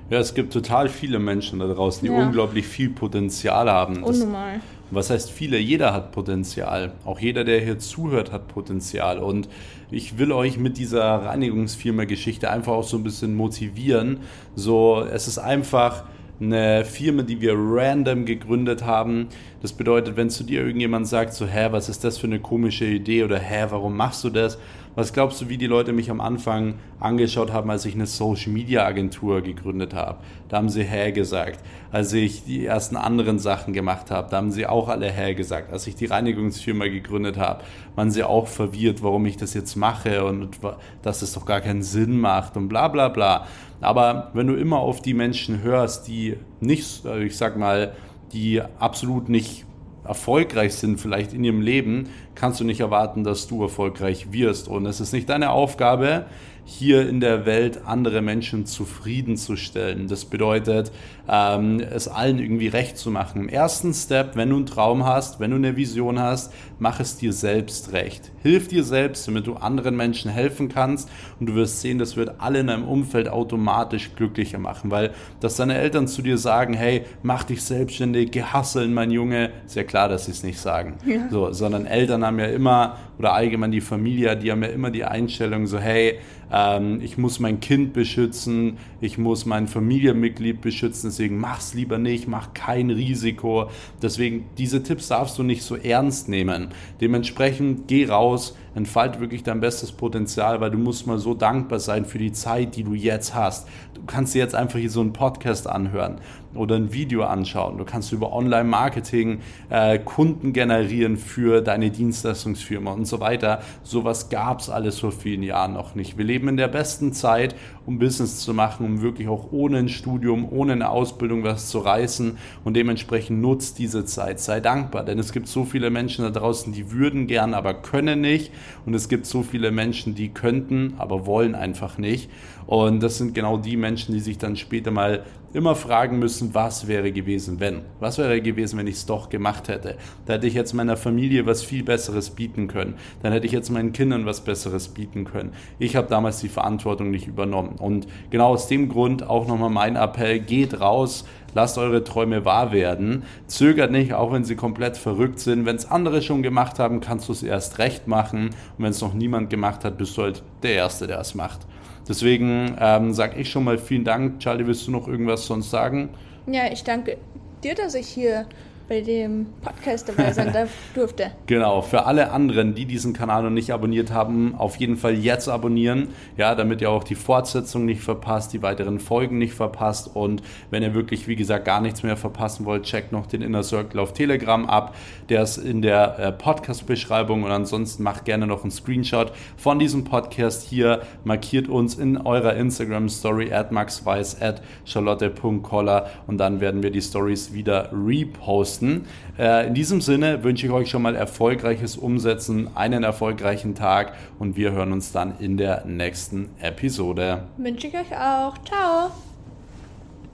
Ja, 0.10 0.20
es 0.20 0.34
gibt 0.34 0.54
total 0.54 0.88
viele 0.88 1.20
Menschen 1.20 1.60
da 1.60 1.68
draußen, 1.68 2.08
die 2.08 2.14
ja. 2.14 2.26
unglaublich 2.26 2.66
viel 2.66 2.90
Potenzial 2.90 3.70
haben. 3.70 4.02
Das, 4.02 4.22
Unnormal. 4.22 4.62
Was 4.90 5.10
heißt 5.10 5.30
viele? 5.32 5.58
Jeder 5.58 5.94
hat 5.94 6.14
Potenzial. 6.14 6.94
Auch 7.04 7.20
jeder, 7.20 7.44
der 7.44 7.60
hier 7.60 7.78
zuhört, 7.78 8.32
hat 8.32 8.48
Potenzial. 8.48 9.20
Und 9.20 9.50
ich 9.92 10.18
will 10.18 10.32
euch 10.32 10.58
mit 10.58 10.78
dieser 10.78 11.04
Reinigungsfirma-Geschichte 11.04 12.50
einfach 12.50 12.72
auch 12.72 12.86
so 12.86 12.96
ein 12.96 13.04
bisschen 13.04 13.36
motivieren. 13.36 14.22
So, 14.56 15.02
es 15.02 15.28
ist 15.28 15.40
einfach 15.40 16.06
eine 16.40 16.86
Firma, 16.86 17.24
die 17.24 17.42
wir 17.42 17.54
random 17.56 18.26
gegründet 18.26 18.86
haben. 18.86 19.28
Das 19.62 19.74
bedeutet, 19.74 20.18
wenn 20.18 20.30
zu 20.30 20.44
dir 20.44 20.62
irgendjemand 20.62 21.08
sagt, 21.08 21.34
so, 21.34 21.48
hä, 21.48 21.68
was 21.72 21.90
ist 21.90 22.04
das 22.04 22.18
für 22.18 22.28
eine 22.28 22.40
komische 22.40 22.86
Idee 22.86 23.24
oder 23.24 23.40
hä, 23.40 23.66
warum 23.70 23.96
machst 23.96 24.24
du 24.24 24.30
das? 24.30 24.58
Was 24.98 25.14
glaubst 25.14 25.40
du, 25.40 25.48
wie 25.48 25.60
die 25.60 25.68
Leute 25.68 25.94
mich 25.94 26.10
am 26.10 26.20
Anfang 26.20 26.74
angeschaut 27.00 27.54
haben, 27.54 27.70
als 27.70 27.86
ich 27.86 27.94
eine 27.94 28.08
Social 28.08 28.52
Media 28.52 28.84
Agentur 28.84 29.42
gegründet 29.44 29.94
habe? 29.94 30.18
Da 30.50 30.58
haben 30.58 30.70
sie 30.70 30.84
hä 30.84 31.12
gesagt. 31.12 31.60
Als 31.92 32.14
ich 32.14 32.46
die 32.46 32.66
ersten 32.66 32.96
anderen 32.96 33.38
Sachen 33.38 33.74
gemacht 33.74 34.10
habe, 34.10 34.32
da 34.32 34.38
haben 34.38 34.52
sie 34.52 34.66
auch 34.66 34.90
alle 34.90 35.12
hä 35.12 35.36
gesagt. 35.36 35.72
Als 35.72 35.86
ich 35.86 35.96
die 35.96 36.08
Reinigungsfirma 36.08 36.88
gegründet 36.88 37.38
habe, 37.38 37.64
waren 37.94 38.10
sie 38.10 38.24
auch 38.24 38.48
verwirrt, 38.48 39.04
warum 39.04 39.28
ich 39.28 39.38
das 39.38 39.54
jetzt 39.54 39.76
mache 39.76 40.26
und 40.26 40.58
dass 41.04 41.22
es 41.22 41.34
doch 41.34 41.46
gar 41.46 41.62
keinen 41.62 41.84
Sinn 41.84 42.20
macht 42.20 42.58
und 42.58 42.68
bla 42.68 42.88
bla 42.88 43.10
bla. 43.10 43.46
Aber 43.82 44.32
wenn 44.34 44.48
du 44.48 44.56
immer 44.56 44.80
auf 44.80 45.04
die 45.04 45.14
Menschen 45.14 45.62
hörst, 45.62 46.08
die 46.08 46.38
nicht, 46.60 47.06
äh, 47.06 47.24
ich 47.24 47.38
sag 47.38 47.56
mal, 47.56 47.94
die 48.34 48.64
absolut 48.80 49.30
nicht 49.30 49.67
erfolgreich 50.08 50.74
sind 50.76 51.00
vielleicht 51.00 51.34
in 51.34 51.44
ihrem 51.44 51.62
Leben, 51.62 52.10
kannst 52.36 52.60
du 52.60 52.64
nicht 52.64 52.80
erwarten, 52.80 53.24
dass 53.24 53.48
du 53.48 53.62
erfolgreich 53.64 54.32
wirst. 54.32 54.68
Und 54.68 54.86
es 54.86 55.00
ist 55.00 55.14
nicht 55.14 55.30
deine 55.30 55.52
Aufgabe, 55.52 56.26
hier 56.70 57.08
in 57.08 57.22
der 57.22 57.46
Welt 57.46 57.86
andere 57.86 58.22
Menschen 58.22 58.66
zufriedenzustellen. 58.66 60.10
Das 60.10 60.26
bedeutet, 60.26 60.92
ähm, 61.30 61.80
es 61.80 62.10
allen 62.10 62.40
irgendwie 62.40 62.68
recht 62.68 62.98
zu 62.98 63.10
machen. 63.10 63.42
Im 63.42 63.50
ersten 63.50 63.94
Step, 63.94 64.36
wenn 64.36 64.50
du 64.50 64.58
einen 64.58 64.66
Traum 64.66 65.06
hast, 65.06 65.40
wenn 65.40 65.52
du 65.52 65.56
eine 65.56 65.78
Vision 65.78 66.20
hast, 66.20 66.54
mach 66.80 67.00
es 67.00 67.18
dir 67.18 67.34
selbst 67.34 67.94
recht. 67.94 68.32
Hilf 68.42 68.68
dir 68.68 68.84
selbst, 68.84 69.28
damit 69.28 69.48
du 69.48 69.56
anderen 69.56 69.96
Menschen 69.96 70.32
helfen 70.32 70.70
kannst 70.70 71.10
und 71.40 71.48
du 71.48 71.56
wirst 71.56 71.82
sehen, 71.82 71.98
das 71.98 72.16
wird 72.16 72.40
alle 72.40 72.60
in 72.60 72.68
deinem 72.68 72.88
Umfeld 72.88 73.30
automatisch 73.30 74.12
glücklicher 74.16 74.60
machen, 74.60 74.92
weil 74.92 75.12
dass 75.40 75.56
deine 75.56 75.76
Eltern 75.76 76.08
zu 76.08 76.22
dir 76.22 76.38
sagen, 76.38 76.74
hey, 76.74 77.04
mach 77.24 77.44
dich 77.44 77.64
selbstständig, 77.64 78.32
gehasseln, 78.32 78.94
mein 78.94 79.12
Junge, 79.12 79.52
ist 79.66 79.76
ja 79.76 79.84
klar, 79.84 80.10
dass 80.10 80.26
sie 80.26 80.32
es 80.32 80.44
nicht 80.44 80.60
sagen. 80.60 80.96
Ja. 81.06 81.30
So, 81.30 81.52
sondern 81.52 81.86
Eltern 81.86 82.26
haben 82.26 82.40
ja 82.40 82.48
immer, 82.48 82.98
oder 83.18 83.34
allgemein 83.34 83.72
die 83.72 83.82
Familie, 83.82 84.38
die 84.38 84.52
haben 84.52 84.64
ja 84.64 84.70
immer 84.70 84.92
die 84.92 85.04
Einstellung 85.04 85.68
so, 85.68 85.80
hey, 85.80 86.20
ähm, 86.52 87.02
ich 87.02 87.18
muss 87.18 87.40
mein 87.40 87.60
Kind 87.60 87.94
beschützen, 87.94 88.78
ich 89.02 89.18
muss 89.18 89.46
mein 89.46 89.68
Familienmitglied 89.68 90.62
beschützen, 90.62 91.10
deswegen 91.10 91.38
mach's 91.38 91.74
lieber 91.74 91.98
nicht, 91.98 92.28
mach 92.28 92.54
kein 92.54 92.90
Risiko. 92.90 93.70
Deswegen, 94.02 94.46
diese 94.58 94.84
Tipps 94.84 95.10
darfst 95.10 95.38
du 95.38 95.44
nicht 95.44 95.64
so 95.64 95.76
ernst 95.76 96.30
nehmen. 96.30 96.67
Dementsprechend 97.02 97.88
geh 97.88 98.08
raus, 98.08 98.56
entfalt 98.76 99.20
wirklich 99.20 99.44
dein 99.44 99.60
bestes 99.60 99.92
Potenzial, 99.92 100.62
weil 100.62 100.72
du 100.72 100.78
musst 100.78 101.08
mal 101.08 101.18
so 101.18 101.34
dankbar 101.34 101.80
sein 101.80 102.06
für 102.06 102.20
die 102.20 102.32
Zeit, 102.32 102.76
die 102.76 102.84
du 102.84 102.94
jetzt 102.94 103.34
hast. 103.34 103.68
Du 103.94 104.02
kannst 104.06 104.36
dir 104.36 104.40
jetzt 104.40 104.56
einfach 104.56 104.80
hier 104.80 104.90
so 104.90 105.02
einen 105.02 105.14
Podcast 105.14 105.68
anhören 105.68 106.20
oder 106.58 106.76
ein 106.76 106.94
Video 106.94 107.24
anschauen. 107.24 107.78
Du 107.78 107.86
kannst 107.86 108.12
über 108.12 108.34
Online-Marketing 108.34 109.40
äh, 109.70 110.00
Kunden 110.00 110.54
generieren 110.54 111.18
für 111.18 111.62
deine 111.62 111.92
Dienstleistungsfirma 111.92 112.92
und 112.92 113.06
so 113.06 113.20
weiter. 113.20 113.62
Sowas 113.84 114.30
gab 114.30 114.60
es 114.60 114.70
alles 114.70 115.00
vor 115.00 115.12
vielen 115.12 115.44
Jahren 115.44 115.74
noch 115.74 115.96
nicht. 115.96 116.18
Wir 116.18 116.26
leben 116.26 116.48
in 116.48 116.58
der 116.58 116.68
besten 116.68 117.14
Zeit, 117.14 117.56
um 117.86 118.00
Business 118.00 118.40
zu 118.40 118.54
machen, 118.54 118.86
um 118.86 119.02
wirklich 119.02 119.28
auch 119.28 119.52
ohne 119.52 119.78
ein 119.78 119.90
Studium, 119.90 120.52
ohne 120.52 120.74
eine 120.74 120.90
Ausbildung 120.90 121.44
was 121.44 121.70
zu 121.70 121.80
reißen 121.80 122.38
und 122.64 122.74
dementsprechend 122.76 123.42
nutzt 123.42 123.80
diese 123.80 124.06
Zeit. 124.06 124.40
Sei 124.40 124.60
dankbar, 124.60 125.06
denn 125.06 125.20
es 125.20 125.32
gibt 125.32 125.48
so 125.48 125.64
viele 125.64 125.90
Menschen 125.90 126.24
da 126.24 126.32
draußen, 126.32 126.74
die 126.74 126.92
würden 126.92 127.28
gern, 127.28 127.54
aber 127.54 127.74
können 127.74 128.22
nicht 128.22 128.52
und 128.86 128.94
es 128.94 129.10
gibt 129.10 129.26
so 129.26 129.44
viele 129.44 129.72
Menschen, 129.72 130.16
die 130.16 130.30
könnten, 130.30 130.96
aber 130.98 131.26
wollen 131.26 131.56
einfach 131.56 131.98
nicht. 131.98 132.30
Und 132.66 133.02
das 133.02 133.18
sind 133.18 133.34
genau 133.34 133.58
die 133.58 133.78
Menschen, 133.78 134.14
die 134.14 134.20
sich 134.20 134.38
dann 134.38 134.58
später 134.58 134.92
mal 134.92 135.24
immer 135.58 135.76
fragen 135.76 136.20
müssen, 136.20 136.54
was 136.54 136.88
wäre 136.88 137.12
gewesen, 137.12 137.60
wenn? 137.60 137.82
Was 138.00 138.20
wäre 138.20 138.40
gewesen, 138.42 138.78
wenn 138.78 138.86
ich 138.86 138.96
es 138.96 139.06
doch 139.08 139.30
gemacht 139.30 139.68
hätte? 139.68 139.98
Da 140.26 140.34
hätte 140.34 140.46
ich 140.46 140.54
jetzt 140.54 140.74
meiner 140.74 140.96
Familie 140.96 141.48
was 141.48 141.64
viel 141.64 141.84
Besseres 141.84 142.30
bieten 142.30 142.68
können. 142.68 142.94
Dann 143.24 143.34
hätte 143.34 143.48
ich 143.48 143.52
jetzt 143.52 143.72
meinen 143.72 143.92
Kindern 143.92 144.28
was 144.28 144.42
Besseres 144.42 144.90
bieten 144.90 145.26
können. 145.26 145.54
Ich 145.80 145.96
habe 145.96 146.08
damals 146.08 146.40
die 146.40 146.48
Verantwortung 146.48 147.10
nicht 147.10 147.28
übernommen. 147.28 147.76
Und 147.80 148.08
genau 148.30 148.50
aus 148.50 148.68
dem 148.68 148.88
Grund 148.88 149.28
auch 149.28 149.48
nochmal 149.48 149.72
mein 149.72 149.96
Appell, 149.96 150.40
geht 150.40 150.80
raus, 150.80 151.26
lasst 151.56 151.80
eure 151.80 152.04
Träume 152.04 152.46
wahr 152.46 152.72
werden. 152.72 153.24
Zögert 153.48 153.92
nicht, 153.92 154.14
auch 154.14 154.32
wenn 154.32 154.44
sie 154.44 154.56
komplett 154.56 154.96
verrückt 154.96 155.40
sind. 155.40 155.66
Wenn 155.66 155.76
es 155.76 155.90
andere 155.90 156.22
schon 156.22 156.44
gemacht 156.44 156.78
haben, 156.78 157.00
kannst 157.00 157.30
du 157.30 157.34
es 157.34 157.42
erst 157.42 157.80
recht 157.80 158.08
machen. 158.08 158.50
Und 158.78 158.84
wenn 158.84 158.92
es 158.92 159.02
noch 159.02 159.16
niemand 159.16 159.50
gemacht 159.50 159.84
hat, 159.84 159.98
bist 159.98 160.16
du 160.18 160.22
halt 160.22 160.44
der 160.62 160.74
Erste, 160.74 161.08
der 161.08 161.20
es 161.20 161.34
macht. 161.34 161.66
Deswegen 162.08 162.76
ähm, 162.80 163.14
sage 163.14 163.40
ich 163.40 163.50
schon 163.50 163.64
mal 163.64 163.78
vielen 163.78 164.04
Dank. 164.04 164.40
Charlie, 164.40 164.66
willst 164.66 164.88
du 164.88 164.92
noch 164.92 165.08
irgendwas 165.08 165.46
sonst 165.46 165.70
sagen? 165.70 166.10
Ja, 166.46 166.72
ich 166.72 166.84
danke 166.84 167.18
dir, 167.64 167.76
dass 167.76 167.96
ich 167.96 168.08
hier 168.08 168.46
bei 168.88 169.02
dem 169.02 169.48
Podcast 169.62 170.08
dabei 170.08 170.32
sein 170.32 170.54
durfte. 170.96 171.32
Genau, 171.46 171.82
für 171.82 172.06
alle 172.06 172.32
anderen, 172.32 172.74
die 172.74 172.86
diesen 172.86 173.14
Kanal 173.14 173.44
noch 173.44 173.50
nicht 173.50 173.72
abonniert 173.72 174.12
haben, 174.12 174.56
auf 174.56 174.78
jeden 174.78 174.96
Fall 174.96 175.16
jetzt 175.16 175.50
abonnieren, 175.50 176.10
ja, 176.38 176.56
damit 176.56 176.82
ihr 176.82 176.90
auch 176.90 177.04
die 177.04 177.16
Fortsetzung 177.16 177.86
nicht 177.86 178.02
verpasst, 178.02 178.54
die 178.54 178.62
weiteren 178.62 179.00
Folgen 179.00 179.38
nicht 179.38 179.54
verpasst. 179.54 180.16
Und 180.16 180.42
wenn 180.70 180.84
ihr 180.84 180.94
wirklich, 180.94 181.28
wie 181.28 181.36
gesagt, 181.36 181.66
gar 181.66 181.82
nichts 181.82 182.04
mehr 182.04 182.16
verpassen 182.16 182.66
wollt, 182.66 182.84
checkt 182.84 183.12
noch 183.12 183.28
den 183.28 183.42
Inner 183.42 183.64
Circle 183.64 184.00
auf 184.00 184.14
Telegram 184.14 184.66
ab, 184.66 184.96
der 185.28 185.44
ist 185.44 185.58
in 185.58 185.82
der 185.82 186.18
äh, 186.20 186.32
Podcast-Beschreibung. 186.32 187.44
Und 187.44 187.52
ansonsten 187.52 188.04
macht 188.04 188.24
gerne 188.24 188.48
noch 188.48 188.62
einen 188.62 188.72
Screenshot 188.72 189.34
von 189.58 189.80
diesem 189.80 190.06
Podcast 190.06 190.64
hier, 190.64 191.02
markiert 191.26 191.68
uns 191.68 191.96
in 191.96 192.18
eurer 192.18 192.56
Instagram-Story 192.56 193.52
at 193.52 193.72
maxweiss 193.72 194.42
at 194.42 194.62
charlotte.coller 194.86 196.10
und 196.28 196.38
dann 196.38 196.62
werden 196.62 196.84
wir 196.84 196.92
die 196.92 197.02
Stories 197.02 197.54
wieder 197.54 197.90
reposten 197.92 198.77
posten. 198.78 199.06
Äh, 199.38 199.68
in 199.68 199.74
diesem 199.74 200.02
Sinne 200.02 200.44
wünsche 200.44 200.66
ich 200.66 200.72
euch 200.72 200.90
schon 200.90 201.02
mal 201.02 201.16
erfolgreiches 201.16 201.98
Umsetzen, 201.98 202.76
einen 202.76 203.04
erfolgreichen 203.04 203.76
Tag 203.76 204.14
und 204.40 204.56
wir 204.56 204.72
hören 204.72 204.92
uns 204.92 205.12
dann 205.12 205.36
in 205.40 205.58
der 205.58 205.86
nächsten 205.86 206.50
Episode. 206.62 207.44
Wünsche 207.58 207.88
ich 207.88 207.94
euch 207.94 208.16
auch. 208.16 208.58
Ciao. 208.64 209.12